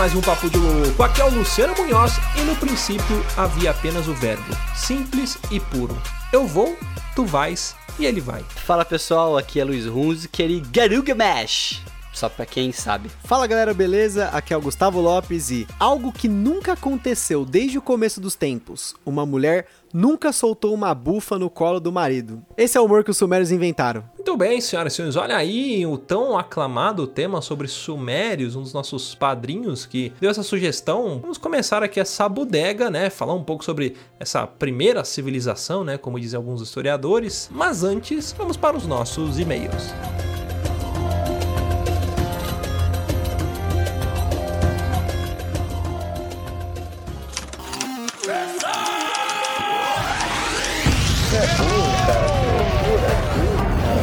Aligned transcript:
Mais 0.00 0.14
um 0.14 0.22
Papo 0.22 0.48
de 0.48 0.56
Louco. 0.56 1.02
Aqui 1.02 1.20
é 1.20 1.24
o 1.26 1.28
Luciano 1.28 1.74
Munhoz 1.76 2.14
e 2.34 2.40
no 2.40 2.56
princípio 2.56 3.22
havia 3.36 3.70
apenas 3.70 4.08
o 4.08 4.14
verbo, 4.14 4.56
simples 4.74 5.36
e 5.50 5.60
puro. 5.60 5.94
Eu 6.32 6.46
vou, 6.46 6.74
tu 7.14 7.26
vais 7.26 7.76
e 7.98 8.06
ele 8.06 8.18
vai. 8.18 8.42
Fala 8.64 8.82
pessoal, 8.82 9.36
aqui 9.36 9.60
é 9.60 9.64
Luiz 9.64 9.84
Runz, 9.84 10.24
aquele 10.24 10.60
Garuga 10.72 11.14
Mesh. 11.14 11.82
Só 12.20 12.28
pra 12.28 12.44
quem 12.44 12.70
sabe. 12.70 13.10
Fala 13.24 13.46
galera, 13.46 13.72
beleza? 13.72 14.26
Aqui 14.26 14.52
é 14.52 14.56
o 14.56 14.60
Gustavo 14.60 15.00
Lopes 15.00 15.50
e 15.50 15.66
algo 15.78 16.12
que 16.12 16.28
nunca 16.28 16.74
aconteceu 16.74 17.46
desde 17.46 17.78
o 17.78 17.80
começo 17.82 18.20
dos 18.20 18.34
tempos. 18.34 18.94
Uma 19.06 19.24
mulher 19.24 19.64
nunca 19.90 20.30
soltou 20.30 20.74
uma 20.74 20.94
bufa 20.94 21.38
no 21.38 21.48
colo 21.48 21.80
do 21.80 21.90
marido. 21.90 22.42
Esse 22.58 22.76
é 22.76 22.80
o 22.80 22.84
humor 22.84 23.02
que 23.04 23.10
os 23.10 23.16
sumérios 23.16 23.50
inventaram. 23.50 24.04
Muito 24.14 24.36
bem, 24.36 24.60
senhoras 24.60 24.92
e 24.92 24.96
senhores, 24.96 25.16
olha 25.16 25.34
aí 25.34 25.86
o 25.86 25.96
tão 25.96 26.36
aclamado 26.36 27.06
tema 27.06 27.40
sobre 27.40 27.66
sumérios, 27.66 28.54
um 28.54 28.60
dos 28.60 28.74
nossos 28.74 29.14
padrinhos 29.14 29.86
que 29.86 30.12
deu 30.20 30.30
essa 30.30 30.42
sugestão. 30.42 31.20
Vamos 31.22 31.38
começar 31.38 31.82
aqui 31.82 31.98
essa 31.98 32.28
bodega, 32.28 32.90
né? 32.90 33.08
Falar 33.08 33.32
um 33.32 33.42
pouco 33.42 33.64
sobre 33.64 33.96
essa 34.18 34.46
primeira 34.46 35.04
civilização, 35.04 35.84
né? 35.84 35.96
Como 35.96 36.20
dizem 36.20 36.36
alguns 36.36 36.60
historiadores. 36.60 37.48
Mas 37.50 37.82
antes, 37.82 38.34
vamos 38.36 38.58
para 38.58 38.76
os 38.76 38.86
nossos 38.86 39.38
e-mails. 39.38 39.94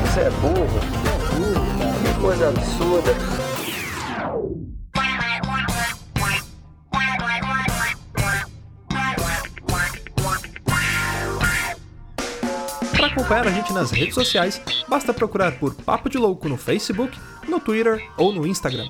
Você 0.04 0.22
é 0.22 0.30
burro. 0.32 0.80
Que 2.04 2.20
coisa 2.20 2.50
absurda. 2.50 3.12
Para 12.96 13.06
acompanhar 13.06 13.48
a 13.48 13.52
gente 13.52 13.72
nas 13.72 13.92
redes 13.92 14.16
sociais, 14.16 14.60
basta 14.88 15.14
procurar 15.14 15.60
por 15.60 15.76
Papo 15.76 16.10
de 16.10 16.18
Louco 16.18 16.50
no 16.50 16.58
Facebook, 16.58 17.16
no 17.48 17.60
Twitter 17.60 18.04
ou 18.18 18.34
no 18.34 18.48
Instagram. 18.48 18.90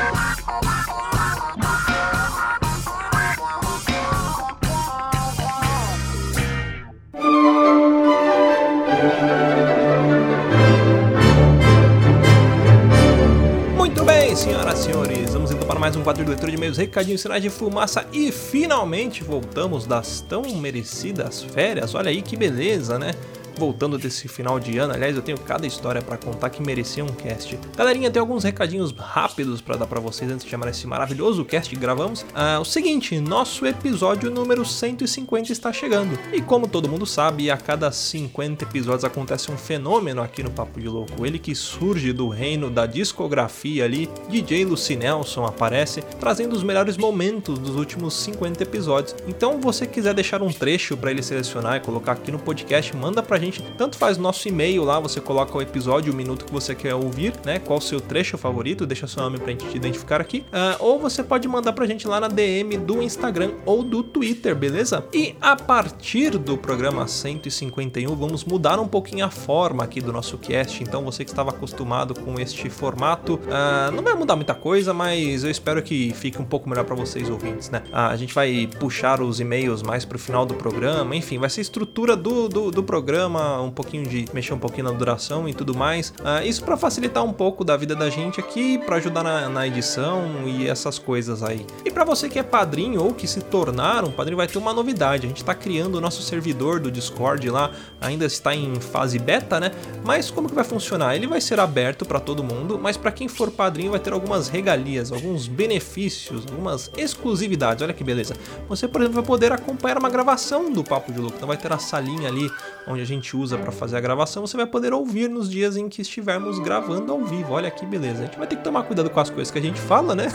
mais 15.81 15.95
um 15.95 16.03
quadro 16.03 16.23
de 16.23 16.29
leitura 16.29 16.51
de 16.51 16.57
meios, 16.59 16.77
recadinhos, 16.77 17.21
sinais 17.21 17.41
de 17.41 17.49
fumaça 17.49 18.05
e 18.13 18.31
finalmente 18.31 19.23
voltamos 19.23 19.87
das 19.87 20.21
tão 20.21 20.43
merecidas 20.57 21.41
férias. 21.41 21.95
Olha 21.95 22.11
aí 22.11 22.21
que 22.21 22.37
beleza, 22.37 22.99
né? 22.99 23.13
Voltando 23.57 23.97
desse 23.97 24.27
final 24.27 24.59
de 24.59 24.77
ano. 24.77 24.93
Aliás, 24.93 25.15
eu 25.15 25.21
tenho 25.21 25.39
cada 25.39 25.65
história 25.65 26.01
para 26.01 26.17
contar 26.17 26.49
que 26.49 26.61
merecia 26.61 27.03
um 27.03 27.07
cast. 27.07 27.57
Galerinha, 27.75 28.09
tem 28.09 28.19
alguns 28.19 28.43
recadinhos 28.43 28.91
rápidos 28.91 29.61
para 29.61 29.77
dar 29.77 29.87
para 29.87 29.99
vocês 29.99 30.29
antes 30.31 30.43
de 30.43 30.51
chamar 30.51 30.69
esse 30.69 30.87
maravilhoso 30.87 31.45
cast 31.45 31.69
que 31.69 31.79
gravamos. 31.79 32.25
Ah, 32.33 32.59
o 32.59 32.65
seguinte, 32.65 33.19
nosso 33.19 33.65
episódio 33.65 34.29
número 34.29 34.65
150 34.65 35.51
está 35.51 35.71
chegando. 35.71 36.17
E 36.33 36.41
como 36.41 36.67
todo 36.67 36.89
mundo 36.89 37.05
sabe, 37.05 37.49
a 37.51 37.57
cada 37.57 37.91
50 37.91 38.63
episódios 38.63 39.03
acontece 39.03 39.51
um 39.51 39.57
fenômeno 39.57 40.21
aqui 40.21 40.43
no 40.43 40.51
Papo 40.51 40.79
de 40.79 40.87
Louco. 40.87 41.25
Ele 41.25 41.39
que 41.39 41.53
surge 41.55 42.13
do 42.13 42.29
reino 42.29 42.69
da 42.69 42.85
discografia 42.85 43.85
ali, 43.85 44.09
DJ 44.29 44.65
Lucy 44.65 44.95
Nelson 44.95 45.45
aparece, 45.45 46.01
trazendo 46.19 46.55
os 46.55 46.63
melhores 46.63 46.97
momentos 46.97 47.59
dos 47.59 47.75
últimos 47.75 48.13
50 48.13 48.63
episódios. 48.63 49.15
Então, 49.27 49.59
você 49.59 49.85
quiser 49.85 50.13
deixar 50.13 50.41
um 50.41 50.51
trecho 50.51 50.95
para 50.97 51.11
ele 51.11 51.23
selecionar 51.23 51.77
e 51.77 51.79
colocar 51.79 52.13
aqui 52.13 52.31
no 52.31 52.39
podcast, 52.39 52.95
manda 52.95 53.21
pra 53.21 53.37
gente. 53.41 53.61
Tanto 53.77 53.97
faz 53.97 54.17
o 54.17 54.21
nosso 54.21 54.47
e-mail 54.47 54.83
lá, 54.83 54.99
você 54.99 55.19
coloca 55.19 55.57
o 55.57 55.61
episódio, 55.61 56.13
o 56.13 56.15
minuto 56.15 56.45
que 56.45 56.51
você 56.51 56.75
quer 56.75 56.95
ouvir, 56.95 57.33
né? 57.45 57.59
Qual 57.59 57.79
o 57.79 57.81
seu 57.81 57.99
trecho 57.99 58.37
favorito, 58.37 58.85
deixa 58.85 59.07
seu 59.07 59.21
nome 59.21 59.37
pra 59.37 59.51
gente 59.51 59.67
te 59.67 59.75
identificar 59.75 60.21
aqui. 60.21 60.45
Uh, 60.47 60.77
ou 60.79 60.99
você 60.99 61.23
pode 61.23 61.47
mandar 61.47 61.73
pra 61.73 61.85
gente 61.85 62.07
lá 62.07 62.19
na 62.19 62.27
DM 62.27 62.77
do 62.77 63.01
Instagram 63.01 63.51
ou 63.65 63.83
do 63.83 64.03
Twitter, 64.03 64.55
beleza? 64.55 65.03
E 65.13 65.35
a 65.41 65.55
partir 65.55 66.37
do 66.37 66.57
programa 66.57 67.07
151, 67.07 68.15
vamos 68.15 68.43
mudar 68.45 68.79
um 68.79 68.87
pouquinho 68.87 69.25
a 69.25 69.29
forma 69.29 69.83
aqui 69.83 70.01
do 70.01 70.13
nosso 70.13 70.37
cast. 70.37 70.83
Então 70.83 71.03
você 71.03 71.23
que 71.23 71.31
estava 71.31 71.49
acostumado 71.49 72.13
com 72.13 72.39
este 72.39 72.69
formato, 72.69 73.35
uh, 73.35 73.91
não 73.93 74.03
vai 74.03 74.13
mudar 74.13 74.35
muita 74.35 74.53
coisa, 74.53 74.93
mas 74.93 75.43
eu 75.43 75.49
espero 75.49 75.81
que 75.81 76.13
fique 76.13 76.41
um 76.41 76.45
pouco 76.45 76.69
melhor 76.69 76.85
para 76.85 76.95
vocês 76.95 77.29
ouvintes, 77.29 77.69
né? 77.69 77.83
Uh, 77.89 77.95
a 77.95 78.15
gente 78.15 78.33
vai 78.33 78.69
puxar 78.79 79.21
os 79.21 79.39
e-mails 79.39 79.81
mais 79.81 80.05
pro 80.05 80.19
final 80.19 80.45
do 80.45 80.53
programa, 80.53 81.15
enfim, 81.15 81.37
vai 81.37 81.49
ser 81.49 81.61
estrutura 81.61 82.15
do, 82.15 82.47
do, 82.47 82.71
do 82.71 82.83
programa 82.83 83.30
um 83.39 83.71
pouquinho 83.71 84.03
de 84.03 84.25
mexer 84.33 84.53
um 84.53 84.59
pouquinho 84.59 84.85
na 84.85 84.91
duração 84.91 85.47
e 85.47 85.53
tudo 85.53 85.75
mais. 85.75 86.09
Uh, 86.19 86.45
isso 86.45 86.63
para 86.63 86.77
facilitar 86.77 87.23
um 87.23 87.33
pouco 87.33 87.63
da 87.63 87.77
vida 87.77 87.95
da 87.95 88.09
gente 88.09 88.39
aqui, 88.39 88.77
para 88.77 88.97
ajudar 88.97 89.23
na, 89.23 89.49
na, 89.49 89.67
edição 89.67 90.47
e 90.47 90.67
essas 90.67 90.97
coisas 90.97 91.43
aí. 91.43 91.65
E 91.85 91.91
para 91.91 92.03
você 92.03 92.27
que 92.27 92.39
é 92.39 92.43
padrinho 92.43 93.03
ou 93.03 93.13
que 93.13 93.27
se 93.27 93.41
tornar 93.41 94.03
um 94.03 94.11
padrinho, 94.11 94.37
vai 94.37 94.47
ter 94.47 94.57
uma 94.57 94.73
novidade. 94.73 95.25
A 95.25 95.29
gente 95.29 95.41
está 95.41 95.53
criando 95.53 95.95
o 95.95 96.01
nosso 96.01 96.21
servidor 96.21 96.79
do 96.79 96.91
Discord 96.91 97.49
lá, 97.49 97.71
ainda 97.99 98.25
está 98.25 98.55
em 98.55 98.75
fase 98.75 99.19
beta, 99.19 99.59
né? 99.59 99.71
Mas 100.03 100.31
como 100.31 100.49
que 100.49 100.55
vai 100.55 100.63
funcionar? 100.63 101.15
Ele 101.15 101.27
vai 101.27 101.41
ser 101.41 101.59
aberto 101.59 102.05
para 102.05 102.19
todo 102.19 102.43
mundo, 102.43 102.79
mas 102.81 102.97
para 102.97 103.11
quem 103.11 103.27
for 103.27 103.51
padrinho 103.51 103.91
vai 103.91 103.99
ter 103.99 104.13
algumas 104.13 104.47
regalias, 104.47 105.11
alguns 105.11 105.47
benefícios, 105.47 106.45
algumas 106.49 106.91
exclusividades. 106.97 107.83
Olha 107.83 107.93
que 107.93 108.03
beleza. 108.03 108.35
Você, 108.67 108.87
por 108.87 109.01
exemplo, 109.01 109.15
vai 109.21 109.25
poder 109.25 109.51
acompanhar 109.51 109.97
uma 109.97 110.09
gravação 110.09 110.71
do 110.71 110.83
Papo 110.83 111.11
de 111.11 111.19
Louco. 111.19 111.35
Então 111.37 111.47
vai 111.47 111.57
ter 111.57 111.71
a 111.71 111.77
salinha 111.77 112.27
ali 112.27 112.49
onde 112.87 113.01
a 113.01 113.05
gente 113.05 113.20
gente 113.21 113.37
usa 113.37 113.57
para 113.57 113.71
fazer 113.71 113.95
a 113.95 114.01
gravação, 114.01 114.45
você 114.45 114.57
vai 114.57 114.65
poder 114.65 114.91
ouvir 114.93 115.29
nos 115.29 115.49
dias 115.49 115.77
em 115.77 115.87
que 115.87 116.01
estivermos 116.01 116.59
gravando 116.59 117.11
ao 117.11 117.23
vivo. 117.23 117.53
Olha 117.53 117.69
que 117.69 117.85
beleza. 117.85 118.23
A 118.23 118.25
gente 118.25 118.37
vai 118.37 118.47
ter 118.47 118.55
que 118.55 118.63
tomar 118.63 118.83
cuidado 118.83 119.09
com 119.09 119.19
as 119.19 119.29
coisas 119.29 119.51
que 119.51 119.59
a 119.59 119.61
gente 119.61 119.79
fala, 119.79 120.15
né? 120.15 120.27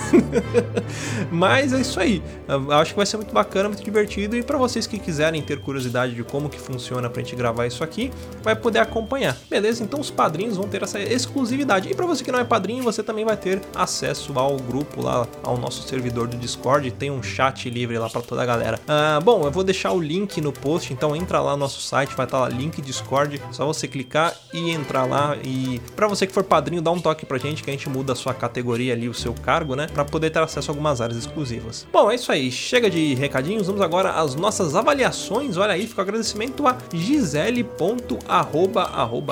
Mas 1.31 1.73
é 1.73 1.81
isso 1.81 1.99
aí. 1.99 2.23
Eu 2.49 2.73
acho 2.73 2.93
que 2.93 2.97
vai 2.97 3.07
ser 3.07 3.17
muito 3.17 3.35
bacana, 3.35 3.69
muito 3.69 3.83
divertido 3.83 4.37
e 4.37 4.43
para 4.43 4.57
vocês 4.57 4.87
que 4.87 4.99
quiserem 4.99 5.43
ter 5.43 5.61
curiosidade 5.61 6.15
de 6.15 6.23
como 6.23 6.49
que 6.49 6.59
funciona 6.59 7.11
pra 7.11 7.23
gente 7.23 7.35
gravar 7.35 7.67
isso 7.67 7.83
aqui, 7.83 8.11
vai 8.43 8.55
poder 8.55 8.79
acompanhar. 8.79 9.37
Beleza? 9.51 9.83
Então 9.83 10.01
os 10.01 10.11
padrinhos 10.11 10.57
vão 10.57 10.69
ter 10.69 10.83
essa 10.83 11.01
exclusividade. 11.01 11.91
E 11.91 11.95
para 11.95 12.07
você 12.07 12.23
que 12.23 12.31
não 12.31 12.39
é 12.39 12.45
padrinho, 12.45 12.85
você 12.85 13.03
também 13.03 13.25
vai 13.25 13.37
ter 13.37 13.61
acesso 13.75 14.39
ao 14.39 14.57
grupo 14.57 15.03
lá, 15.03 15.27
ao 15.43 15.59
nosso 15.59 15.87
servidor 15.89 16.29
do 16.29 16.37
Discord, 16.37 16.91
tem 16.93 17.11
um 17.11 17.23
chat 17.23 17.69
livre 17.69 17.99
lá 17.99 18.09
para 18.09 18.23
toda 18.23 18.43
a 18.43 18.47
galera. 18.47 18.79
Ah, 18.87 19.19
bom, 19.23 19.45
eu 19.45 19.51
vou 19.51 19.65
deixar 19.65 19.93
o 19.93 20.01
link 20.01 20.41
no 20.41 20.53
post, 20.53 20.93
então 20.93 21.17
entra 21.17 21.41
lá 21.41 21.53
no 21.53 21.59
nosso 21.59 21.81
site, 21.81 22.15
vai 22.15 22.27
estar 22.27 22.39
tá 22.39 22.45
lá 22.45 22.49
link 22.49 22.76
Discord, 22.81 23.41
só 23.53 23.67
você 23.67 23.87
clicar 23.89 24.35
e 24.53 24.71
entrar 24.71 25.05
lá 25.05 25.37
e 25.43 25.81
para 25.95 26.07
você 26.07 26.27
que 26.27 26.33
for 26.33 26.45
padrinho, 26.45 26.83
dá 26.83 26.91
um 26.91 27.01
toque 27.01 27.25
pra 27.27 27.39
gente 27.39 27.63
que 27.63 27.71
a 27.71 27.73
gente 27.73 27.89
muda 27.89 28.13
a 28.13 28.17
sua 28.17 28.35
categoria 28.35 28.93
ali, 28.93 29.09
o 29.09 29.15
seu 29.15 29.33
cargo, 29.35 29.75
né, 29.75 29.87
para 29.93 30.05
poder 30.05 30.31
ter 30.31 30.41
acesso 30.41 30.71
a 30.71 30.73
algumas 30.73 31.01
áreas 31.01 31.19
exclusivas. 31.19 31.87
Bom, 31.93 32.11
é 32.11 32.15
isso 32.15 32.31
aí, 32.33 32.51
chega 32.51 32.91
de 32.91 33.15
recadinhos, 33.15 33.67
vamos 33.67 33.83
agora 33.83 34.11
às 34.13 34.35
nossas 34.35 34.75
avaliações. 34.75 35.57
Olha 35.57 35.73
aí, 35.75 35.87
fica 35.87 36.01
o 36.01 36.03
agradecimento 36.03 36.67
a 36.67 36.77
gisele.arroba, 36.93 38.17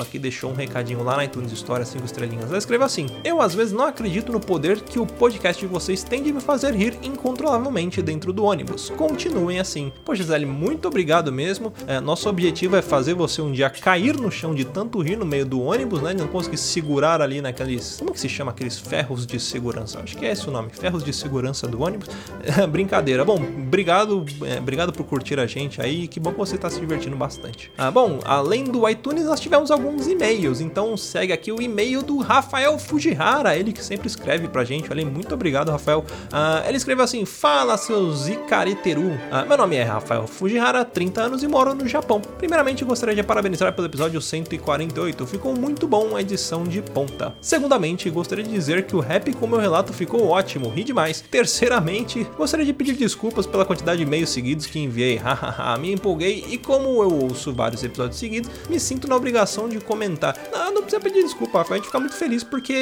que 0.05 0.17
deixou 0.17 0.51
um 0.51 0.55
recadinho 0.55 1.03
lá 1.03 1.17
na 1.17 1.25
iTunes 1.25 1.51
História 1.51 1.85
5 1.85 2.05
estrelinhas. 2.05 2.49
Ela 2.49 2.57
escreveu 2.57 2.85
assim: 2.85 3.07
"Eu 3.23 3.41
às 3.41 3.53
vezes 3.53 3.73
não 3.73 3.85
acredito 3.85 4.31
no 4.31 4.39
poder 4.39 4.81
que 4.81 4.99
o 4.99 5.05
podcast 5.05 5.59
de 5.59 5.71
vocês 5.71 6.03
tem 6.03 6.23
de 6.23 6.31
me 6.31 6.41
fazer 6.41 6.73
rir 6.73 6.97
incontrolavelmente 7.01 8.01
dentro 8.01 8.31
do 8.31 8.43
ônibus. 8.43 8.89
Continuem 8.91 9.59
assim. 9.59 9.91
Pô, 10.03 10.13
Gisele, 10.15 10.45
muito 10.45 10.87
obrigado 10.87 11.31
mesmo. 11.31 11.73
É, 11.87 11.99
nosso 11.99 12.29
objetivo 12.29 12.75
é 12.75 12.81
fazer 12.81 13.13
você 13.13 13.34
um 13.41 13.51
dia 13.51 13.69
cair 13.69 14.15
no 14.17 14.31
chão 14.31 14.53
de 14.53 14.65
tanto 14.65 15.01
rir 15.01 15.15
no 15.15 15.25
meio 15.25 15.45
do 15.45 15.61
ônibus, 15.61 16.01
né? 16.01 16.13
Não 16.13 16.27
conseguir 16.27 16.57
segurar 16.57 17.21
ali 17.21 17.41
naqueles. 17.41 17.97
Como 17.97 18.11
que 18.11 18.19
se 18.19 18.29
chama 18.29 18.51
aqueles 18.51 18.79
ferros 18.79 19.25
de 19.25 19.39
segurança? 19.39 19.99
Acho 19.99 20.17
que 20.17 20.25
é 20.25 20.31
esse 20.31 20.47
o 20.47 20.51
nome. 20.51 20.69
Ferros 20.71 21.03
de 21.03 21.13
segurança 21.13 21.67
do 21.67 21.81
ônibus. 21.81 22.07
Brincadeira. 22.69 23.23
Bom, 23.25 23.35
obrigado, 23.35 24.25
é, 24.45 24.57
obrigado 24.57 24.91
por 24.91 25.05
curtir 25.05 25.39
a 25.39 25.45
gente 25.45 25.81
aí. 25.81 26.07
Que 26.07 26.19
bom 26.19 26.31
que 26.31 26.37
você 26.37 26.55
está 26.55 26.69
se 26.69 26.79
divertindo 26.79 27.15
bastante. 27.15 27.71
Ah, 27.77 27.91
bom, 27.91 28.19
além 28.23 28.63
do 28.63 28.87
iTunes, 28.87 29.25
nós 29.25 29.39
tivemos 29.39 29.71
alguns 29.71 30.07
e-mails. 30.07 30.61
Então 30.61 30.95
segue 30.97 31.33
aqui 31.33 31.51
o 31.51 31.61
e-mail 31.61 32.01
do 32.01 32.17
Rafael 32.17 32.77
Fujihara, 32.77 33.55
ele 33.55 33.71
que 33.71 33.83
sempre 33.83 34.07
escreve 34.07 34.47
pra 34.47 34.63
gente. 34.63 34.89
Olha, 34.91 35.05
muito 35.05 35.33
obrigado, 35.33 35.69
Rafael. 35.71 36.05
Ah, 36.31 36.63
ele 36.67 36.77
escreveu 36.77 37.03
assim: 37.03 37.25
Fala, 37.25 37.77
seus 37.77 38.27
Icariteru. 38.27 39.11
Ah, 39.31 39.45
meu 39.45 39.57
nome 39.57 39.75
é 39.75 39.83
Rafael 39.83 40.27
Fujihara, 40.27 40.83
30 40.83 41.21
anos 41.21 41.43
e 41.43 41.47
moro 41.47 41.73
no 41.73 41.87
Japão. 41.87 42.21
Primeiramente, 42.37 42.83
gostaria 42.83 43.15
de 43.15 43.21
parabenizar 43.25 43.73
pelo 43.73 43.87
episódio 43.87 44.21
148. 44.21 45.25
Ficou 45.25 45.53
muito 45.53 45.87
bom 45.87 46.15
a 46.15 46.21
edição 46.21 46.63
de 46.63 46.81
ponta. 46.81 47.33
Segundamente, 47.41 48.09
gostaria 48.09 48.43
de 48.43 48.51
dizer 48.51 48.85
que 48.85 48.95
o 48.95 48.99
rap 48.99 49.33
com 49.33 49.47
meu 49.47 49.59
relato 49.59 49.91
ficou 49.91 50.27
ótimo, 50.27 50.69
ri 50.69 50.83
demais. 50.83 51.21
Terceiramente, 51.21 52.23
gostaria 52.37 52.65
de 52.65 52.71
pedir 52.71 52.93
desculpas 52.93 53.45
pela 53.45 53.65
quantidade 53.65 53.97
de 53.97 54.03
e-mails 54.03 54.29
seguidos 54.29 54.65
que 54.67 54.79
enviei. 54.79 55.17
Hahaha, 55.25 55.77
me 55.77 55.91
empolguei 55.91 56.45
e 56.49 56.57
como 56.57 57.01
eu 57.01 57.11
ouço 57.11 57.51
vários 57.51 57.83
episódios 57.83 58.19
seguidos, 58.19 58.49
me 58.69 58.79
sinto 58.79 59.07
na 59.07 59.15
obrigação 59.15 59.67
de 59.67 59.79
comentar. 59.79 60.37
Não, 60.51 60.73
não 60.73 60.81
precisa 60.81 61.01
pedir 61.01 61.23
desculpa. 61.23 61.65
A 61.67 61.75
gente 61.75 61.87
fica 61.87 61.99
muito 61.99 62.15
feliz 62.15 62.43
porque 62.43 62.73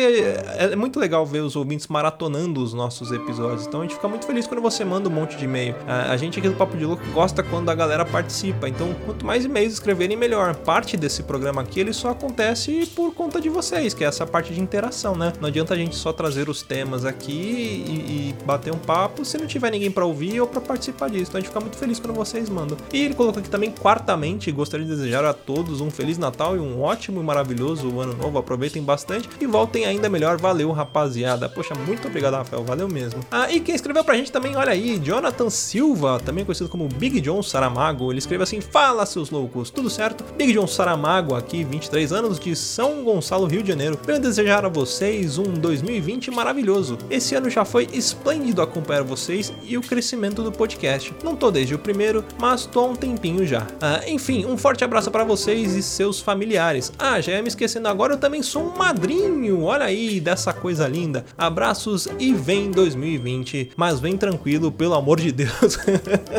é 0.57 0.75
muito 0.75 0.99
legal 0.99 1.25
ver 1.25 1.39
os 1.39 1.55
ouvintes 1.55 1.87
maratonando 1.87 2.61
os 2.61 2.73
nossos 2.73 3.11
episódios. 3.11 3.65
Então 3.65 3.79
a 3.79 3.83
gente 3.83 3.95
fica 3.95 4.07
muito 4.07 4.25
feliz 4.25 4.45
quando 4.45 4.61
você 4.61 4.83
manda 4.83 5.07
um 5.07 5.11
monte 5.11 5.37
de 5.37 5.45
e-mail. 5.45 5.75
A 5.87 6.17
gente 6.17 6.39
aqui 6.39 6.49
do 6.49 6.55
Papo 6.55 6.75
de 6.77 6.85
Louco 6.85 7.03
gosta 7.13 7.41
quando 7.41 7.69
a 7.69 7.75
galera 7.75 8.05
participa. 8.05 8.67
Então, 8.67 8.93
quanto 9.05 9.25
mais 9.25 9.45
e-mails 9.45 9.73
escreverem, 9.73 10.17
melhor. 10.17 10.32
Parte 10.65 10.97
desse 10.97 11.23
programa 11.23 11.61
aqui 11.61 11.79
ele 11.79 11.93
só 11.93 12.09
acontece 12.09 12.85
por 12.95 13.13
conta 13.13 13.39
de 13.39 13.49
vocês, 13.49 13.93
que 13.93 14.03
é 14.03 14.07
essa 14.07 14.25
parte 14.25 14.53
de 14.53 14.59
interação, 14.59 15.15
né? 15.15 15.33
Não 15.39 15.47
adianta 15.47 15.73
a 15.73 15.77
gente 15.77 15.95
só 15.95 16.11
trazer 16.11 16.49
os 16.49 16.61
temas 16.61 17.05
aqui 17.05 17.31
e, 17.31 18.33
e 18.39 18.45
bater 18.45 18.73
um 18.73 18.77
papo 18.77 19.23
se 19.23 19.37
não 19.37 19.45
tiver 19.45 19.71
ninguém 19.71 19.91
para 19.91 20.05
ouvir 20.05 20.41
ou 20.41 20.47
para 20.47 20.61
participar 20.61 21.09
disso. 21.09 21.25
Então 21.29 21.37
a 21.37 21.41
gente 21.41 21.49
fica 21.49 21.59
muito 21.59 21.77
feliz 21.77 21.99
quando 21.99 22.15
vocês 22.15 22.49
mandam. 22.49 22.77
E 22.91 23.03
ele 23.03 23.13
colocou 23.13 23.39
aqui 23.39 23.49
também, 23.49 23.71
quartamente, 23.71 24.51
gostaria 24.51 24.85
de 24.85 24.91
desejar 24.91 25.23
a 25.25 25.33
todos 25.33 25.81
um 25.81 25.91
feliz 25.91 26.17
Natal 26.17 26.55
e 26.55 26.59
um 26.59 26.81
ótimo 26.81 27.19
e 27.19 27.23
maravilhoso 27.23 27.99
ano 27.99 28.13
novo. 28.13 28.37
Aproveitem 28.37 28.81
bastante 28.81 29.29
e 29.39 29.45
voltem 29.45 29.85
ainda 29.85 30.09
melhor. 30.09 30.37
Valeu, 30.37 30.71
rapaziada. 30.71 31.47
Poxa, 31.49 31.75
muito 31.75 32.07
obrigado, 32.07 32.33
Rafael. 32.35 32.63
Valeu 32.63 32.87
mesmo. 32.87 33.21
Ah, 33.29 33.51
e 33.51 33.59
quem 33.59 33.75
escreveu 33.75 34.03
pra 34.03 34.15
gente 34.15 34.31
também, 34.31 34.55
olha 34.55 34.71
aí, 34.71 34.99
Jonathan 34.99 35.49
Silva, 35.49 36.19
também 36.23 36.45
conhecido 36.45 36.69
como 36.69 36.87
Big 36.87 37.21
John 37.21 37.43
Saramago. 37.43 38.11
Ele 38.11 38.19
escreve 38.19 38.43
assim: 38.43 38.61
Fala, 38.61 39.05
seus 39.05 39.29
loucos, 39.29 39.69
tudo 39.69 39.89
certo? 39.89 40.22
Big 40.37 40.53
John 40.53 40.67
Saramago, 40.67 41.35
aqui, 41.35 41.63
23 41.63 42.11
anos, 42.11 42.39
de 42.39 42.55
São 42.55 43.03
Gonçalo, 43.03 43.45
Rio 43.45 43.61
de 43.61 43.69
Janeiro. 43.69 43.99
Venho 44.05 44.19
desejar 44.19 44.65
a 44.65 44.69
vocês 44.69 45.37
um 45.37 45.43
2020 45.43 46.31
maravilhoso. 46.31 46.97
Esse 47.09 47.35
ano 47.35 47.49
já 47.49 47.63
foi 47.63 47.87
esplêndido 47.93 48.61
acompanhar 48.61 49.03
vocês 49.03 49.53
e 49.63 49.77
o 49.77 49.81
crescimento 49.81 50.41
do 50.41 50.51
podcast. 50.51 51.13
Não 51.23 51.35
tô 51.35 51.51
desde 51.51 51.75
o 51.75 51.79
primeiro, 51.79 52.23
mas 52.39 52.65
tô 52.65 52.79
há 52.79 52.85
um 52.85 52.95
tempinho 52.95 53.45
já. 53.45 53.67
Ah, 53.81 54.01
enfim, 54.07 54.45
um 54.45 54.57
forte 54.57 54.83
abraço 54.83 55.11
para 55.11 55.23
vocês 55.23 55.75
e 55.75 55.83
seus 55.83 56.19
familiares. 56.19 56.91
Ah, 56.97 57.21
já 57.21 57.33
ia 57.33 57.41
me 57.41 57.47
esquecendo 57.47 57.87
agora, 57.87 58.13
eu 58.13 58.17
também 58.17 58.41
sou 58.41 58.63
um 58.63 58.77
madrinho. 58.77 59.63
Olha 59.63 59.85
aí, 59.85 60.19
dessa 60.19 60.53
coisa 60.53 60.87
linda. 60.87 61.25
Abraços 61.37 62.07
e 62.19 62.33
vem 62.33 62.71
2020, 62.71 63.71
mas 63.75 63.99
vem 63.99 64.17
tranquilo, 64.17 64.71
pelo 64.71 64.93
amor 64.93 65.19
de 65.19 65.31
Deus. 65.31 65.77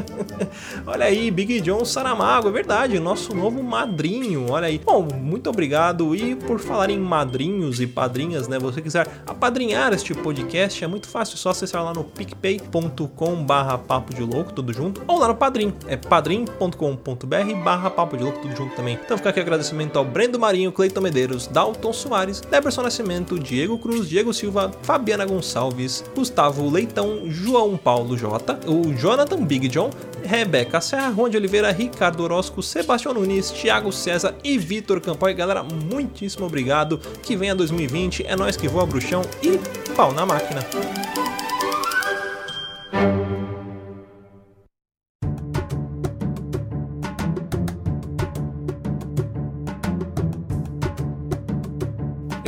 Olha 0.86 1.06
aí, 1.06 1.30
Big 1.30 1.60
John 1.60 1.84
Saramago, 1.84 2.48
é 2.48 2.52
verdade, 2.52 2.98
nosso 2.98 3.34
novo 3.34 3.62
madrinho. 3.74 4.50
Olha 4.50 4.68
aí. 4.68 4.78
Bom, 4.78 5.08
muito 5.20 5.50
obrigado. 5.50 6.14
E 6.14 6.36
por 6.36 6.60
falar 6.60 6.90
em 6.90 6.98
madrinhos 6.98 7.80
e 7.80 7.86
padrinhas, 7.86 8.46
né? 8.46 8.56
Você 8.58 8.80
quiser 8.80 9.08
apadrinhar 9.26 9.92
este 9.92 10.14
podcast, 10.14 10.82
é 10.84 10.86
muito 10.86 11.08
fácil, 11.08 11.36
só 11.36 11.50
acessar 11.50 11.84
lá 11.84 11.92
no 11.92 12.04
picpay.com 12.04 13.44
barra 13.44 13.76
papo 13.76 14.14
de 14.14 14.22
louco, 14.22 14.52
tudo 14.52 14.72
junto, 14.72 15.02
ou 15.08 15.18
lá 15.18 15.28
no 15.28 15.34
Padrim, 15.34 15.74
é 15.88 15.96
padrim.com.br 15.96 17.54
barra 17.64 17.90
papo 17.90 18.16
de 18.16 18.22
louco, 18.22 18.40
tudo 18.40 18.56
junto 18.56 18.76
também. 18.76 18.98
Então 19.04 19.16
fica 19.16 19.30
aqui 19.30 19.40
agradecimento 19.40 19.98
ao 19.98 20.04
Brendo 20.04 20.38
Marinho, 20.38 20.70
Cleiton 20.70 21.00
Medeiros, 21.00 21.48
Dalton 21.48 21.92
Soares, 21.92 22.40
Deberson 22.40 22.82
Nascimento, 22.82 23.38
Diego 23.38 23.76
Cruz, 23.78 24.08
Diego 24.08 24.32
Silva, 24.32 24.70
Fabiana 24.82 25.26
Gonçalves, 25.26 26.04
Gustavo 26.14 26.70
Leitão, 26.70 27.22
João 27.26 27.76
Paulo 27.76 28.16
J, 28.16 28.60
o 28.66 28.94
Jonathan 28.94 29.44
Big 29.44 29.68
John, 29.68 29.90
Rebeca 30.24 30.80
Serra, 30.80 31.08
Ronde 31.08 31.36
Oliveira, 31.36 31.70
Ricardo 31.70 32.22
Orozco, 32.22 32.62
Sebastião 32.62 33.14
Nunes, 33.14 33.50
Thiago 33.50 33.92
César 33.92 34.34
e 34.42 34.58
Vitor 34.58 35.00
Campoy. 35.00 35.34
Galera, 35.34 35.62
muitíssimo 35.62 36.46
obrigado. 36.46 36.98
Que 37.22 37.36
venha 37.36 37.54
2020, 37.54 38.26
é 38.26 38.34
nós 38.34 38.56
que 38.56 38.68
voa 38.68 38.86
bruxão 38.86 39.22
e 39.42 39.58
pau 39.94 40.12
na 40.12 40.24
máquina. 40.26 40.64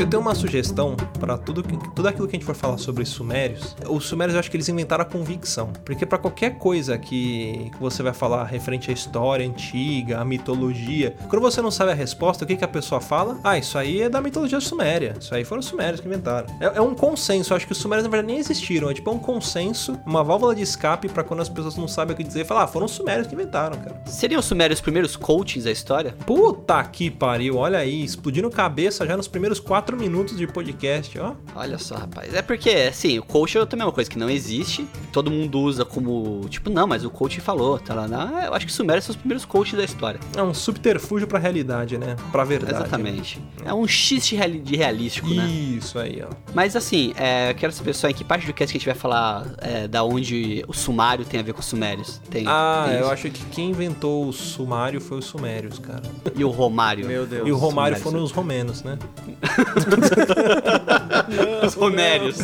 Eu 0.06 0.10
tenho 0.10 0.22
uma 0.22 0.36
sugestão 0.36 0.94
para 1.18 1.36
tudo, 1.36 1.64
tudo 1.64 2.06
aquilo 2.06 2.28
que 2.28 2.36
a 2.36 2.38
gente 2.38 2.46
for 2.46 2.54
falar 2.54 2.78
sobre 2.78 3.02
os 3.02 3.08
sumérios. 3.08 3.74
Os 3.88 4.04
sumérios 4.04 4.34
eu 4.34 4.38
acho 4.38 4.48
que 4.48 4.56
eles 4.56 4.68
inventaram 4.68 5.02
a 5.02 5.04
convicção. 5.04 5.72
Porque 5.84 6.06
para 6.06 6.16
qualquer 6.16 6.58
coisa 6.58 6.96
que, 6.96 7.72
que 7.72 7.80
você 7.80 8.04
vai 8.04 8.14
falar 8.14 8.44
referente 8.44 8.88
à 8.88 8.94
história 8.94 9.44
antiga, 9.44 10.20
à 10.20 10.24
mitologia, 10.24 11.16
quando 11.28 11.42
você 11.42 11.60
não 11.60 11.72
sabe 11.72 11.90
a 11.90 11.94
resposta, 11.94 12.44
o 12.44 12.46
que, 12.46 12.54
que 12.54 12.64
a 12.64 12.68
pessoa 12.68 13.00
fala? 13.00 13.40
Ah, 13.42 13.58
isso 13.58 13.76
aí 13.76 14.02
é 14.02 14.08
da 14.08 14.20
mitologia 14.20 14.60
suméria. 14.60 15.16
Isso 15.20 15.34
aí 15.34 15.44
foram 15.44 15.58
os 15.58 15.66
sumérios 15.66 16.00
que 16.00 16.06
inventaram. 16.06 16.46
É, 16.60 16.78
é 16.78 16.80
um 16.80 16.94
consenso. 16.94 17.52
Eu 17.52 17.56
acho 17.56 17.66
que 17.66 17.72
os 17.72 17.78
sumérios 17.78 18.04
na 18.04 18.08
verdade 18.08 18.32
nem 18.32 18.38
existiram. 18.38 18.88
É 18.88 18.94
tipo 18.94 19.10
é 19.10 19.12
um 19.12 19.18
consenso, 19.18 19.98
uma 20.06 20.22
válvula 20.22 20.54
de 20.54 20.62
escape 20.62 21.08
para 21.08 21.24
quando 21.24 21.40
as 21.40 21.48
pessoas 21.48 21.74
não 21.74 21.88
sabem 21.88 22.14
o 22.14 22.16
que 22.16 22.22
dizer. 22.22 22.44
Falar, 22.44 22.62
ah, 22.62 22.68
foram 22.68 22.86
os 22.86 22.92
sumérios 22.92 23.26
que 23.26 23.34
inventaram, 23.34 23.76
cara. 23.76 24.00
Seriam 24.06 24.38
os 24.38 24.46
sumérios 24.46 24.78
os 24.78 24.82
primeiros 24.82 25.16
coaches 25.16 25.64
da 25.64 25.72
história? 25.72 26.14
Puta 26.24 26.80
que 26.84 27.10
pariu, 27.10 27.56
olha 27.56 27.80
aí, 27.80 28.04
explodindo 28.04 28.48
cabeça 28.48 29.04
já 29.04 29.16
nos 29.16 29.26
primeiros 29.26 29.58
quatro 29.58 29.95
minutos 29.96 30.36
de 30.36 30.46
podcast, 30.46 31.18
ó. 31.18 31.34
Olha 31.54 31.78
só, 31.78 31.96
rapaz. 31.96 32.32
É 32.34 32.42
porque, 32.42 32.70
assim, 32.70 33.18
o 33.18 33.22
coach 33.22 33.56
é 33.58 33.66
também 33.66 33.84
uma 33.86 33.92
coisa 33.92 34.08
que 34.08 34.18
não 34.18 34.28
existe. 34.30 34.86
Todo 35.12 35.30
mundo 35.30 35.58
usa 35.60 35.84
como. 35.84 36.46
Tipo, 36.48 36.70
não, 36.70 36.86
mas 36.86 37.04
o 37.04 37.10
coach 37.10 37.40
falou. 37.40 37.78
Tá 37.78 37.94
lá. 37.94 38.06
Não, 38.08 38.40
eu 38.42 38.54
acho 38.54 38.66
que 38.66 38.70
os 38.70 38.76
sumérios 38.76 39.04
são 39.04 39.12
os 39.14 39.16
primeiros 39.16 39.44
coaches 39.44 39.74
da 39.76 39.84
história. 39.84 40.20
É 40.36 40.42
um 40.42 40.52
subterfúgio 40.54 41.26
pra 41.26 41.38
realidade, 41.38 41.96
né? 41.98 42.16
Pra 42.30 42.44
verdade. 42.44 42.74
Exatamente. 42.74 43.40
É 43.64 43.72
um 43.72 43.86
X 43.86 44.26
de 44.26 44.36
reali- 44.36 44.60
de 44.60 44.76
realístico, 44.76 45.28
né? 45.28 45.46
Isso 45.46 45.98
aí, 45.98 46.22
ó. 46.22 46.32
Mas 46.54 46.76
assim, 46.76 47.12
é, 47.16 47.50
eu 47.50 47.54
quero 47.54 47.72
saber 47.72 47.94
só 47.94 48.08
em 48.08 48.14
que 48.14 48.22
parte 48.24 48.46
do 48.46 48.52
cast 48.52 48.72
que 48.72 48.76
a 48.76 48.80
gente 48.80 48.86
vai 48.86 48.94
falar 48.94 49.46
é, 49.58 49.88
da 49.88 50.04
onde 50.04 50.64
o 50.68 50.72
sumário 50.72 51.24
tem 51.24 51.40
a 51.40 51.42
ver 51.42 51.52
com 51.52 51.60
os 51.60 51.66
sumérios. 51.66 52.20
Tem, 52.30 52.44
Ah, 52.46 52.84
tem 52.86 52.94
eu 52.96 53.00
isso? 53.02 53.10
acho 53.12 53.30
que 53.30 53.44
quem 53.46 53.70
inventou 53.70 54.28
o 54.28 54.32
sumário 54.32 55.00
foi 55.00 55.18
os 55.18 55.24
sumérios, 55.24 55.78
cara. 55.78 56.02
E 56.34 56.44
o 56.44 56.50
Romário. 56.50 57.06
Meu 57.06 57.26
Deus. 57.26 57.46
E 57.48 57.52
o 57.52 57.56
Romário 57.56 57.96
Sumérios. 57.96 58.02
foram 58.02 58.22
os 58.24 58.30
romenos, 58.32 58.82
né? 58.82 58.98
Os 61.64 61.74
Romérios. 61.74 62.38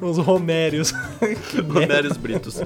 Os 0.00 0.18
romérios. 0.18 0.92
Romérios 1.68 2.16
Britos. 2.16 2.60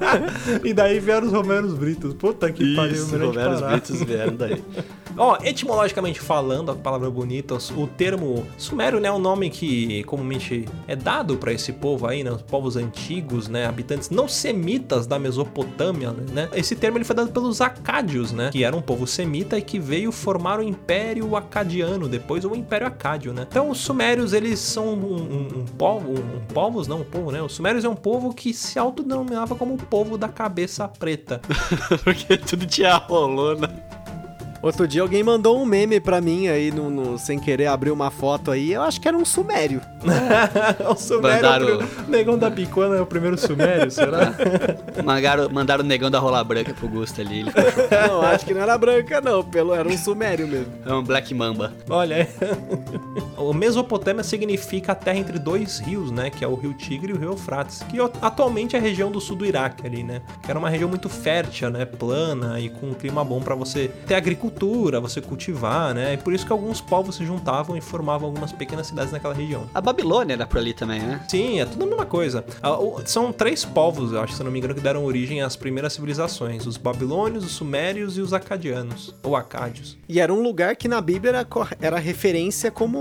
e 0.64 0.72
daí 0.72 0.98
vieram 0.98 1.26
os 1.26 1.32
romeros 1.32 1.74
britos. 1.74 2.14
Puta 2.14 2.50
que 2.50 2.74
pariu, 2.74 2.94
Isso, 2.94 3.12
melhor 3.12 3.32
de 3.32 3.38
Romérios. 3.38 3.60
Britos 3.60 4.02
vieram 4.02 4.36
daí. 4.36 4.62
Ó, 5.16 5.36
etimologicamente 5.42 6.20
falando, 6.20 6.70
a 6.70 6.74
palavra 6.74 7.10
bonita, 7.10 7.54
o 7.76 7.86
termo 7.86 8.46
sumério, 8.56 8.98
né, 8.98 9.08
é 9.08 9.12
um 9.12 9.18
nome 9.18 9.50
que 9.50 10.02
comumente 10.04 10.66
é 10.88 10.96
dado 10.96 11.36
para 11.36 11.52
esse 11.52 11.72
povo 11.72 12.06
aí, 12.06 12.24
né, 12.24 12.30
os 12.30 12.42
povos 12.42 12.76
antigos, 12.76 13.48
né, 13.48 13.66
habitantes 13.66 14.08
não 14.08 14.26
semitas 14.26 15.06
da 15.06 15.18
Mesopotâmia, 15.18 16.12
né? 16.12 16.48
Esse 16.54 16.74
termo 16.74 16.96
ele 16.96 17.04
foi 17.04 17.14
dado 17.14 17.30
pelos 17.30 17.60
acádios, 17.60 18.32
né, 18.32 18.50
que 18.50 18.64
era 18.64 18.74
um 18.74 18.80
povo 18.80 19.06
semita 19.06 19.58
e 19.58 19.62
que 19.62 19.78
veio 19.78 20.10
formar 20.10 20.60
o 20.60 20.62
Império 20.62 21.36
Acadiano, 21.36 22.08
depois 22.08 22.44
o 22.44 22.54
Império 22.54 22.86
Acádio, 22.86 23.32
né? 23.32 23.46
Então 23.48 23.68
os 23.68 23.78
sumérios, 23.78 24.32
eles 24.32 24.58
são 24.58 24.94
um, 24.94 25.14
um, 25.14 25.58
um 25.58 25.64
povo, 25.76 26.12
um, 26.12 26.54
povos, 26.72 26.88
não 26.88 27.00
um 27.00 27.04
povo, 27.04 27.30
né? 27.30 27.42
Os 27.42 27.52
sumérios 27.52 27.84
é 27.84 27.88
um 27.88 27.94
povo 27.94 28.32
que 28.32 28.54
se 28.54 28.78
autodenominava 28.78 29.54
como 29.54 29.74
o 29.74 29.78
povo 29.78 30.16
da 30.16 30.28
cabeça 30.28 30.88
preta. 30.88 31.40
Porque 32.02 32.38
tudo 32.38 32.66
tinha 32.66 32.96
rolou, 32.96 33.58
né? 33.58 33.68
Outro 34.62 34.86
dia 34.86 35.02
alguém 35.02 35.22
mandou 35.24 35.60
um 35.60 35.64
meme 35.66 35.98
pra 35.98 36.20
mim 36.20 36.46
aí, 36.46 36.70
no, 36.70 36.88
no- 36.88 37.18
sem 37.18 37.36
querer 37.38 37.66
abrir 37.66 37.90
uma 37.90 38.10
foto 38.12 38.50
aí. 38.52 38.72
Eu 38.72 38.82
acho 38.82 39.00
que 39.00 39.08
era 39.08 39.16
um 39.16 39.24
sumério. 39.24 39.80
o 40.88 40.94
sumério, 40.94 41.36
Mandaram- 41.42 41.68
é 41.68 41.72
o 41.74 41.78
prim- 41.78 41.88
negão 42.08 42.38
da 42.38 42.50
picona 42.50 42.96
é 42.96 43.00
o 43.00 43.06
primeiro 43.06 43.36
sumério, 43.36 43.90
será? 43.90 44.32
Mandaram, 45.04 45.48
mandaram 45.50 45.82
o 45.82 45.86
negão 45.86 46.10
da 46.10 46.18
rola 46.20 46.42
branca 46.44 46.72
pro 46.74 46.86
Gusto 46.88 47.20
ali. 47.20 47.40
Ele 47.40 47.50
Não, 48.08 48.22
acho 48.22 48.44
que 48.46 48.54
não 48.54 48.60
era 48.60 48.78
branca, 48.78 49.20
não. 49.20 49.42
Pelo, 49.42 49.74
era 49.74 49.88
um 49.88 49.98
sumério 49.98 50.46
mesmo. 50.46 50.72
É 50.86 50.92
um 50.94 51.02
Black 51.02 51.34
Mamba. 51.34 51.72
Olha, 51.90 52.28
o 53.36 53.52
Mesopotâmia 53.52 54.22
significa 54.22 54.92
a 54.92 54.94
terra 54.94 55.18
entre 55.18 55.38
dois 55.38 55.80
rios, 55.80 56.10
né? 56.12 56.30
Que 56.30 56.44
é 56.44 56.48
o 56.48 56.54
rio 56.54 56.72
Tigre 56.74 57.12
e 57.12 57.14
o 57.16 57.18
rio 57.18 57.30
Eufrates, 57.32 57.82
que 57.88 57.98
atualmente 58.20 58.76
é 58.76 58.78
a 58.78 58.82
região 58.82 59.10
do 59.10 59.20
sul 59.20 59.36
do 59.36 59.44
Iraque 59.44 59.86
ali, 59.86 60.02
né? 60.04 60.22
Que 60.42 60.50
era 60.50 60.58
uma 60.58 60.70
região 60.70 60.88
muito 60.88 61.08
fértil, 61.08 61.70
né? 61.70 61.84
Plana 61.84 62.60
e 62.60 62.68
com 62.68 62.90
um 62.90 62.94
clima 62.94 63.24
bom 63.24 63.40
pra 63.40 63.54
você 63.54 63.88
ter 64.06 64.14
agricultura, 64.14 64.51
você 65.02 65.20
cultivar, 65.20 65.94
né? 65.94 66.14
E 66.14 66.16
por 66.16 66.32
isso 66.32 66.46
que 66.46 66.52
alguns 66.52 66.80
povos 66.80 67.16
se 67.16 67.24
juntavam 67.24 67.76
e 67.76 67.80
formavam 67.80 68.28
algumas 68.28 68.52
pequenas 68.52 68.86
cidades 68.86 69.12
naquela 69.12 69.34
região. 69.34 69.64
A 69.74 69.80
Babilônia 69.80 70.34
era 70.34 70.46
por 70.46 70.58
ali 70.58 70.72
também, 70.72 71.00
né? 71.00 71.24
Sim, 71.28 71.60
é 71.60 71.64
tudo 71.66 71.82
a 71.84 71.86
mesma 71.86 72.06
coisa. 72.06 72.44
Ah, 72.62 72.76
São 73.04 73.32
três 73.32 73.64
povos, 73.64 74.12
eu 74.12 74.20
acho, 74.20 74.34
se 74.34 74.40
eu 74.40 74.44
não 74.44 74.52
me 74.52 74.58
engano, 74.58 74.74
que 74.74 74.80
deram 74.80 75.04
origem 75.04 75.42
às 75.42 75.56
primeiras 75.56 75.92
civilizações: 75.92 76.66
os 76.66 76.76
babilônios, 76.76 77.44
os 77.44 77.52
sumérios 77.52 78.16
e 78.16 78.20
os 78.20 78.32
acadianos, 78.32 79.14
ou 79.22 79.34
acádios. 79.36 79.96
E 80.08 80.20
era 80.20 80.32
um 80.32 80.42
lugar 80.42 80.76
que 80.76 80.88
na 80.88 81.00
Bíblia 81.00 81.30
era, 81.30 81.46
era 81.80 81.98
referência 81.98 82.70
como 82.70 82.98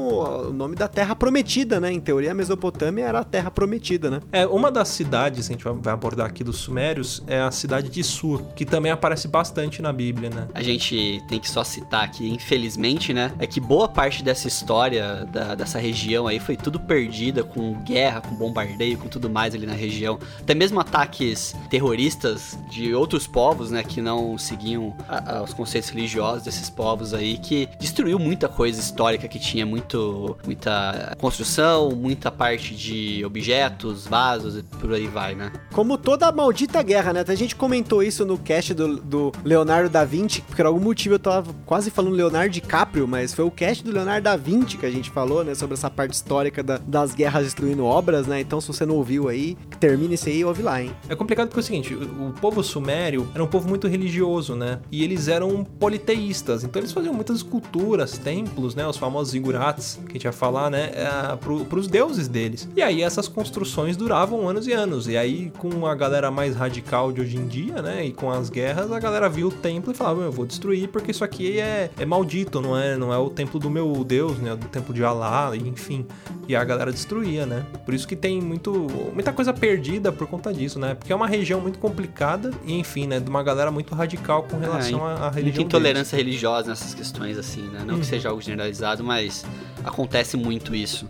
o 0.47 0.53
nome 0.53 0.75
da 0.75 0.87
Terra 0.87 1.15
Prometida, 1.15 1.79
né? 1.79 1.91
Em 1.91 1.99
teoria, 1.99 2.31
a 2.31 2.33
Mesopotâmia 2.33 3.05
era 3.05 3.19
a 3.19 3.23
Terra 3.23 3.51
Prometida, 3.51 4.09
né? 4.09 4.19
É, 4.31 4.47
uma 4.47 4.71
das 4.71 4.87
cidades, 4.89 5.47
a 5.47 5.51
gente 5.51 5.63
vai- 5.63 5.73
vai 5.73 5.93
abordar 5.93 6.25
aqui 6.27 6.43
dos 6.43 6.57
sumérios, 6.57 7.23
é 7.27 7.39
a 7.41 7.51
cidade 7.51 7.89
de 7.89 8.03
Sur, 8.03 8.41
que 8.55 8.65
também 8.65 8.91
aparece 8.91 9.27
bastante 9.27 9.81
na 9.81 9.91
Bíblia, 9.93 10.29
né? 10.29 10.47
A 10.53 10.61
gente 10.63 11.21
tem 11.27 11.39
que 11.41 11.49
só 11.49 11.63
citar 11.63 12.03
aqui, 12.03 12.29
infelizmente, 12.29 13.13
né? 13.13 13.31
É 13.39 13.47
que 13.47 13.59
boa 13.59 13.87
parte 13.89 14.23
dessa 14.23 14.47
história 14.47 15.25
da- 15.31 15.55
dessa 15.55 15.79
região 15.79 16.27
aí 16.27 16.39
foi 16.39 16.55
tudo 16.55 16.79
perdida 16.79 17.43
com 17.43 17.73
guerra, 17.83 18.21
com 18.21 18.35
bombardeio, 18.35 18.97
com 18.97 19.07
tudo 19.07 19.29
mais 19.29 19.53
ali 19.55 19.65
na 19.65 19.73
região. 19.73 20.19
Até 20.39 20.53
mesmo 20.53 20.79
ataques 20.79 21.55
terroristas 21.69 22.57
de 22.69 22.93
outros 22.93 23.27
povos, 23.27 23.71
né? 23.71 23.83
Que 23.83 24.01
não 24.01 24.37
seguiam 24.37 24.95
a- 25.09 25.37
a- 25.39 25.43
os 25.43 25.53
conceitos 25.53 25.89
religiosos 25.89 26.43
desses 26.43 26.69
povos 26.69 27.13
aí, 27.13 27.37
que 27.37 27.67
destruiu 27.79 28.17
muita 28.19 28.47
coisa 28.47 28.79
histórica 28.79 29.27
que 29.27 29.39
tinha 29.39 29.65
muito, 29.65 30.37
muita 30.45 31.15
construção, 31.19 31.91
muita 31.91 32.31
parte 32.31 32.75
de 32.75 33.23
objetos, 33.25 34.05
vasos 34.07 34.57
e 34.57 34.63
por 34.63 34.93
aí 34.93 35.07
vai, 35.07 35.33
né? 35.35 35.51
Como 35.73 35.97
toda 35.97 36.31
maldita 36.31 36.81
guerra, 36.83 37.13
né? 37.13 37.21
Até 37.21 37.31
a 37.33 37.35
gente 37.37 37.55
comentou 37.55 38.03
isso 38.03 38.25
no 38.25 38.37
cast 38.37 38.73
do, 38.73 38.97
do 38.97 39.31
Leonardo 39.43 39.89
da 39.89 40.05
Vinci, 40.05 40.41
porque 40.41 40.61
por 40.61 40.67
algum 40.67 40.79
motivo 40.79 41.15
eu 41.15 41.19
tava 41.31 41.55
quase 41.65 41.89
falando 41.91 42.13
Leonardo 42.13 42.49
DiCaprio, 42.49 43.07
mas 43.07 43.33
foi 43.33 43.45
o 43.45 43.51
cast 43.51 43.83
do 43.83 43.91
Leonardo 43.91 44.23
da 44.23 44.35
Vinci 44.35 44.77
que 44.77 44.85
a 44.85 44.91
gente 44.91 45.09
falou, 45.09 45.43
né? 45.43 45.55
Sobre 45.55 45.73
essa 45.75 45.89
parte 45.89 46.13
histórica 46.13 46.61
da- 46.63 46.77
das 46.77 47.13
guerras 47.13 47.43
destruindo 47.45 47.83
obras, 47.85 48.27
né? 48.27 48.39
Então, 48.41 48.59
se 48.61 48.67
você 48.67 48.85
não 48.85 48.95
ouviu 48.95 49.27
aí, 49.27 49.57
termina 49.79 50.13
isso 50.13 50.27
aí 50.29 50.39
e 50.39 50.45
ouve 50.45 50.61
lá, 50.61 50.81
hein? 50.81 50.91
É 51.09 51.15
complicado 51.15 51.47
porque 51.47 51.59
é 51.59 51.63
o 51.63 51.65
seguinte, 51.65 51.93
o 51.93 52.31
o 52.31 52.33
povo 52.41 52.63
sumério 52.63 53.27
era 53.33 53.43
um 53.43 53.47
povo 53.47 53.67
muito 53.67 53.87
religioso, 53.87 54.55
né? 54.55 54.79
E 54.91 55.03
eles 55.03 55.27
eram 55.27 55.63
politeístas, 55.63 56.63
então 56.63 56.79
eles 56.79 56.91
faziam 56.91 57.13
muitas 57.13 57.37
esculturas, 57.37 58.17
templos, 58.17 58.73
né? 58.75 58.87
Os 58.87 58.97
famosos 58.97 59.31
zigurats, 59.31 59.99
que 60.05 60.11
a 60.11 60.13
gente 60.13 60.23
ia 60.23 60.31
falar, 60.31 60.69
né? 60.69 60.91
É, 60.93 61.35
pro, 61.35 61.65
pros 61.65 61.87
deuses 61.87 62.27
deles. 62.27 62.67
E 62.75 62.81
aí 62.81 63.01
essas 63.01 63.27
construções 63.27 63.95
duravam 63.97 64.47
anos 64.47 64.65
e 64.67 64.71
anos. 64.73 65.07
E 65.07 65.17
aí 65.17 65.51
com 65.57 65.85
a 65.85 65.93
galera 65.95 66.31
mais 66.31 66.55
radical 66.55 67.11
de 67.11 67.21
hoje 67.21 67.37
em 67.37 67.47
dia, 67.47 67.81
né? 67.81 68.05
E 68.05 68.11
com 68.11 68.29
as 68.31 68.49
guerras, 68.49 68.91
a 68.91 68.99
galera 68.99 69.27
viu 69.29 69.47
o 69.47 69.51
templo 69.51 69.91
e 69.91 69.95
falava, 69.95 70.21
eu 70.21 70.31
vou 70.31 70.45
destruir 70.45 70.87
porque 70.89 71.11
isso 71.11 71.20
aqui 71.23 71.59
é, 71.59 71.89
é 71.97 72.05
maldito, 72.05 72.61
não 72.61 72.77
é, 72.77 72.95
não 72.97 73.13
é 73.13 73.17
o 73.17 73.29
templo 73.29 73.59
do 73.59 73.69
meu 73.69 74.03
deus, 74.03 74.37
né? 74.39 74.55
Do 74.55 74.67
templo 74.67 74.93
de 74.93 75.03
Alá, 75.03 75.51
enfim. 75.55 76.05
E 76.47 76.55
a 76.55 76.63
galera 76.63 76.91
destruía, 76.91 77.45
né? 77.45 77.65
Por 77.85 77.93
isso 77.93 78.07
que 78.07 78.15
tem 78.15 78.41
muito, 78.41 78.71
muita 79.13 79.31
coisa 79.31 79.53
perdida 79.53 80.11
por 80.11 80.27
conta 80.27 80.53
disso, 80.53 80.79
né? 80.79 80.95
Porque 80.95 81.11
é 81.11 81.15
uma 81.15 81.27
região 81.27 81.59
muito 81.61 81.79
complicada 81.79 82.51
e, 82.65 82.77
enfim, 82.79 83.07
né? 83.07 83.19
De 83.19 83.29
uma 83.29 83.43
galera 83.43 83.71
muito 83.71 83.93
radical 83.95 84.43
com 84.43 84.57
relação 84.57 85.05
à, 85.05 85.13
à 85.13 85.19
Muita 85.19 85.29
religião 85.35 85.65
intolerância 85.65 86.15
religiosa 86.17 86.69
nessas 86.69 86.93
questões, 86.93 87.37
assim, 87.37 87.61
né? 87.69 87.83
Não 87.85 87.95
Uhum. 87.95 87.99
que 87.99 88.05
seja 88.05 88.29
algo 88.29 88.41
generalizado, 88.41 89.03
mas 89.03 89.45
acontece 89.83 90.35
muito 90.37 90.73
isso. 90.75 91.05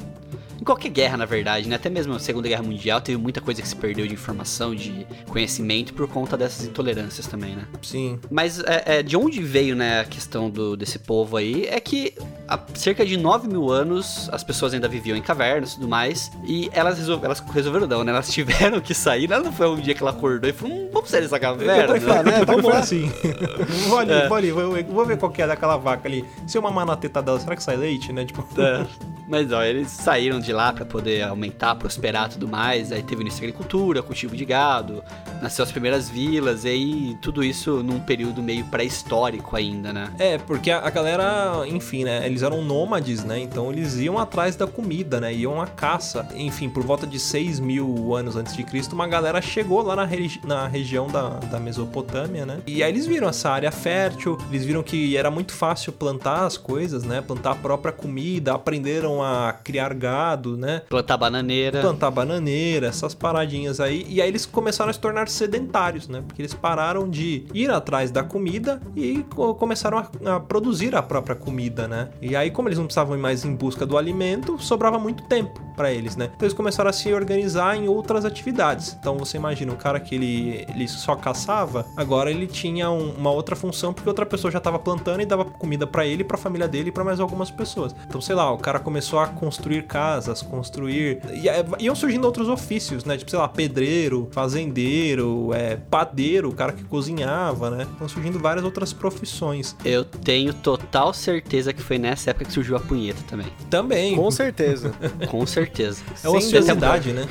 Em 0.62 0.64
qualquer 0.64 0.90
guerra, 0.90 1.18
na 1.18 1.26
verdade, 1.26 1.68
né? 1.68 1.76
Até 1.76 1.90
mesmo 1.90 2.14
a 2.14 2.20
Segunda 2.20 2.48
Guerra 2.48 2.62
Mundial 2.62 3.02
teve 3.02 3.18
muita 3.18 3.42
coisa 3.42 3.62
que 3.64 3.68
se 3.68 3.76
perdeu 3.76 4.06
de 4.06 4.14
informação, 4.14 4.76
de 4.76 5.08
conhecimento 5.28 5.92
por 5.96 6.08
conta 6.08 6.38
dessas 6.38 6.66
intolerâncias 6.68 7.26
também, 7.26 7.56
né? 7.56 7.64
Sim. 7.82 8.20
Mas 8.30 8.60
é, 8.60 8.84
é, 9.00 9.04
de 9.04 9.18
onde 9.18 9.42
veio, 9.42 9.76
né, 9.76 10.02
a 10.02 10.06
questão 10.06 10.52
do, 10.52 10.78
desse 10.78 11.00
povo 11.00 11.36
aí 11.38 11.66
é 11.66 11.80
que 11.80 12.14
há 12.48 12.60
cerca 12.76 13.04
de 13.04 13.18
9 13.18 13.48
mil 13.48 13.72
anos 13.72 14.30
as 14.32 14.44
pessoas 14.44 14.72
ainda 14.74 14.88
viviam 14.88 15.18
em 15.18 15.22
cavernas 15.24 15.72
e 15.72 15.76
tudo 15.78 15.88
mais. 15.88 16.32
E 16.46 16.70
elas, 16.74 17.00
resol- 17.00 17.22
elas 17.24 17.40
resolveram, 17.40 17.88
não, 17.88 18.04
né? 18.04 18.12
Elas 18.12 18.30
tiveram 18.32 18.80
que 18.80 18.94
sair. 18.94 19.28
Né? 19.28 19.40
Não 19.40 19.52
foi 19.52 19.68
um 19.68 19.78
dia 19.78 19.96
que 19.96 20.04
ela 20.04 20.12
acordou 20.12 20.48
e 20.48 20.54
falou: 20.54 20.76
hum, 20.78 20.90
vamos 20.94 21.10
sair 21.10 21.22
dessa 21.22 21.40
caverna. 21.40 21.96
Eu 21.96 22.02
falei, 22.02 22.32
né? 22.34 22.46
Vamos 22.46 22.66
lá. 22.66 22.78
assim. 22.80 23.12
vou 23.90 23.98
ali, 23.98 24.12
É. 24.14 24.28
vou 24.28 24.38
ali, 24.38 24.52
vou, 24.52 24.84
vou 24.84 25.06
ver 25.08 25.18
qual 25.18 25.32
que 25.32 25.42
é 25.42 25.48
daquela 25.48 25.78
vaca 25.78 26.08
ali. 26.08 26.24
Se 26.46 26.56
eu 26.56 26.62
mamar 26.62 26.86
na 26.86 26.96
teta 26.96 27.20
dela, 27.20 27.40
será 27.40 27.56
que 27.56 27.64
sai 27.64 27.78
leite, 27.78 28.14
né? 28.14 28.26
Tipo, 28.26 28.46
É. 28.62 28.86
Mas 29.32 29.50
ó, 29.54 29.64
eles 29.64 29.88
saíram 29.90 30.42
de 30.42 30.52
lá 30.52 30.74
pra 30.74 30.84
poder 30.86 31.24
aumentar, 31.24 31.74
prosperar 31.76 32.28
tudo 32.28 32.50
mais. 32.50 32.92
Aí 32.92 33.02
teve 33.02 33.22
início 33.22 33.40
agricultura, 33.40 34.04
cultivo 34.04 34.36
de 34.36 34.44
gado, 34.44 35.02
nasceu 35.42 35.64
as 35.64 35.72
primeiras 35.72 36.10
vilas, 36.10 36.66
e 36.66 36.68
aí 36.68 37.18
tudo 37.22 37.42
isso 37.42 37.82
num 37.82 38.02
período 38.02 38.44
meio 38.44 38.66
pré-histórico 38.66 39.56
ainda, 39.56 39.94
né? 39.94 40.12
É, 40.20 40.38
porque 40.38 40.70
a, 40.70 40.80
a 40.86 40.90
galera, 40.90 41.64
enfim, 41.66 42.04
né? 42.04 42.26
Eles 42.26 42.44
eram 42.44 42.62
nômades, 42.62 43.24
né? 43.24 43.40
Então 43.40 43.72
eles 43.72 43.96
iam 44.00 44.18
atrás 44.18 44.58
da 44.58 44.68
comida, 44.68 45.22
né? 45.22 45.34
Iam 45.34 45.62
à 45.62 45.66
caça. 45.66 46.28
Enfim, 46.36 46.70
por 46.70 46.84
volta 46.84 47.08
de 47.08 47.18
6 47.18 47.62
mil 47.62 48.14
anos 48.14 48.36
antes 48.36 48.54
de 48.54 48.64
Cristo, 48.66 48.92
uma 48.94 49.08
galera 49.08 49.42
chegou 49.42 49.82
lá 49.82 49.96
na, 49.96 50.04
regi- 50.04 50.42
na 50.44 50.68
região 50.68 51.08
da, 51.08 51.30
da 51.40 51.58
Mesopotâmia, 51.58 52.46
né? 52.46 52.60
E 52.68 52.84
aí 52.84 52.92
eles 52.92 53.08
viram 53.08 53.30
essa 53.30 53.50
área 53.50 53.72
fértil, 53.72 54.38
eles 54.50 54.66
viram 54.66 54.84
que 54.84 55.16
era 55.16 55.32
muito 55.32 55.54
fácil 55.54 55.94
plantar 55.94 56.46
as 56.46 56.58
coisas, 56.58 57.06
né? 57.06 57.22
Plantar 57.22 57.52
a 57.52 57.56
própria 57.56 57.94
comida, 57.94 58.54
aprenderam 58.54 59.21
a 59.22 59.54
criar 59.64 59.94
gado, 59.94 60.58
né? 60.58 60.82
Plantar 60.90 61.18
bananeira. 61.18 61.82
plantar 61.82 62.12
bananeira, 62.12 62.88
essas 62.88 63.14
paradinhas 63.14 63.80
aí. 63.80 64.06
E 64.10 64.22
aí 64.22 64.28
eles 64.28 64.46
começaram 64.46 64.90
a 64.90 64.94
se 64.94 65.00
tornar 65.00 65.28
sedentários, 65.30 66.08
né? 66.08 66.24
Porque 66.26 66.42
eles 66.42 66.54
pararam 66.54 67.10
de 67.10 67.46
ir 67.54 67.70
atrás 67.70 68.12
da 68.12 68.24
comida 68.24 68.82
e 68.96 69.24
co- 69.36 69.54
começaram 69.56 69.98
a, 69.98 70.36
a 70.36 70.40
produzir 70.40 70.96
a 70.96 71.02
própria 71.02 71.36
comida, 71.36 71.88
né? 71.88 72.10
E 72.22 72.36
aí, 72.36 72.50
como 72.52 72.68
eles 72.68 72.78
não 72.78 72.86
precisavam 72.86 73.16
ir 73.16 73.20
mais 73.20 73.44
em 73.46 73.54
busca 73.56 73.86
do 73.86 73.98
alimento, 73.98 74.58
sobrava 74.62 74.98
muito 75.00 75.24
tempo 75.24 75.60
para 75.76 75.92
eles, 75.92 76.16
né? 76.16 76.26
Então 76.36 76.46
eles 76.46 76.54
começaram 76.54 76.90
a 76.90 76.94
se 76.94 77.14
organizar 77.14 77.76
em 77.76 77.88
outras 77.88 78.26
atividades. 78.26 78.96
Então 79.00 79.18
você 79.18 79.38
imagina, 79.38 79.72
o 79.74 79.78
cara 79.78 80.00
que 80.00 80.16
ele, 80.16 80.66
ele 80.74 80.88
só 80.88 81.16
caçava, 81.16 81.86
agora 81.96 82.30
ele 82.30 82.48
tinha 82.48 82.90
um- 82.90 83.12
uma 83.18 83.32
outra 83.32 83.56
função 83.56 83.94
porque 83.94 84.08
outra 84.08 84.26
pessoa 84.26 84.52
já 84.52 84.58
estava 84.58 84.78
plantando 84.80 85.22
e 85.22 85.26
dava 85.26 85.46
comida 85.46 85.86
para 85.88 86.06
ele, 86.06 86.24
para 86.24 86.36
a 86.36 86.40
família 86.40 86.68
dele 86.68 86.90
e 86.90 86.92
para 86.92 87.04
mais 87.04 87.20
algumas 87.20 87.50
pessoas. 87.52 87.96
Então, 88.08 88.20
sei 88.22 88.36
lá, 88.36 88.52
o 88.52 88.58
cara 88.58 88.80
começou 88.80 89.11
a 89.20 89.28
construir 89.28 89.84
casas, 89.84 90.42
construir. 90.42 91.20
E 91.34 91.50
é, 91.50 91.66
iam 91.80 91.96
surgindo 91.96 92.26
outros 92.26 92.50
ofícios, 92.50 93.06
né? 93.06 93.18
Tipo, 93.18 93.32
sei 93.32 93.40
lá, 93.40 93.48
pedreiro, 93.48 94.28
fazendeiro, 94.32 95.54
é, 95.54 95.76
padeiro, 95.76 96.50
o 96.50 96.54
cara 96.54 96.72
que 96.72 96.84
cozinhava, 96.84 97.70
né? 97.70 97.88
Estão 97.92 98.08
surgindo 98.08 98.40
várias 98.40 98.64
outras 98.64 98.94
profissões. 98.94 99.76
Eu 99.84 100.04
tenho 100.04 100.54
total 100.54 101.14
certeza 101.14 101.74
que 101.74 101.82
foi 101.82 101.98
nessa 101.98 102.30
época 102.30 102.46
que 102.46 102.54
surgiu 102.54 102.76
a 102.76 102.80
punheta 102.80 103.22
também. 103.28 103.48
Também. 103.70 104.16
Com 104.16 104.30
certeza. 104.32 104.94
Com 105.30 105.46
certeza. 105.46 106.02
É 106.24 106.30
uma 106.30 106.40
Sem 106.40 106.50
ociosidade, 106.50 107.14
né? 107.14 107.28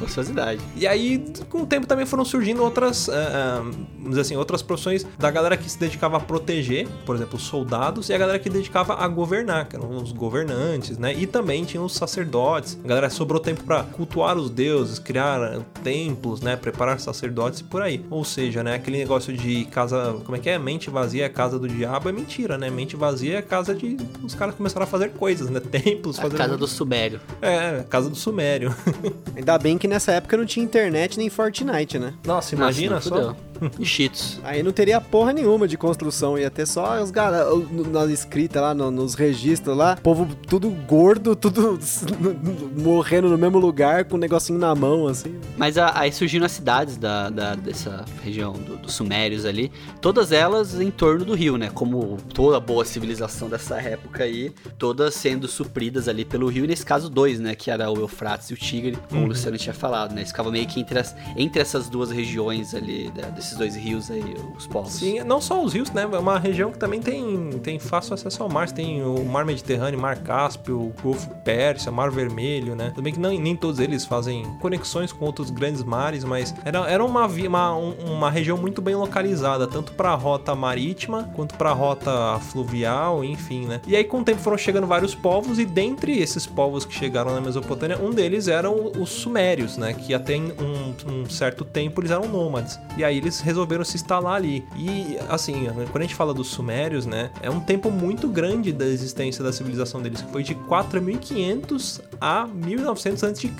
Ociosidade. 0.00 0.60
E 0.76 0.86
aí, 0.86 1.24
com 1.48 1.62
o 1.62 1.66
tempo 1.66 1.86
também 1.86 2.06
foram 2.06 2.24
surgindo 2.24 2.62
outras, 2.62 3.08
ah, 3.08 3.14
ah, 3.14 3.58
vamos 3.58 4.10
dizer 4.10 4.20
assim, 4.20 4.36
outras 4.36 4.62
profissões 4.62 5.06
da 5.18 5.30
galera 5.30 5.56
que 5.56 5.68
se 5.68 5.78
dedicava 5.78 6.16
a 6.16 6.20
proteger, 6.20 6.88
por 7.04 7.16
exemplo, 7.16 7.36
os 7.36 7.42
soldados, 7.42 8.08
e 8.08 8.14
a 8.14 8.18
galera 8.18 8.38
que 8.38 8.48
dedicava 8.48 8.94
a 8.94 9.08
governar, 9.08 9.68
que 9.68 9.76
eram 9.76 9.90
os 9.96 10.12
governantes, 10.12 10.98
né? 10.98 11.12
E 11.14 11.21
também 11.26 11.64
tinha 11.64 11.82
os 11.82 11.94
sacerdotes. 11.94 12.78
A 12.84 12.88
galera 12.88 13.10
sobrou 13.10 13.40
tempo 13.40 13.64
para 13.64 13.82
cultuar 13.82 14.36
os 14.36 14.50
deuses, 14.50 14.98
criar 14.98 15.42
ah, 15.42 15.60
templos, 15.82 16.40
né? 16.40 16.56
Preparar 16.56 16.98
sacerdotes 17.00 17.60
e 17.60 17.64
por 17.64 17.82
aí. 17.82 18.04
Ou 18.10 18.24
seja, 18.24 18.62
né? 18.62 18.74
Aquele 18.74 18.98
negócio 18.98 19.32
de 19.32 19.64
casa, 19.66 20.16
como 20.24 20.36
é 20.36 20.40
que 20.40 20.48
é? 20.48 20.58
Mente 20.58 20.90
vazia 20.90 21.24
é 21.26 21.28
casa 21.28 21.58
do 21.58 21.68
diabo, 21.68 22.08
é 22.08 22.12
mentira, 22.12 22.56
né? 22.58 22.70
Mente 22.70 22.96
vazia 22.96 23.38
é 23.38 23.42
casa 23.42 23.74
de. 23.74 23.96
Os 24.22 24.34
caras 24.34 24.54
começaram 24.54 24.84
a 24.84 24.86
fazer 24.86 25.10
coisas, 25.10 25.48
né? 25.50 25.60
Templos, 25.72 26.18
A 26.18 26.22
fazer. 26.22 26.36
casa 26.36 26.56
do 26.56 26.66
Sumério. 26.66 27.20
É, 27.40 27.84
casa 27.88 28.08
do 28.08 28.16
Sumério. 28.16 28.74
Ainda 29.36 29.58
bem 29.58 29.78
que 29.78 29.88
nessa 29.88 30.12
época 30.12 30.36
não 30.36 30.44
tinha 30.46 30.64
internet 30.64 31.18
nem 31.18 31.28
Fortnite, 31.28 31.98
né? 31.98 32.14
Nossa, 32.26 32.54
imagina 32.54 32.96
Nossa, 32.96 33.08
só. 33.08 33.14
não 33.14 33.22
fudeu. 33.34 33.51
E 33.78 33.84
Cheetos. 33.84 34.40
Aí 34.44 34.62
não 34.62 34.72
teria 34.72 35.00
porra 35.00 35.32
nenhuma 35.32 35.66
de 35.68 35.76
construção, 35.76 36.38
ia 36.38 36.50
ter 36.50 36.66
só 36.66 37.02
os 37.02 37.10
caras 37.10 37.46
na 37.90 38.04
escrita 38.06 38.60
lá, 38.60 38.74
no- 38.74 38.90
nos 38.90 39.14
registros 39.14 39.76
lá, 39.76 39.96
povo 39.96 40.26
tudo 40.46 40.70
gordo, 40.70 41.34
tudo 41.36 41.78
morrendo 42.76 43.28
no 43.28 43.38
mesmo 43.38 43.58
lugar, 43.58 44.04
com 44.04 44.16
um 44.16 44.18
negocinho 44.18 44.58
na 44.58 44.74
mão, 44.74 45.06
assim. 45.06 45.34
Mas 45.56 45.76
a- 45.78 45.98
aí 45.98 46.12
surgiram 46.12 46.46
as 46.46 46.52
cidades 46.52 46.96
da, 46.96 47.28
da- 47.30 47.54
dessa 47.54 48.04
região 48.22 48.52
do- 48.52 48.76
dos 48.76 48.94
Sumérios 48.94 49.44
ali, 49.44 49.70
todas 50.00 50.32
elas 50.32 50.80
em 50.80 50.90
torno 50.90 51.24
do 51.24 51.34
rio, 51.34 51.56
né? 51.56 51.70
Como 51.72 52.16
toda 52.34 52.58
boa 52.60 52.84
civilização 52.84 53.48
dessa 53.48 53.80
época 53.80 54.24
aí, 54.24 54.52
todas 54.78 55.14
sendo 55.14 55.46
supridas 55.48 56.08
ali 56.08 56.24
pelo 56.24 56.48
rio, 56.48 56.64
e 56.64 56.68
nesse 56.68 56.84
caso 56.84 57.08
dois, 57.08 57.38
né? 57.40 57.54
Que 57.54 57.70
era 57.70 57.90
o 57.90 57.96
Eufrates 57.98 58.50
e 58.50 58.54
o 58.54 58.56
Tigre, 58.56 58.98
como 59.08 59.24
o 59.24 59.28
Luciano 59.28 59.56
tinha 59.58 59.74
falado, 59.74 60.12
né? 60.12 60.20
Eles 60.20 60.30
ficavam 60.30 60.52
meio 60.52 60.66
que 60.66 60.80
entre, 60.80 60.98
as- 60.98 61.14
entre 61.36 61.60
essas 61.60 61.88
duas 61.88 62.10
regiões 62.10 62.74
ali, 62.74 63.10
da- 63.10 63.30
desses 63.52 63.58
dois 63.58 63.76
rios 63.76 64.10
aí, 64.10 64.36
os 64.56 64.66
povos. 64.66 64.92
Sim, 64.94 65.20
não 65.20 65.40
só 65.40 65.62
os 65.62 65.72
rios, 65.72 65.90
né? 65.90 66.02
É 66.10 66.18
uma 66.18 66.38
região 66.38 66.70
que 66.70 66.78
também 66.78 67.00
tem, 67.00 67.50
tem 67.62 67.78
fácil 67.78 68.14
acesso 68.14 68.42
ao 68.42 68.48
mar. 68.48 68.68
Você 68.68 68.74
tem 68.74 69.02
o 69.02 69.24
Mar 69.24 69.44
Mediterrâneo, 69.44 70.00
Mar 70.00 70.16
Cáspio, 70.18 70.78
o 70.80 70.94
Golfo 71.02 71.28
Pérsia, 71.44 71.90
Mar 71.92 72.10
Vermelho, 72.10 72.74
né? 72.74 72.92
Bem 73.00 73.12
que 73.12 73.20
não, 73.20 73.30
nem 73.30 73.56
todos 73.56 73.78
eles 73.80 74.04
fazem 74.04 74.44
conexões 74.60 75.12
com 75.12 75.24
outros 75.24 75.50
grandes 75.50 75.82
mares, 75.82 76.24
mas 76.24 76.54
era, 76.64 76.78
era 76.90 77.04
uma, 77.04 77.26
uma, 77.26 77.76
um- 77.76 77.94
uma 78.12 78.30
região 78.30 78.56
muito 78.56 78.80
bem 78.80 78.94
localizada, 78.94 79.66
tanto 79.66 79.92
para 79.92 80.10
a 80.10 80.14
rota 80.14 80.54
marítima 80.54 81.30
quanto 81.34 81.54
para 81.56 81.70
a 81.70 81.74
rota 81.74 82.38
fluvial, 82.40 83.24
enfim, 83.24 83.66
né? 83.66 83.80
E 83.86 83.96
aí, 83.96 84.04
com 84.04 84.20
o 84.20 84.24
tempo, 84.24 84.40
foram 84.40 84.56
chegando 84.58 84.86
vários 84.86 85.14
povos, 85.14 85.58
e 85.58 85.64
dentre 85.64 86.18
esses 86.18 86.46
povos 86.46 86.84
que 86.84 86.94
chegaram 86.94 87.34
na 87.34 87.40
Mesopotâmia, 87.40 87.98
um 88.00 88.10
deles 88.10 88.48
eram 88.48 88.92
os 88.98 89.10
Sumérios, 89.10 89.76
né? 89.76 89.92
Que 89.92 90.14
até 90.14 90.36
um, 90.36 90.94
um 91.10 91.28
certo 91.28 91.64
tempo 91.64 92.00
eles 92.00 92.10
eram 92.10 92.28
nômades. 92.28 92.78
E 92.96 93.04
aí 93.04 93.16
eles 93.18 93.40
resolveram 93.42 93.84
se 93.84 93.96
instalar 93.96 94.34
ali. 94.34 94.64
E 94.76 95.16
assim, 95.28 95.66
quando 95.90 95.98
a 95.98 96.02
gente 96.02 96.14
fala 96.14 96.32
dos 96.32 96.48
Sumérios, 96.48 97.06
né? 97.06 97.30
É 97.42 97.50
um 97.50 97.60
tempo 97.60 97.90
muito 97.90 98.28
grande 98.28 98.72
da 98.72 98.86
existência 98.86 99.42
da 99.42 99.52
civilização 99.52 100.00
deles, 100.00 100.22
que 100.22 100.30
foi 100.30 100.42
de 100.42 100.54
4500 100.54 102.00
a 102.20 102.46
1900 102.46 103.24
a.C., 103.24 103.50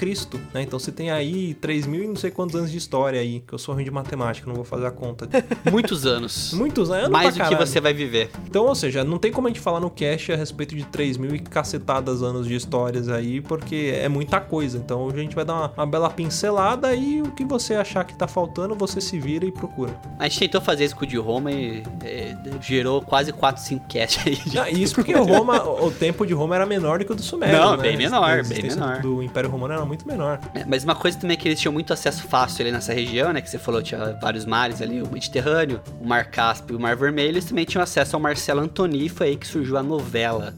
né? 0.54 0.62
Então 0.62 0.78
você 0.78 0.92
tem 0.92 1.10
aí 1.10 1.54
3000 1.54 2.04
e 2.04 2.06
não 2.08 2.16
sei 2.16 2.30
quantos 2.30 2.54
anos 2.56 2.70
de 2.70 2.78
história 2.78 3.20
aí, 3.20 3.40
que 3.40 3.52
eu 3.52 3.58
sou 3.58 3.74
ruim 3.74 3.84
de 3.84 3.90
matemática, 3.90 4.46
não 4.46 4.54
vou 4.54 4.64
fazer 4.64 4.86
a 4.86 4.90
conta. 4.90 5.28
Muitos 5.70 6.06
anos. 6.06 6.52
Muitos 6.52 6.90
anos 6.90 7.10
Mais 7.10 7.36
pra 7.36 7.48
do 7.48 7.50
que 7.50 7.66
você 7.66 7.80
vai 7.80 7.92
viver. 7.92 8.30
Então, 8.46 8.66
ou 8.66 8.74
seja, 8.74 9.04
não 9.04 9.18
tem 9.18 9.32
como 9.32 9.48
a 9.48 9.50
gente 9.50 9.60
falar 9.60 9.80
no 9.80 9.90
cast 9.90 10.32
a 10.32 10.36
respeito 10.36 10.74
de 10.74 10.84
3 10.84 11.16
mil 11.16 11.34
e 11.34 11.38
cacetadas 11.38 12.22
anos 12.22 12.46
de 12.46 12.54
histórias 12.54 13.08
aí, 13.08 13.40
porque 13.40 13.92
é 13.94 14.08
muita 14.08 14.40
coisa. 14.40 14.78
Então 14.78 15.08
a 15.08 15.16
gente 15.16 15.34
vai 15.34 15.44
dar 15.44 15.54
uma, 15.54 15.72
uma 15.76 15.86
bela 15.86 16.10
pincelada 16.10 16.94
e 16.94 17.22
o 17.22 17.32
que 17.32 17.44
você 17.44 17.74
achar 17.74 18.04
que 18.04 18.14
tá 18.14 18.26
faltando, 18.26 18.74
você 18.74 19.00
se 19.00 19.18
vira 19.18 19.44
e 19.44 19.52
procura. 19.66 19.92
A 20.18 20.24
gente 20.28 20.40
tentou 20.40 20.60
fazer 20.60 20.84
isso 20.84 20.96
com 20.96 21.04
o 21.04 21.06
de 21.06 21.16
Roma 21.16 21.50
e 21.52 21.82
é, 22.04 22.34
gerou 22.60 23.00
quase 23.00 23.32
4, 23.32 23.62
5 23.62 23.84
casts 23.88 24.26
aí. 24.26 24.34
de- 24.36 24.58
Ah, 24.58 24.68
isso 24.70 24.94
porque 24.94 25.14
o 25.14 25.22
Roma, 25.24 25.62
o 25.62 25.90
tempo 25.90 26.26
de 26.26 26.32
Roma 26.34 26.54
era 26.56 26.66
menor 26.66 26.98
do 26.98 27.04
que 27.04 27.12
o 27.12 27.14
do 27.14 27.22
Sumério. 27.22 27.56
Não, 27.58 27.76
né? 27.76 27.82
bem 27.82 27.96
menor, 27.96 28.40
A 28.40 28.42
bem 28.42 28.62
menor. 28.62 29.00
Do 29.00 29.22
Império 29.22 29.48
Romano 29.48 29.74
era 29.74 29.84
muito 29.84 30.06
menor. 30.06 30.40
É, 30.54 30.64
mas 30.64 30.82
uma 30.84 30.94
coisa 30.96 31.16
também 31.18 31.34
é 31.36 31.40
que 31.40 31.46
eles 31.48 31.60
tinham 31.60 31.72
muito 31.72 31.92
acesso 31.92 32.24
fácil 32.26 32.62
ali 32.62 32.72
nessa 32.72 32.92
região, 32.92 33.32
né? 33.32 33.40
Que 33.40 33.48
você 33.48 33.58
falou, 33.58 33.80
tinha 33.82 34.18
vários 34.20 34.44
mares 34.44 34.82
ali, 34.82 35.00
o 35.00 35.08
Mediterrâneo, 35.10 35.80
o 36.00 36.06
Mar 36.06 36.24
Cáspio 36.26 36.74
e 36.74 36.76
o 36.76 36.80
Mar 36.80 36.96
Vermelho. 36.96 37.28
Eles 37.28 37.44
também 37.44 37.64
tinham 37.64 37.82
acesso 37.82 38.16
ao 38.16 38.20
Marcelo 38.22 38.60
Antoni, 38.60 39.08
foi 39.08 39.28
aí 39.28 39.36
que 39.36 39.46
surgiu 39.46 39.76
a 39.76 39.82
novela 39.82 40.54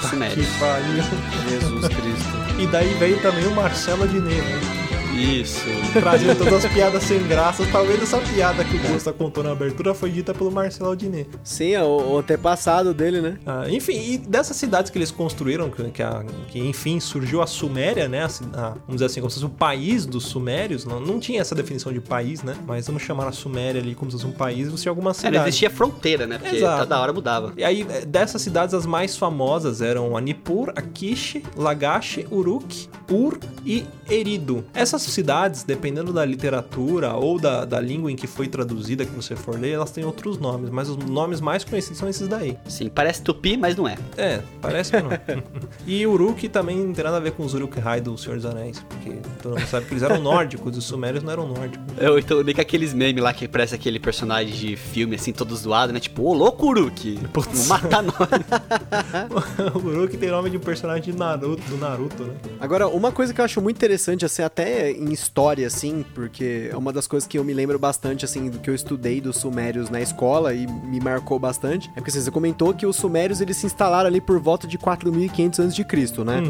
do 0.00 0.06
Sumério. 0.08 0.44
pariu. 0.60 1.02
Jesus 1.48 1.88
Cristo. 1.88 2.60
E 2.62 2.66
daí 2.66 2.92
veio 2.94 3.20
também 3.20 3.46
o 3.46 3.54
Marcelo 3.54 4.06
Diné, 4.06 4.30
né? 4.34 4.83
Isso. 5.14 5.64
Trazendo 5.92 6.36
todas 6.38 6.64
as 6.64 6.72
piadas 6.72 7.02
sem 7.04 7.22
graça. 7.26 7.64
Talvez 7.70 8.02
essa 8.02 8.18
piada 8.18 8.64
que 8.64 8.76
o 8.76 8.80
Gusta 8.80 9.12
contou 9.12 9.42
na 9.44 9.52
abertura 9.52 9.94
foi 9.94 10.10
dita 10.10 10.34
pelo 10.34 10.50
Marcelo 10.50 10.94
Diné. 10.96 11.26
Sim, 11.42 11.72
é 11.72 11.82
o, 11.82 12.12
o 12.14 12.18
antepassado 12.18 12.92
dele, 12.92 13.20
né? 13.20 13.38
Ah, 13.46 13.64
enfim, 13.68 13.92
e 13.94 14.18
dessas 14.18 14.56
cidades 14.56 14.90
que 14.90 14.98
eles 14.98 15.10
construíram, 15.10 15.70
que, 15.70 15.82
que, 15.90 16.02
a- 16.02 16.24
que, 16.48 16.58
enfim 16.58 16.98
surgiu 17.00 17.40
a 17.42 17.46
Suméria, 17.46 18.08
né? 18.08 18.24
A 18.24 18.28
ci- 18.28 18.44
a- 18.54 18.70
vamos 18.70 18.94
dizer 18.94 19.06
assim, 19.06 19.20
como 19.20 19.30
se 19.30 19.36
fosse 19.40 19.46
o 19.46 19.50
país 19.56 20.04
dos 20.06 20.24
Sumérios. 20.26 20.84
Não, 20.84 20.98
não 21.00 21.20
tinha 21.20 21.40
essa 21.40 21.54
definição 21.54 21.92
de 21.92 22.00
país, 22.00 22.42
né? 22.42 22.56
Mas 22.66 22.86
vamos 22.86 23.02
chamar 23.02 23.28
a 23.28 23.32
Suméria 23.32 23.80
ali 23.80 23.94
como 23.94 24.10
se 24.10 24.16
fosse 24.16 24.26
um 24.26 24.32
país. 24.32 24.68
Você 24.68 24.88
É, 24.88 24.92
não 24.94 25.14
cidades. 25.14 25.40
existia 25.42 25.70
fronteira, 25.70 26.26
né? 26.26 26.38
Porque 26.38 26.56
Exato. 26.56 26.80
toda 26.80 27.00
hora 27.00 27.12
mudava. 27.12 27.52
E 27.56 27.62
aí, 27.64 27.86
eh, 27.88 28.04
dessas 28.04 28.42
cidades, 28.42 28.74
as 28.74 28.84
mais 28.86 29.16
famosas 29.16 29.80
eram 29.80 30.16
a 30.16 30.20
Nippur, 30.20 30.72
a 30.74 30.82
Kish, 30.82 31.40
Lagash, 31.56 32.20
Uruk, 32.30 32.88
Ur 33.10 33.38
e 33.64 33.84
Erido. 34.10 34.64
Essas 34.74 35.03
cidades, 35.10 35.62
dependendo 35.62 36.12
da 36.12 36.24
literatura 36.24 37.14
ou 37.14 37.38
da, 37.38 37.64
da 37.64 37.80
língua 37.80 38.10
em 38.10 38.16
que 38.16 38.26
foi 38.26 38.48
traduzida, 38.48 39.04
que 39.04 39.12
você 39.12 39.36
for 39.36 39.58
ler, 39.58 39.72
elas 39.72 39.90
têm 39.90 40.04
outros 40.04 40.38
nomes, 40.38 40.70
mas 40.70 40.88
os 40.88 40.96
nomes 40.96 41.40
mais 41.40 41.64
conhecidos 41.64 41.98
são 41.98 42.08
esses 42.08 42.28
daí. 42.28 42.56
Sim, 42.68 42.88
parece 42.88 43.22
tupi, 43.22 43.56
mas 43.56 43.76
não 43.76 43.88
é. 43.88 43.96
É, 44.16 44.42
parece 44.60 44.92
que 44.92 45.00
não. 45.00 45.10
e 45.86 46.06
Uruk 46.06 46.48
também 46.48 46.78
não 46.78 46.92
tem 46.92 47.04
nada 47.04 47.16
a 47.16 47.20
ver 47.20 47.32
com 47.32 47.44
os 47.44 47.54
Uruk-hai 47.54 48.00
do 48.00 48.16
Senhor 48.16 48.36
dos 48.36 48.46
Anéis, 48.46 48.84
porque 48.88 49.18
todo 49.42 49.58
mundo 49.58 49.68
sabe 49.68 49.86
que 49.86 49.92
eles 49.92 50.02
eram 50.02 50.20
nórdicos, 50.20 50.76
os 50.76 50.84
sumérios 50.84 51.22
não 51.22 51.32
eram 51.32 51.48
nórdicos. 51.48 51.86
Eu, 51.98 52.18
então, 52.18 52.42
nem 52.42 52.54
que 52.54 52.60
aqueles 52.60 52.92
memes 52.92 53.22
lá 53.22 53.32
que 53.32 53.46
parece 53.46 53.74
aquele 53.74 53.98
personagem 53.98 54.54
de 54.54 54.76
filme, 54.76 55.16
assim, 55.16 55.32
todo 55.32 55.54
zoado, 55.54 55.92
né? 55.92 56.00
Tipo, 56.00 56.22
ô 56.22 56.34
louco, 56.34 56.66
Uruk! 56.66 57.18
Vamos 57.32 57.68
matar 57.68 58.02
nós. 58.02 58.14
o 59.74 59.78
Uruk 59.78 60.16
tem 60.16 60.30
nome 60.30 60.50
de 60.50 60.56
um 60.56 60.60
personagem 60.60 61.12
de 61.12 61.18
Naruto, 61.18 61.62
do 61.68 61.76
Naruto, 61.76 62.24
né? 62.24 62.34
Agora, 62.60 62.88
uma 62.88 63.12
coisa 63.12 63.32
que 63.32 63.40
eu 63.40 63.44
acho 63.44 63.60
muito 63.60 63.76
interessante, 63.76 64.24
assim, 64.24 64.42
até 64.42 64.92
em 64.96 65.12
história, 65.12 65.66
assim, 65.66 66.04
porque 66.14 66.68
é 66.70 66.76
uma 66.76 66.92
das 66.92 67.06
coisas 67.06 67.26
que 67.26 67.38
eu 67.38 67.44
me 67.44 67.52
lembro 67.52 67.78
bastante, 67.78 68.24
assim, 68.24 68.50
do 68.50 68.58
que 68.58 68.68
eu 68.68 68.74
estudei 68.74 69.20
dos 69.20 69.36
sumérios 69.36 69.90
na 69.90 70.00
escola 70.00 70.54
e 70.54 70.66
me 70.66 71.00
marcou 71.00 71.38
bastante, 71.38 71.90
é 71.90 71.94
porque 71.94 72.10
assim, 72.10 72.20
você 72.20 72.30
comentou 72.30 72.72
que 72.74 72.86
os 72.86 72.96
sumérios, 72.96 73.40
eles 73.40 73.56
se 73.56 73.66
instalaram 73.66 74.08
ali 74.08 74.20
por 74.20 74.38
volta 74.38 74.66
de 74.66 74.78
4.500 74.78 75.58
anos 75.58 75.74
de 75.74 75.84
Cristo, 75.84 76.24
né? 76.24 76.42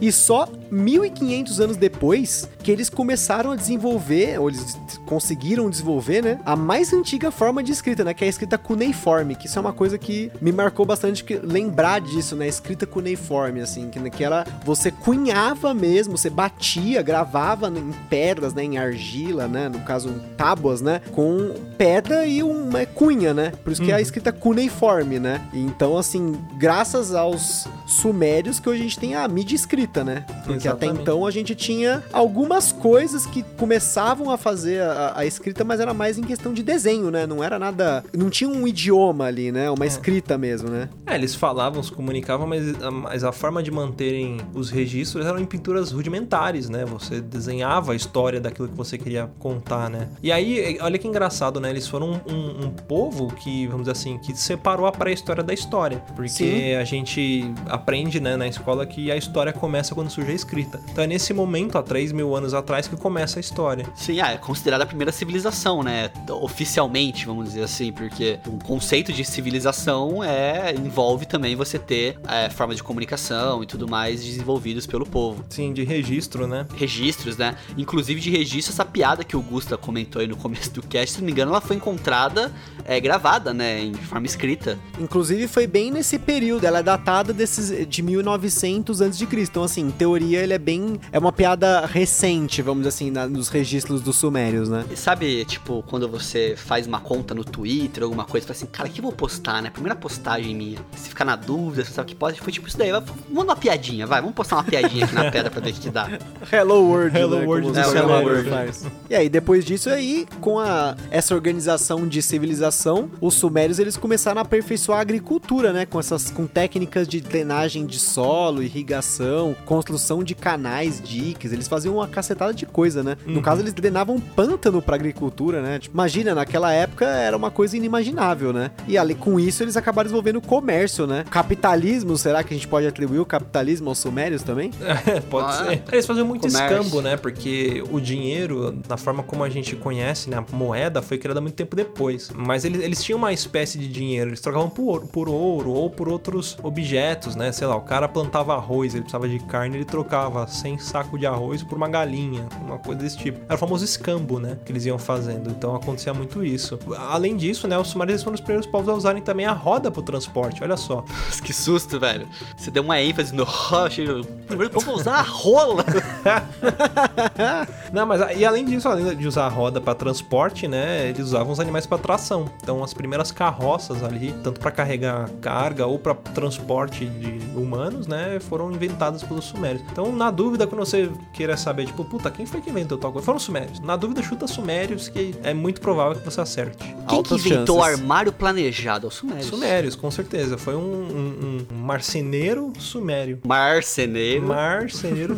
E 0.00 0.10
só 0.12 0.46
1.500 0.70 1.60
anos 1.60 1.76
depois 1.76 2.48
que 2.62 2.70
eles 2.70 2.90
começaram 2.90 3.52
a 3.52 3.56
desenvolver, 3.56 4.40
ou 4.40 4.48
eles 4.48 4.78
conseguiram 5.06 5.70
desenvolver, 5.70 6.22
né, 6.22 6.40
a 6.44 6.56
mais 6.56 6.92
antiga 6.92 7.30
forma 7.30 7.62
de 7.62 7.70
escrita, 7.70 8.02
né, 8.02 8.12
que 8.12 8.24
é 8.24 8.26
a 8.26 8.30
escrita 8.30 8.58
cuneiforme, 8.58 9.36
que 9.36 9.46
isso 9.46 9.58
é 9.58 9.60
uma 9.60 9.72
coisa 9.72 9.96
que 9.96 10.32
me 10.40 10.50
marcou 10.50 10.84
bastante, 10.84 11.22
que 11.22 11.36
lembrar 11.36 12.00
disso, 12.00 12.34
né, 12.34 12.48
escrita 12.48 12.86
cuneiforme, 12.86 13.60
assim, 13.60 13.88
que, 13.88 14.10
que 14.10 14.24
era, 14.24 14.44
você 14.64 14.90
cunhava 14.90 15.72
mesmo, 15.72 16.16
você 16.16 16.28
batia, 16.28 17.02
gravava 17.02 17.68
em 17.68 17.85
pedras, 18.08 18.54
né, 18.54 18.64
em 18.64 18.78
argila, 18.78 19.46
né, 19.48 19.68
no 19.68 19.80
caso, 19.80 20.12
tábuas, 20.36 20.80
né, 20.80 21.00
com 21.12 21.54
pedra 21.76 22.26
e 22.26 22.42
uma 22.42 22.84
cunha, 22.86 23.34
né, 23.34 23.52
por 23.62 23.72
isso 23.72 23.82
que 23.82 23.90
é 23.90 23.94
a 23.94 24.00
escrita 24.00 24.32
cuneiforme, 24.32 25.18
né, 25.18 25.46
então, 25.52 25.96
assim, 25.96 26.36
graças 26.58 27.14
aos 27.14 27.66
sumérios 27.86 28.58
que 28.60 28.68
hoje 28.68 28.80
a 28.80 28.82
gente 28.84 28.98
tem 28.98 29.14
a 29.14 29.26
mídia 29.28 29.54
escrita, 29.54 30.04
né, 30.04 30.24
porque 30.44 30.68
até 30.68 30.86
Exatamente. 30.86 31.02
então 31.02 31.26
a 31.26 31.30
gente 31.30 31.54
tinha 31.54 32.02
algumas 32.12 32.72
coisas 32.72 33.26
que 33.26 33.42
começavam 33.56 34.30
a 34.30 34.36
fazer 34.36 34.80
a, 34.82 35.14
a 35.16 35.26
escrita, 35.26 35.64
mas 35.64 35.80
era 35.80 35.92
mais 35.92 36.18
em 36.18 36.22
questão 36.22 36.52
de 36.52 36.62
desenho, 36.62 37.10
né? 37.10 37.26
Não 37.26 37.42
era 37.42 37.58
nada. 37.58 38.04
Não 38.16 38.30
tinha 38.30 38.48
um 38.48 38.66
idioma 38.66 39.24
ali, 39.24 39.50
né? 39.50 39.70
Uma 39.70 39.86
escrita 39.86 40.38
mesmo, 40.38 40.68
né? 40.68 40.88
É, 41.06 41.14
eles 41.14 41.34
falavam, 41.34 41.82
se 41.82 41.92
comunicavam, 41.92 42.46
mas, 42.46 42.64
mas 42.92 43.24
a 43.24 43.32
forma 43.32 43.62
de 43.62 43.70
manterem 43.70 44.38
os 44.54 44.70
registros 44.70 45.24
eram 45.24 45.38
em 45.38 45.44
pinturas 45.44 45.92
rudimentares, 45.92 46.68
né? 46.68 46.84
Você 46.84 47.20
desenhava 47.20 47.75
a 47.92 47.94
história 47.94 48.40
daquilo 48.40 48.68
que 48.68 48.74
você 48.74 48.96
queria 48.98 49.30
contar, 49.38 49.88
né? 49.90 50.08
E 50.22 50.30
aí, 50.32 50.78
olha 50.80 50.98
que 50.98 51.06
engraçado, 51.06 51.60
né? 51.60 51.70
Eles 51.70 51.86
foram 51.86 52.20
um, 52.26 52.32
um- 52.32 52.66
um 52.66 52.70
povo 52.70 53.28
que, 53.34 53.66
vamos 53.66 53.82
dizer 53.82 53.92
assim, 53.92 54.18
que 54.18 54.36
separou 54.36 54.86
a 54.86 54.92
pré-história 54.92 55.42
da 55.42 55.52
história. 55.54 55.98
Porque 56.14 56.28
Sim. 56.28 56.74
a 56.74 56.84
gente 56.84 57.52
aprende, 57.68 58.20
né, 58.20 58.36
na 58.36 58.46
escola 58.46 58.86
que 58.86 59.10
a 59.10 59.16
história 59.16 59.52
começa 59.52 59.94
quando 59.94 60.10
surge 60.10 60.30
a 60.30 60.34
escrita. 60.34 60.80
Então 60.90 61.04
é 61.04 61.06
nesse 61.06 61.32
momento, 61.34 61.76
há 61.78 61.82
3 61.82 62.12
mil 62.12 62.34
anos 62.34 62.54
atrás, 62.54 62.86
que 62.88 62.96
começa 62.96 63.38
a 63.38 63.40
história. 63.40 63.86
Sim, 63.94 64.20
ah, 64.20 64.32
é 64.32 64.36
considerada 64.36 64.84
a 64.84 64.86
primeira 64.86 65.12
civilização, 65.12 65.82
né? 65.82 66.10
Oficialmente, 66.56 67.26
vamos 67.26 67.46
dizer 67.48 67.62
assim, 67.64 67.92
porque 67.92 68.38
o 68.46 68.58
conceito 68.64 69.12
de 69.12 69.24
civilização 69.24 70.24
é 70.24 70.74
envolve 70.74 71.26
também 71.26 71.54
você 71.54 71.78
ter 71.78 72.18
é, 72.28 72.48
formas 72.48 72.76
de 72.76 72.82
comunicação 72.82 73.62
e 73.62 73.66
tudo 73.66 73.86
mais 73.88 74.24
desenvolvidos 74.24 74.86
pelo 74.86 75.04
povo. 75.04 75.44
Sim, 75.50 75.72
de 75.72 75.84
registro, 75.84 76.46
né? 76.46 76.66
Registros, 76.76 77.36
né? 77.36 77.56
Inclusive 77.76 78.20
de 78.20 78.30
registro, 78.30 78.72
essa 78.72 78.84
piada 78.84 79.24
que 79.24 79.36
o 79.36 79.40
Gusta 79.40 79.76
comentou 79.76 80.20
aí 80.20 80.26
no 80.26 80.36
começo 80.36 80.72
do 80.72 80.82
cast, 80.82 81.14
se 81.14 81.18
não 81.20 81.26
me 81.26 81.32
engano, 81.32 81.50
ela 81.50 81.60
foi 81.60 81.76
encontrada 81.76 82.52
é, 82.84 83.00
gravada, 83.00 83.52
né? 83.52 83.82
Em 83.82 83.94
forma 83.94 84.26
escrita. 84.26 84.78
Inclusive 84.98 85.48
foi 85.48 85.66
bem 85.66 85.90
nesse 85.90 86.18
período, 86.18 86.64
ela 86.64 86.78
é 86.78 86.82
datada 86.82 87.32
desses, 87.32 87.86
de 87.88 88.02
1900 88.02 89.02
a.C. 89.02 89.26
Então, 89.36 89.62
assim, 89.62 89.82
em 89.82 89.90
teoria 89.90 90.40
ele 90.40 90.52
é 90.52 90.58
bem. 90.58 91.00
É 91.12 91.18
uma 91.18 91.32
piada 91.32 91.86
recente, 91.86 92.62
vamos 92.62 92.84
dizer 92.84 92.88
assim, 92.88 93.10
na, 93.10 93.26
nos 93.26 93.48
registros 93.48 94.00
dos 94.00 94.16
sumérios, 94.16 94.68
né? 94.68 94.84
E 94.90 94.96
sabe, 94.96 95.44
tipo, 95.44 95.82
quando 95.88 96.08
você 96.08 96.54
faz 96.56 96.86
uma 96.86 97.00
conta 97.00 97.34
no 97.34 97.44
Twitter, 97.44 98.02
alguma 98.04 98.24
coisa, 98.24 98.46
fala 98.46 98.56
assim, 98.56 98.66
cara, 98.66 98.88
o 98.88 98.92
que 98.92 99.00
eu 99.00 99.02
vou 99.02 99.12
postar, 99.12 99.62
né? 99.62 99.70
Primeira 99.70 99.96
postagem 99.96 100.54
minha. 100.54 100.78
Se 100.96 101.08
ficar 101.08 101.24
na 101.24 101.36
dúvida, 101.36 101.84
você 101.84 101.92
sabe 101.92 102.06
o 102.06 102.08
que 102.08 102.14
pode, 102.14 102.40
foi 102.40 102.52
tipo 102.52 102.68
isso 102.68 102.78
daí. 102.78 102.90
Vamos 102.92 103.44
uma 103.44 103.56
piadinha, 103.56 104.06
vai, 104.06 104.20
vamos 104.20 104.34
postar 104.34 104.56
uma 104.56 104.64
piadinha 104.64 105.04
aqui 105.04 105.14
na 105.14 105.30
pedra 105.30 105.50
pra 105.50 105.60
ver 105.60 105.70
o 105.70 105.74
que 105.74 105.90
dá. 105.90 106.08
Hello 106.52 106.82
World, 106.82 107.16
Hello 107.16 107.38
né? 107.38 107.46
World 107.46 107.55
Como 107.62 107.72
do 107.74 108.50
faz. 108.50 108.84
E 109.08 109.14
aí, 109.14 109.28
depois 109.28 109.64
disso 109.64 109.88
aí, 109.90 110.26
com 110.40 110.58
a, 110.58 110.96
essa 111.10 111.34
organização 111.34 112.06
de 112.06 112.20
civilização, 112.22 113.10
os 113.20 113.34
sumérios 113.34 113.78
eles 113.78 113.96
começaram 113.96 114.38
a 114.38 114.42
aperfeiçoar 114.42 114.98
a 114.98 115.02
agricultura, 115.02 115.72
né? 115.72 115.86
Com 115.86 115.98
essas 116.00 116.30
com 116.30 116.46
técnicas 116.46 117.06
de 117.08 117.20
drenagem 117.20 117.86
de 117.86 117.98
solo, 117.98 118.62
irrigação, 118.62 119.54
construção 119.64 120.22
de 120.22 120.34
canais, 120.34 121.00
diques. 121.02 121.52
Eles 121.52 121.68
faziam 121.68 121.96
uma 121.96 122.08
cacetada 122.08 122.52
de 122.52 122.66
coisa, 122.66 123.02
né? 123.02 123.16
No 123.26 123.40
caso, 123.42 123.60
eles 123.62 123.72
drenavam 123.72 124.20
pântano 124.20 124.80
pra 124.82 124.94
agricultura, 124.96 125.60
né? 125.62 125.78
Tipo, 125.78 125.94
imagina, 125.96 126.34
naquela 126.34 126.72
época 126.72 127.04
era 127.06 127.36
uma 127.36 127.50
coisa 127.50 127.76
inimaginável, 127.76 128.52
né? 128.52 128.70
E 128.88 128.96
ali 128.98 129.14
com 129.14 129.38
isso 129.38 129.62
eles 129.62 129.76
acabaram 129.76 130.06
desenvolvendo 130.06 130.36
o 130.36 130.40
comércio, 130.42 131.06
né? 131.06 131.24
Capitalismo, 131.30 132.16
será 132.16 132.42
que 132.42 132.52
a 132.52 132.56
gente 132.56 132.68
pode 132.68 132.86
atribuir 132.86 133.18
o 133.20 133.24
capitalismo 133.26 133.88
aos 133.88 133.98
sumérios 133.98 134.42
também? 134.42 134.70
É, 135.06 135.20
pode 135.30 135.46
Ah, 135.48 135.64
ser. 135.64 135.82
Eles 135.92 136.06
faziam 136.06 136.26
muito 136.26 136.42
comércio. 136.46 136.78
escambo, 136.78 137.00
né? 137.02 137.16
Porque 137.16 137.45
o 137.90 138.00
dinheiro, 138.00 138.78
na 138.88 138.96
forma 138.96 139.22
como 139.22 139.44
a 139.44 139.48
gente 139.48 139.76
conhece, 139.76 140.28
né? 140.30 140.36
A 140.36 140.56
moeda 140.56 141.02
foi 141.02 141.18
criada 141.18 141.40
muito 141.40 141.54
tempo 141.54 141.76
depois. 141.76 142.30
Mas 142.34 142.64
eles, 142.64 142.82
eles 142.82 143.02
tinham 143.02 143.18
uma 143.18 143.32
espécie 143.32 143.78
de 143.78 143.88
dinheiro. 143.88 144.30
Eles 144.30 144.40
trocavam 144.40 144.68
por 144.68 144.84
ouro, 144.84 145.06
por 145.06 145.28
ouro 145.28 145.70
ou 145.70 145.90
por 145.90 146.08
outros 146.08 146.56
objetos, 146.62 147.36
né? 147.36 147.52
Sei 147.52 147.66
lá, 147.66 147.76
o 147.76 147.82
cara 147.82 148.08
plantava 148.08 148.54
arroz, 148.54 148.94
ele 148.94 149.02
precisava 149.02 149.28
de 149.28 149.38
carne, 149.40 149.76
ele 149.76 149.84
trocava 149.84 150.46
100 150.46 150.78
saco 150.78 151.18
de 151.18 151.26
arroz 151.26 151.62
por 151.62 151.76
uma 151.76 151.88
galinha, 151.88 152.46
uma 152.62 152.78
coisa 152.78 153.00
desse 153.00 153.18
tipo. 153.18 153.40
Era 153.44 153.54
o 153.54 153.58
famoso 153.58 153.84
escambo, 153.84 154.38
né? 154.38 154.58
Que 154.64 154.72
eles 154.72 154.84
iam 154.86 154.98
fazendo. 154.98 155.50
Então 155.50 155.74
acontecia 155.74 156.12
muito 156.14 156.44
isso. 156.44 156.78
Além 156.96 157.36
disso, 157.36 157.66
né? 157.68 157.78
Os 157.78 157.88
sumérios 157.88 158.22
foram 158.22 158.34
os 158.34 158.40
primeiros 158.40 158.66
povos 158.66 158.88
a 158.88 158.94
usarem 158.94 159.22
também 159.22 159.46
a 159.46 159.52
roda 159.52 159.90
pro 159.90 160.02
transporte. 160.02 160.62
Olha 160.62 160.76
só. 160.76 161.04
que 161.42 161.52
susto, 161.52 161.98
velho. 161.98 162.28
Você 162.56 162.70
deu 162.70 162.82
uma 162.82 163.00
ênfase 163.00 163.34
no 163.34 163.44
rocha. 163.46 164.02
Primeiro 164.46 164.72
vamos 164.72 165.00
usar 165.00 165.16
a 165.16 165.22
rola. 165.22 165.84
Não, 167.92 168.06
mas 168.06 168.36
e 168.36 168.44
além 168.44 168.64
disso, 168.64 168.88
além 168.88 169.16
de 169.16 169.26
usar 169.26 169.46
a 169.46 169.48
roda 169.48 169.80
para 169.80 169.94
transporte, 169.94 170.66
né, 170.68 171.08
eles 171.08 171.20
usavam 171.26 171.52
os 171.52 171.60
animais 171.60 171.86
para 171.86 171.98
tração. 171.98 172.50
Então, 172.62 172.82
as 172.82 172.92
primeiras 172.94 173.30
carroças 173.30 174.02
ali, 174.02 174.34
tanto 174.42 174.60
para 174.60 174.70
carregar 174.70 175.28
carga 175.40 175.86
ou 175.86 175.98
para 175.98 176.14
transporte 176.14 177.06
de 177.06 177.38
humanos, 177.58 178.06
né, 178.06 178.38
foram 178.40 178.70
inventadas 178.72 179.22
pelos 179.22 179.44
sumérios. 179.44 179.82
Então, 179.90 180.12
na 180.14 180.30
dúvida, 180.30 180.66
quando 180.66 180.80
você 180.84 181.10
queira 181.32 181.56
saber, 181.56 181.86
tipo, 181.86 182.04
puta, 182.04 182.30
quem 182.30 182.46
foi 182.46 182.60
que 182.60 182.70
inventou 182.70 182.98
tal 182.98 183.12
coisa? 183.12 183.24
Foram 183.24 183.36
os 183.38 183.42
sumérios. 183.42 183.80
Na 183.80 183.96
dúvida, 183.96 184.22
chuta 184.22 184.46
sumérios, 184.46 185.08
que 185.08 185.34
é 185.42 185.54
muito 185.54 185.80
provável 185.80 186.16
que 186.16 186.24
você 186.24 186.40
acerte. 186.40 186.76
Quem 186.78 186.94
que 187.06 187.14
Altas 187.14 187.44
inventou 187.46 187.78
o 187.78 187.82
armário 187.82 188.32
planejado? 188.32 189.06
É 189.06 189.08
o 189.08 189.10
Sumérios. 189.12 189.46
Sumérios, 189.46 189.96
com 189.96 190.10
certeza. 190.10 190.58
Foi 190.58 190.74
um, 190.74 190.80
um- 190.80 191.66
um 191.72 191.76
marceneiro 191.76 192.72
sumério. 192.78 193.38
Marceneiro. 193.44 194.46
Marceneiro. 194.46 195.36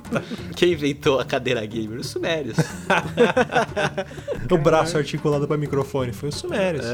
Quem 0.56 0.72
inventou 0.72 1.18
a 1.20 1.24
cadeira 1.26 1.64
gamer? 1.66 1.98
Os 1.98 2.06
Sumérios. 2.06 2.56
o 4.50 4.58
braço 4.58 4.96
articulado 4.96 5.46
para 5.46 5.56
microfone. 5.56 6.12
Foi 6.12 6.28
os 6.28 6.36
sumérios. 6.36 6.84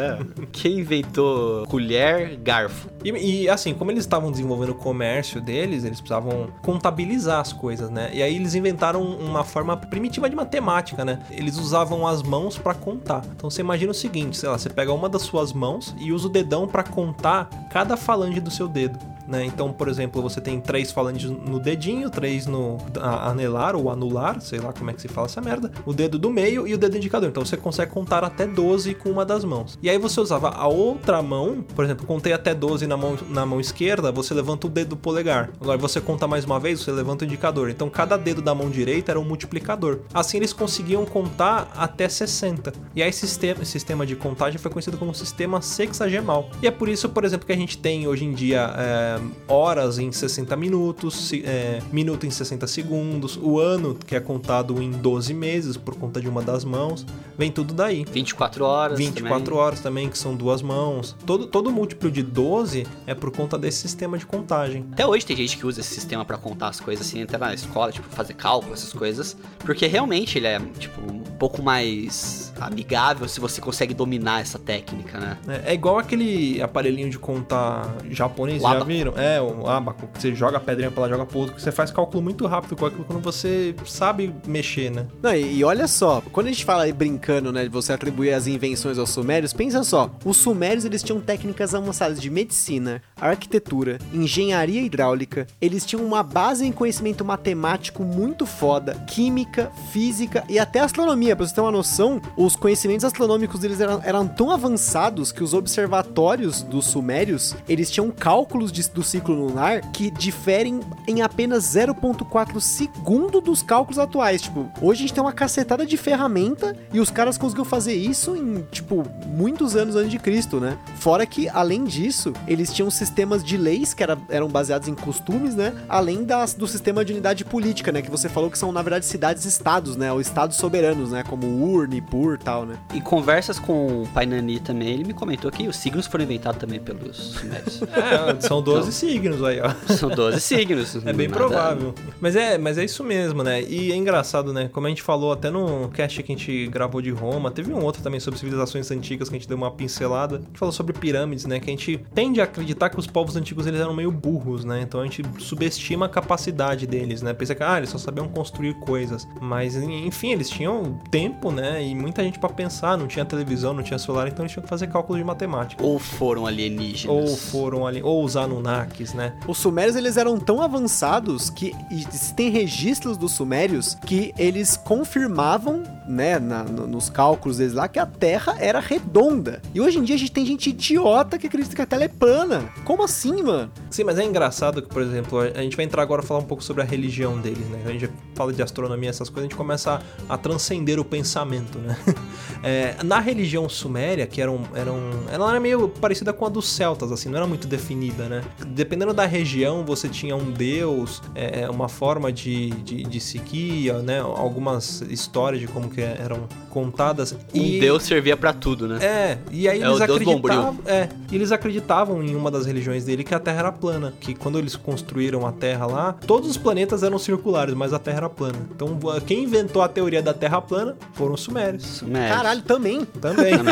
Quem 0.51 0.81
inventou 0.81 1.67
colher, 1.67 2.37
garfo? 2.37 2.89
E, 3.05 3.11
e, 3.11 3.49
assim, 3.49 3.75
como 3.75 3.91
eles 3.91 4.05
estavam 4.05 4.31
desenvolvendo 4.31 4.71
o 4.71 4.75
comércio 4.75 5.41
deles, 5.41 5.85
eles 5.85 6.01
precisavam 6.01 6.49
contabilizar 6.63 7.41
as 7.41 7.53
coisas, 7.53 7.91
né? 7.91 8.11
E 8.13 8.23
aí 8.23 8.35
eles 8.35 8.55
inventaram 8.55 9.03
uma 9.03 9.45
forma 9.45 9.77
primitiva 9.77 10.29
de 10.29 10.37
matemática, 10.37 11.05
né? 11.05 11.21
Eles 11.31 11.59
usavam 11.59 12.07
as 12.07 12.23
mãos 12.23 12.59
pra 12.59 12.75
contar. 12.75 13.23
Então 13.37 13.51
você 13.51 13.61
imagina 13.61 13.91
o 13.91 13.95
seguinte, 13.95 14.37
sei 14.37 14.49
lá, 14.49 14.59
você 14.59 14.71
pega 14.71 14.93
uma 14.93 15.09
das 15.09 15.23
suas 15.23 15.53
mãos 15.53 15.95
e 15.99 16.13
usa 16.13 16.27
o 16.29 16.31
dedão 16.31 16.67
pra 16.67 16.83
contar 16.83 17.49
cada 17.71 17.97
falange 17.97 18.41
do 18.41 18.51
seu 18.51 18.69
dedo. 18.69 18.99
Né? 19.27 19.45
Então, 19.45 19.73
por 19.73 19.89
exemplo, 19.89 20.21
você 20.21 20.41
tem 20.41 20.61
três 20.61 20.91
falanges 20.91 21.31
no 21.31 21.59
dedinho, 21.59 22.11
três 22.11 22.47
no 22.47 22.79
anelar 23.01 23.77
ou 23.77 23.91
anular, 23.91 24.41
sei 24.41 24.59
lá 24.59 24.73
como 24.73 24.91
é 24.91 24.95
que 24.95 25.01
se 25.01 25.09
fala 25.09 25.27
essa 25.27 25.41
merda, 25.41 25.71
o 25.85 25.93
dedo 25.93 26.19
do 26.19 26.31
meio 26.31 26.67
e 26.67 26.75
o 26.75 26.79
dedo 26.79 26.97
indicador. 26.97 27.29
Então 27.29 27.45
você 27.45 27.57
consegue 27.57 27.93
contar 27.93 28.25
até 28.25 28.47
12 28.47 28.95
com 28.95 29.11
uma 29.11 29.25
das 29.25 29.45
mãos. 29.45 29.79
E 29.83 29.89
aí 29.89 29.99
você 29.99 30.21
usava 30.21 30.51
a 30.51 30.67
outra 30.67 31.23
mão, 31.23 31.65
por 31.75 31.85
exemplo, 31.85 32.07
contei 32.07 32.33
até 32.33 32.55
12 32.55 32.87
na 32.87 32.97
mão, 32.97 33.17
na 33.29 33.47
mão 33.47 33.61
esquerda, 33.61 34.11
você 34.11 34.35
levanta 34.35 34.67
o 34.67 34.71
dedo 34.71 34.97
polegar. 34.97 35.51
Agora 35.61 35.79
você 35.79 36.01
conta 36.01 36.27
mais 36.27 36.45
uma 36.45 36.59
vez, 36.59 36.81
você 36.81 36.91
levanta 36.91 37.25
o 37.25 37.27
indicador. 37.27 37.71
Então 37.71 37.89
cada 37.89 38.17
dedo 38.17 38.43
da 38.43 38.55
mão 38.55 38.71
direita 38.71 39.13
era 39.13 39.21
um 39.21 39.25
multiplicador. 39.25 40.01
Assim 40.13 40.37
eles 40.37 40.53
conseguiam 40.53 41.05
contar 41.05 41.71
até 41.77 42.09
60. 42.09 42.73
E 42.95 43.03
aí 43.03 43.09
esse 43.09 43.27
sistema, 43.27 43.65
sistema 43.65 44.07
de 44.07 44.17
contagem 44.17 44.59
foi 44.59 44.71
conhecido 44.71 44.99
como 44.99 45.15
sistema 45.15 45.63
sexagemal. 45.63 46.51
E 46.63 46.67
é 46.67 46.71
por 46.71 46.89
isso, 46.89 47.09
por 47.09 47.25
exemplo, 47.25 47.47
que 47.47 47.53
a 47.53 47.57
gente 47.57 47.79
tem 47.79 48.07
hoje 48.07 48.25
em 48.25 48.33
dia 48.33 48.73
é, 48.77 49.12
horas 49.49 49.99
em 49.99 50.11
60 50.11 50.57
minutos, 50.57 51.33
é, 51.33 51.81
minuto 51.93 52.27
em 52.27 52.31
60 52.31 52.67
segundos, 52.67 53.39
o 53.41 53.59
ano 53.59 53.95
que 53.95 54.15
é 54.15 54.21
contado 54.21 54.83
em 54.83 54.91
12 54.91 55.35
meses 55.35 55.77
por 55.77 55.95
conta 55.97 56.21
de 56.21 56.29
uma 56.29 56.43
das 56.43 56.65
mãos, 56.65 57.07
vem 57.37 57.51
tudo 57.51 57.75
daí. 57.75 58.05
24 58.05 58.65
horas 58.65 58.99
24 58.99 59.45
também. 59.45 59.59
horas 59.61 59.81
também, 59.81 60.09
que 60.09 60.19
são 60.19 60.35
duas 60.35 60.63
mãos. 60.63 61.17
Todo, 61.27 61.47
todo 61.47 61.71
múltiplo 61.71 62.11
de 62.11 62.23
12 62.23 62.87
é 63.07 63.15
por 63.15 63.31
conta 63.31 63.59
desse 63.59 63.79
sistema 63.79 64.19
de 64.19 64.27
contagem. 64.27 64.87
Até 64.93 65.07
hoje 65.07 65.25
tem 65.27 65.37
gente 65.37 65.57
que 65.57 65.67
usa 65.67 65.81
esse 65.81 65.95
sistema 65.95 66.25
pra 66.25 66.37
contar 66.37 66.69
as 66.69 66.81
coisas 66.81 67.07
assim, 67.07 67.23
até 67.23 67.37
na 67.39 67.55
escola, 67.55 67.93
tipo, 67.93 68.09
fazer 68.09 68.35
cálculo, 68.35 68.75
essas 68.75 68.93
coisas. 68.93 69.37
Porque 69.59 69.87
realmente 69.87 70.39
ele 70.39 70.47
é, 70.47 70.61
tipo, 70.79 71.01
um 71.01 71.23
pouco 71.39 71.63
mais 71.63 72.53
amigável 72.61 73.27
se 73.29 73.41
você 73.41 73.61
consegue 73.61 73.95
dominar 73.95 74.41
essa 74.41 74.59
técnica, 74.59 75.19
né? 75.19 75.39
É, 75.49 75.73
é 75.73 75.75
igual 75.75 75.99
aquele 75.99 76.61
aparelhinho 76.63 77.11
de 77.11 77.19
contar 77.19 77.95
japonês, 78.11 78.63
já 78.63 78.69
abaco. 78.69 78.85
É, 79.17 79.41
o 79.41 79.67
abaco, 79.69 80.07
que 80.13 80.21
você 80.21 80.35
joga 80.35 80.57
a 80.57 80.61
pedrinha 80.61 80.91
pra 80.91 81.03
lá, 81.03 81.09
joga 81.09 81.27
pro 81.27 81.39
outro, 81.41 81.55
que 81.57 81.63
você 81.63 81.73
faz 81.73 81.91
cálculo 81.91 82.23
muito 82.23 82.47
rápido 82.47 82.77
com 82.77 82.87
aquilo 82.87 83.05
quando 83.05 83.21
você 83.23 83.75
sabe 83.87 84.33
mexer, 84.47 84.91
né? 84.91 85.07
Não, 85.23 85.35
e, 85.35 85.59
e 85.59 85.65
olha 85.65 85.87
só, 85.89 86.23
quando 86.33 86.47
a 86.47 86.51
gente 86.51 86.65
fala 86.65 86.85
aí 86.85 86.93
brincando, 86.93 87.53
né, 87.53 87.63
de 87.65 87.69
você 87.69 87.93
atribuir 87.93 88.33
as 88.33 88.47
invenções 88.47 88.99
aos 88.99 89.11
sumérios, 89.11 89.53
pensa 89.53 89.83
só, 89.85 90.11
os 90.25 90.37
sumérios 90.37 90.85
eles 90.85 91.03
tinham 91.03 91.21
técnicas 91.21 91.75
avançadas 91.75 92.21
de 92.21 92.31
medicina, 92.31 93.03
arquitetura, 93.21 93.99
engenharia 94.13 94.81
hidráulica, 94.83 95.47
eles 95.61 95.85
tinham 95.85 96.05
uma 96.05 96.23
base 96.23 96.65
em 96.67 96.73
conhecimento 96.73 97.25
matemático 97.25 98.03
muito 98.05 98.47
foda, 98.47 98.95
química, 99.07 99.71
física 99.93 100.45
e 100.49 100.59
até 100.59 100.81
astronomia, 100.81 101.35
pra 101.37 101.47
você 101.47 101.55
ter 101.55 101.61
uma 101.61 101.71
noção, 101.73 102.21
os 102.37 102.55
conhecimentos 102.57 103.05
astronômicos 103.05 103.61
deles 103.61 103.81
eram, 103.81 104.01
eram 104.05 104.27
tão 104.27 104.51
avançados 104.51 105.33
que 105.33 105.43
os 105.43 105.55
observatórios 105.55 106.63
dos 106.63 106.87
sumérios, 106.87 107.55
eles 107.69 107.91
tinham 107.91 108.11
cálculos 108.11 108.71
de- 108.73 108.83
do 108.95 109.03
ciclo 109.03 109.35
lunar 109.35 109.81
que 109.93 110.11
diferem 110.11 110.81
em 111.07 111.23
apenas 111.23 111.65
0.4 111.65 112.61
segundo 112.61 113.41
dos 113.41 113.63
cálculos 113.63 113.99
atuais. 113.99 114.43
Tipo, 114.43 114.71
hoje 114.81 115.01
a 115.01 115.03
gente 115.03 115.15
tem 115.15 115.23
uma 115.23 115.33
cacetada 115.33 115.85
de 115.87 115.97
ferramenta 115.97 116.77
e 116.93 117.01
os 117.01 117.11
caras 117.11 117.39
conseguiram 117.39 117.65
fazer 117.65 117.95
isso 117.95 118.37
em, 118.37 118.63
tipo, 118.71 119.05
muitos 119.27 119.77
anos 119.77 119.97
antes 119.97 120.11
de 120.11 120.19
Cristo, 120.19 120.61
né? 120.61 120.77
Fora 120.97 121.25
que, 121.27 121.49
além 121.49 121.85
disso, 121.85 122.33
eles 122.47 122.73
tinham 122.73 122.91
sistemas 122.91 123.43
de 123.43 123.57
leis 123.57 123.95
que 123.95 124.03
era- 124.03 124.19
eram 124.29 124.49
baseados 124.49 124.89
em 124.89 124.95
costumes, 124.95 125.55
né? 125.55 125.73
Além 125.89 126.25
das, 126.25 126.55
do 126.55 126.67
sistema 126.67 127.05
de 127.05 127.13
unidade 127.13 127.45
política, 127.45 127.91
né? 127.93 128.03
Que 128.03 128.11
você 128.11 128.29
falou 128.29 128.51
que 128.51 128.59
são, 128.59 128.73
na 128.73 128.83
verdade, 128.83 129.07
cidades-estados, 129.07 129.97
né? 129.97 130.13
Ou 130.13 130.21
estados 130.21 130.57
soberanos, 130.57 131.11
né? 131.13 131.23
Como 131.23 131.47
Ur, 131.47 131.89
e 131.93 132.39
tal, 132.39 132.65
né? 132.67 132.77
Em 132.95 133.01
conversas 133.01 133.59
com 133.59 134.03
o 134.03 134.09
Pai 134.09 134.27
Nani 134.27 134.61
também, 134.61 134.89
ele 134.89 135.05
me 135.05 135.13
comentou 135.15 135.51
que 135.51 135.67
os 135.69 135.77
signos 135.77 136.07
foram 136.07 136.25
inventados 136.25 136.61
também 136.61 136.81
pelos 136.81 137.17
sumérios. 137.17 137.81
É, 137.93 138.41
são 138.41 138.61
12 138.63 138.82
12 138.83 138.93
signos 138.93 139.43
aí, 139.43 139.61
ó. 139.61 139.73
São 139.95 140.09
12 140.09 140.41
signos. 140.41 140.97
É 141.07 141.13
bem 141.13 141.29
provável. 141.29 141.95
Mas 142.21 142.37
é, 142.37 142.59
mas 142.59 142.79
é 142.79 142.85
isso 142.85 143.05
mesmo, 143.05 143.43
né? 143.43 143.63
E 143.63 143.93
é 143.93 143.97
engraçado, 143.97 144.53
né? 144.53 144.69
Como 144.73 144.87
a 144.87 144.91
gente 144.91 145.03
falou 145.03 145.33
até 145.33 145.51
no 145.51 145.89
cast 145.89 146.23
que 146.23 146.33
a 146.33 146.37
gente 146.37 146.67
gravou 146.69 147.01
de 147.01 147.11
Roma, 147.11 147.51
teve 147.51 147.73
um 147.73 147.83
outro 147.83 148.03
também 148.03 148.21
sobre 148.21 148.39
civilizações 148.39 148.91
antigas 148.91 149.29
que 149.29 149.37
a 149.37 149.39
gente 149.39 149.49
deu 149.49 149.57
uma 149.57 149.71
pincelada. 149.71 150.37
A 150.37 150.41
gente 150.41 150.59
falou 150.59 150.73
sobre 150.73 150.93
pirâmides, 150.93 151.45
né? 151.47 151.61
Que 151.61 151.71
a 151.71 151.73
gente 151.73 152.01
tende 152.15 152.41
a 152.41 152.45
acreditar 152.45 152.91
que 152.91 152.99
os 152.99 153.07
povos 153.07 153.37
antigos 153.37 153.67
eles 153.67 153.81
eram 153.81 153.95
meio 153.95 154.11
burros, 154.11 154.65
né? 154.65 154.81
Então 154.83 155.01
a 155.01 155.05
gente 155.05 155.23
subestima 155.39 156.07
a 156.07 156.09
capacidade 156.09 156.87
deles, 156.87 157.23
né? 157.23 157.33
Pensa 157.33 157.55
que 157.55 157.63
ah, 157.63 157.79
eles 157.79 157.91
só 157.91 157.99
sabiam 157.99 158.29
construir 158.29 158.75
coisas. 158.75 159.27
Mas 159.41 159.77
enfim, 159.77 160.33
eles 160.33 160.49
tinham 160.49 160.99
tempo, 161.11 161.51
né? 161.51 161.85
E 161.85 161.95
muita 161.95 162.23
gente 162.23 162.39
pra 162.39 162.49
pensar, 162.49 162.97
não 162.97 163.07
tinha 163.07 163.25
televisão, 163.25 163.73
não 163.73 163.83
tinha 163.83 163.99
celular, 163.99 164.29
então 164.29 164.45
eles 164.45 164.53
tinham 164.53 164.63
que 164.63 164.69
fazer 164.69 164.89
cálculos 164.89 165.19
de 165.19 165.25
matemática. 165.25 165.83
Ou 165.83 165.99
foram 165.99 166.47
alienígenas. 166.47 167.17
Ou 167.17 167.37
foram 167.37 167.87
ali, 167.87 168.03
ou 168.03 168.25
os 168.25 168.37
Anunnakis, 168.73 169.13
né? 169.15 169.33
Os 169.47 169.59
sumérios 169.59 169.97
eles 169.97 170.17
eram 170.17 170.39
tão 170.39 170.61
avançados 170.63 171.51
que 171.51 171.75
existem 171.91 172.51
registros 172.51 173.17
dos 173.17 173.33
sumérios 173.33 173.95
que 174.07 174.33
eles 174.39 174.77
confirmavam, 174.77 175.83
né, 176.09 176.39
na- 176.39 176.65
no- 176.65 176.87
nos 176.87 177.09
cálculos 177.11 177.59
deles 177.59 177.75
lá, 177.75 177.87
que 177.89 177.99
a 177.99 178.07
Terra 178.07 178.57
era 178.59 178.81
redonda. 178.81 179.61
E 179.75 179.81
hoje 179.81 179.99
em 179.99 180.03
dia 180.03 180.17
a 180.17 180.19
gente 180.19 180.33
tem 180.33 180.45
gente 180.45 180.71
idiota 180.71 181.39
que 181.39 181.47
acredita 181.47 181.75
que 181.77 181.83
a 181.83 181.87
Terra 181.87 182.05
é 182.05 182.09
plana. 182.09 182.65
Como 182.85 183.03
assim, 183.05 183.43
mano? 183.43 183.71
Sim, 183.91 184.05
mas 184.05 184.19
é 184.19 184.25
engraçado 184.25 184.83
que, 184.83 184.89
por 184.89 185.03
exemplo, 185.03 185.39
a 185.41 185.63
gente 185.63 185.77
vai 185.77 185.85
entrar 185.85 186.03
agora 186.03 186.23
a 186.23 186.25
falar 186.25 186.41
um 186.41 186.45
pouco 186.45 186.63
sobre 186.65 186.83
a 186.83 186.85
religião 186.85 187.39
deles, 187.41 187.67
né? 187.69 187.83
A 187.87 187.91
gente 187.93 188.11
fala 188.35 188.53
de 188.53 188.63
astronomia, 188.63 189.11
essas 189.11 189.29
coisas, 189.29 189.45
a 189.45 189.49
gente 189.49 189.57
começa 189.57 190.03
a, 190.29 190.35
a 190.35 190.39
transcender 190.39 190.99
o 190.99 191.05
pensamento, 191.05 191.79
né? 191.79 191.97
É, 192.65 192.95
na 193.03 193.19
religião 193.19 193.69
suméria, 193.69 194.25
que 194.25 194.41
era, 194.41 194.49
um, 194.51 194.63
era 194.73 194.93
um- 194.93 195.25
ela 195.33 195.51
era 195.51 195.59
meio 195.59 195.89
parecida 195.89 196.33
com 196.33 196.47
a 196.47 196.49
dos 196.49 196.69
celtas, 196.69 197.11
assim, 197.11 197.29
não 197.29 197.39
era 197.39 197.47
muito 197.47 197.67
definida, 197.67 198.29
né? 198.29 198.41
Dependendo 198.67 199.13
da 199.13 199.27
região, 199.27 199.85
você 199.85 200.09
tinha 200.09 200.37
um 200.37 200.51
deus, 200.51 201.23
é, 201.35 201.69
uma 201.69 201.89
forma 201.89 202.33
de, 202.33 202.71
de, 202.71 203.03
de 203.03 203.21
seguir, 203.21 203.93
né? 204.03 204.21
Algumas 204.21 205.01
histórias 205.03 205.61
de 205.61 205.67
como 205.67 205.89
que 205.91 206.01
eram 206.01 206.47
contadas. 206.71 207.37
Um 207.55 207.79
deus 207.79 208.03
servia 208.03 208.37
pra 208.37 208.53
tudo, 208.53 208.89
né? 208.89 208.99
É, 209.05 209.39
e 209.51 209.69
aí 209.69 209.83
É 209.83 209.87
eles 209.87 210.01
acreditavam, 210.01 210.79
é, 210.87 211.09
e 211.31 211.35
eles 211.35 211.53
acreditavam 211.53 212.23
em 212.23 212.35
uma 212.35 212.51
das 212.51 212.65
religiões 212.65 213.05
dele 213.05 213.25
que 213.25 213.35
a 213.35 213.39
Terra 213.39 213.59
era 213.59 213.73
plana, 213.73 214.15
que 214.21 214.35
quando 214.35 214.59
eles 214.59 214.75
construíram 214.75 215.47
a 215.47 215.53
Terra 215.53 215.87
lá, 215.87 216.13
todos 216.27 216.49
os 216.49 216.57
planetas 216.57 217.03
eram 217.03 217.19
circulares, 217.19 217.75
mas 217.75 217.93
a 217.93 217.99
Terra 217.99 218.19
era 218.19 218.31
plana. 218.31 218.59
Então, 218.75 218.99
quem 219.27 219.45
inventou 219.45 219.83
a 219.83 219.89
teoria 219.89 220.23
da 220.23 220.33
Terra 220.33 220.61
plana 220.61 220.97
foram 221.13 221.35
os 221.35 221.41
sumérios. 221.43 221.85
Sumérios. 221.85 222.37
Caralho, 222.37 222.63
também. 222.63 223.05
Também. 223.05 223.53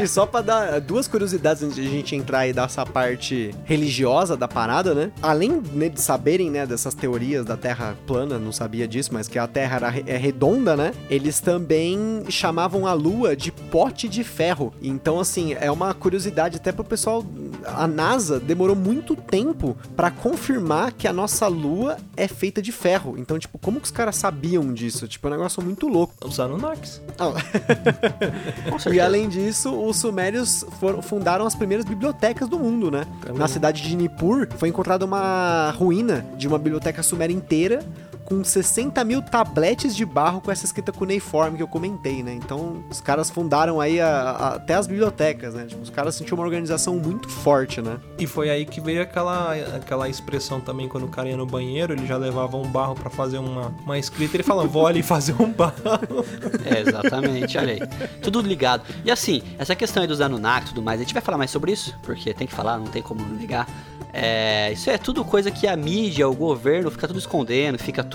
E 0.00 0.06
só 0.08 0.26
pra 0.26 0.40
dar 0.40 0.80
duas 0.80 1.06
curiosidades 1.06 1.62
antes 1.62 1.76
de 1.76 1.82
a 1.86 1.90
gente 1.90 2.16
entrar 2.16 2.46
e 2.46 2.52
dar 2.52 2.64
essa 2.64 2.84
parte 2.84 3.54
religiosa 3.64 3.93
da 4.38 4.48
parada, 4.48 4.94
né? 4.94 5.12
Além 5.22 5.62
né, 5.72 5.88
de 5.88 6.00
saberem, 6.00 6.50
né, 6.50 6.66
dessas 6.66 6.94
teorias 6.94 7.44
da 7.44 7.56
Terra 7.56 7.96
plana, 8.06 8.38
não 8.38 8.50
sabia 8.52 8.88
disso, 8.88 9.10
mas 9.12 9.28
que 9.28 9.38
a 9.38 9.46
Terra 9.46 9.94
é 10.06 10.16
redonda, 10.16 10.76
né? 10.76 10.92
Eles 11.08 11.40
também 11.40 12.24
chamavam 12.28 12.86
a 12.86 12.92
Lua 12.92 13.36
de 13.36 13.52
pote 13.52 14.08
de 14.08 14.24
ferro. 14.24 14.72
Então, 14.82 15.20
assim, 15.20 15.54
é 15.54 15.70
uma 15.70 15.94
curiosidade 15.94 16.56
até 16.56 16.72
pro 16.72 16.82
pessoal. 16.84 17.24
A 17.64 17.86
NASA 17.86 18.40
demorou 18.40 18.74
muito 18.76 19.14
tempo 19.16 19.76
pra 19.96 20.10
confirmar 20.10 20.92
que 20.92 21.06
a 21.06 21.12
nossa 21.12 21.46
Lua 21.46 21.96
é 22.16 22.26
feita 22.26 22.60
de 22.60 22.72
ferro. 22.72 23.14
Então, 23.18 23.38
tipo, 23.38 23.58
como 23.58 23.78
que 23.80 23.86
os 23.86 23.90
caras 23.92 24.16
sabiam 24.16 24.72
disso? 24.72 25.06
Tipo, 25.06 25.28
é 25.28 25.30
um 25.30 25.34
negócio 25.34 25.62
muito 25.62 25.86
louco. 25.88 26.14
Os 26.24 26.40
Anunnakis. 26.40 27.00
Ah, 27.18 27.32
e 28.92 29.00
além 29.00 29.28
disso, 29.28 29.70
os 29.74 29.96
sumérios 29.96 30.64
foram- 30.80 31.02
fundaram 31.02 31.46
as 31.46 31.54
primeiras 31.54 31.84
bibliotecas 31.86 32.48
do 32.48 32.58
mundo, 32.58 32.90
né? 32.90 33.06
Também. 33.20 33.38
Na 33.38 33.48
cidade 33.48 33.82
de 33.88 33.96
Nippur 33.96 34.48
foi 34.56 34.68
encontrada 34.68 35.04
uma 35.04 35.70
ruína 35.72 36.24
de 36.36 36.48
uma 36.48 36.58
biblioteca 36.58 37.02
suméria 37.02 37.34
inteira 37.34 37.80
com 38.24 38.42
60 38.42 39.04
mil 39.04 39.20
tabletes 39.20 39.94
de 39.94 40.04
barro 40.04 40.40
com 40.40 40.50
essa 40.50 40.64
escrita 40.64 40.90
cuneiforme 40.92 41.58
que 41.58 41.62
eu 41.62 41.68
comentei, 41.68 42.22
né? 42.22 42.32
Então, 42.34 42.82
os 42.90 43.00
caras 43.00 43.28
fundaram 43.28 43.80
aí 43.80 44.00
a- 44.00 44.08
a- 44.08 44.54
até 44.54 44.74
as 44.74 44.86
bibliotecas, 44.86 45.54
né? 45.54 45.66
Tipo, 45.66 45.82
os 45.82 45.90
caras 45.90 46.14
sentiam 46.14 46.36
uma 46.38 46.44
organização 46.44 46.96
muito 46.96 47.28
forte, 47.28 47.82
né? 47.82 47.98
E 48.18 48.26
foi 48.26 48.48
aí 48.50 48.64
que 48.64 48.80
veio 48.80 49.02
aquela, 49.02 49.52
aquela 49.76 50.08
expressão 50.08 50.60
também, 50.60 50.88
quando 50.88 51.04
o 51.04 51.08
cara 51.08 51.28
ia 51.28 51.36
no 51.36 51.44
banheiro, 51.46 51.92
ele 51.92 52.06
já 52.06 52.16
levava 52.16 52.56
um 52.56 52.66
barro 52.66 52.94
pra 52.94 53.10
fazer 53.10 53.38
uma, 53.38 53.74
uma 53.84 53.98
escrita, 53.98 54.36
ele 54.36 54.42
falava, 54.42 54.66
vou 54.68 54.86
ali 54.86 55.02
fazer 55.02 55.34
um 55.40 55.50
barro. 55.52 55.74
É, 56.64 56.80
exatamente, 56.80 57.58
olha 57.58 57.74
aí. 57.74 57.80
Tudo 58.22 58.40
ligado. 58.40 58.82
E 59.04 59.10
assim, 59.10 59.42
essa 59.58 59.74
questão 59.76 60.02
aí 60.02 60.06
dos 60.08 60.20
Anunnaki 60.20 60.66
e 60.66 60.68
tudo 60.70 60.82
mais, 60.82 60.98
a 61.00 61.02
gente 61.02 61.12
vai 61.12 61.22
falar 61.22 61.36
mais 61.36 61.50
sobre 61.50 61.72
isso, 61.72 61.94
porque 62.02 62.32
tem 62.32 62.46
que 62.46 62.54
falar, 62.54 62.78
não 62.78 62.86
tem 62.86 63.02
como 63.02 63.22
negar. 63.36 63.68
É, 64.16 64.70
isso 64.72 64.88
é 64.88 64.96
tudo 64.96 65.24
coisa 65.24 65.50
que 65.50 65.66
a 65.66 65.76
mídia, 65.76 66.28
o 66.28 66.34
governo 66.34 66.88
fica 66.90 67.06
tudo 67.08 67.18
escondendo, 67.18 67.76
fica 67.78 68.02
tudo 68.04 68.13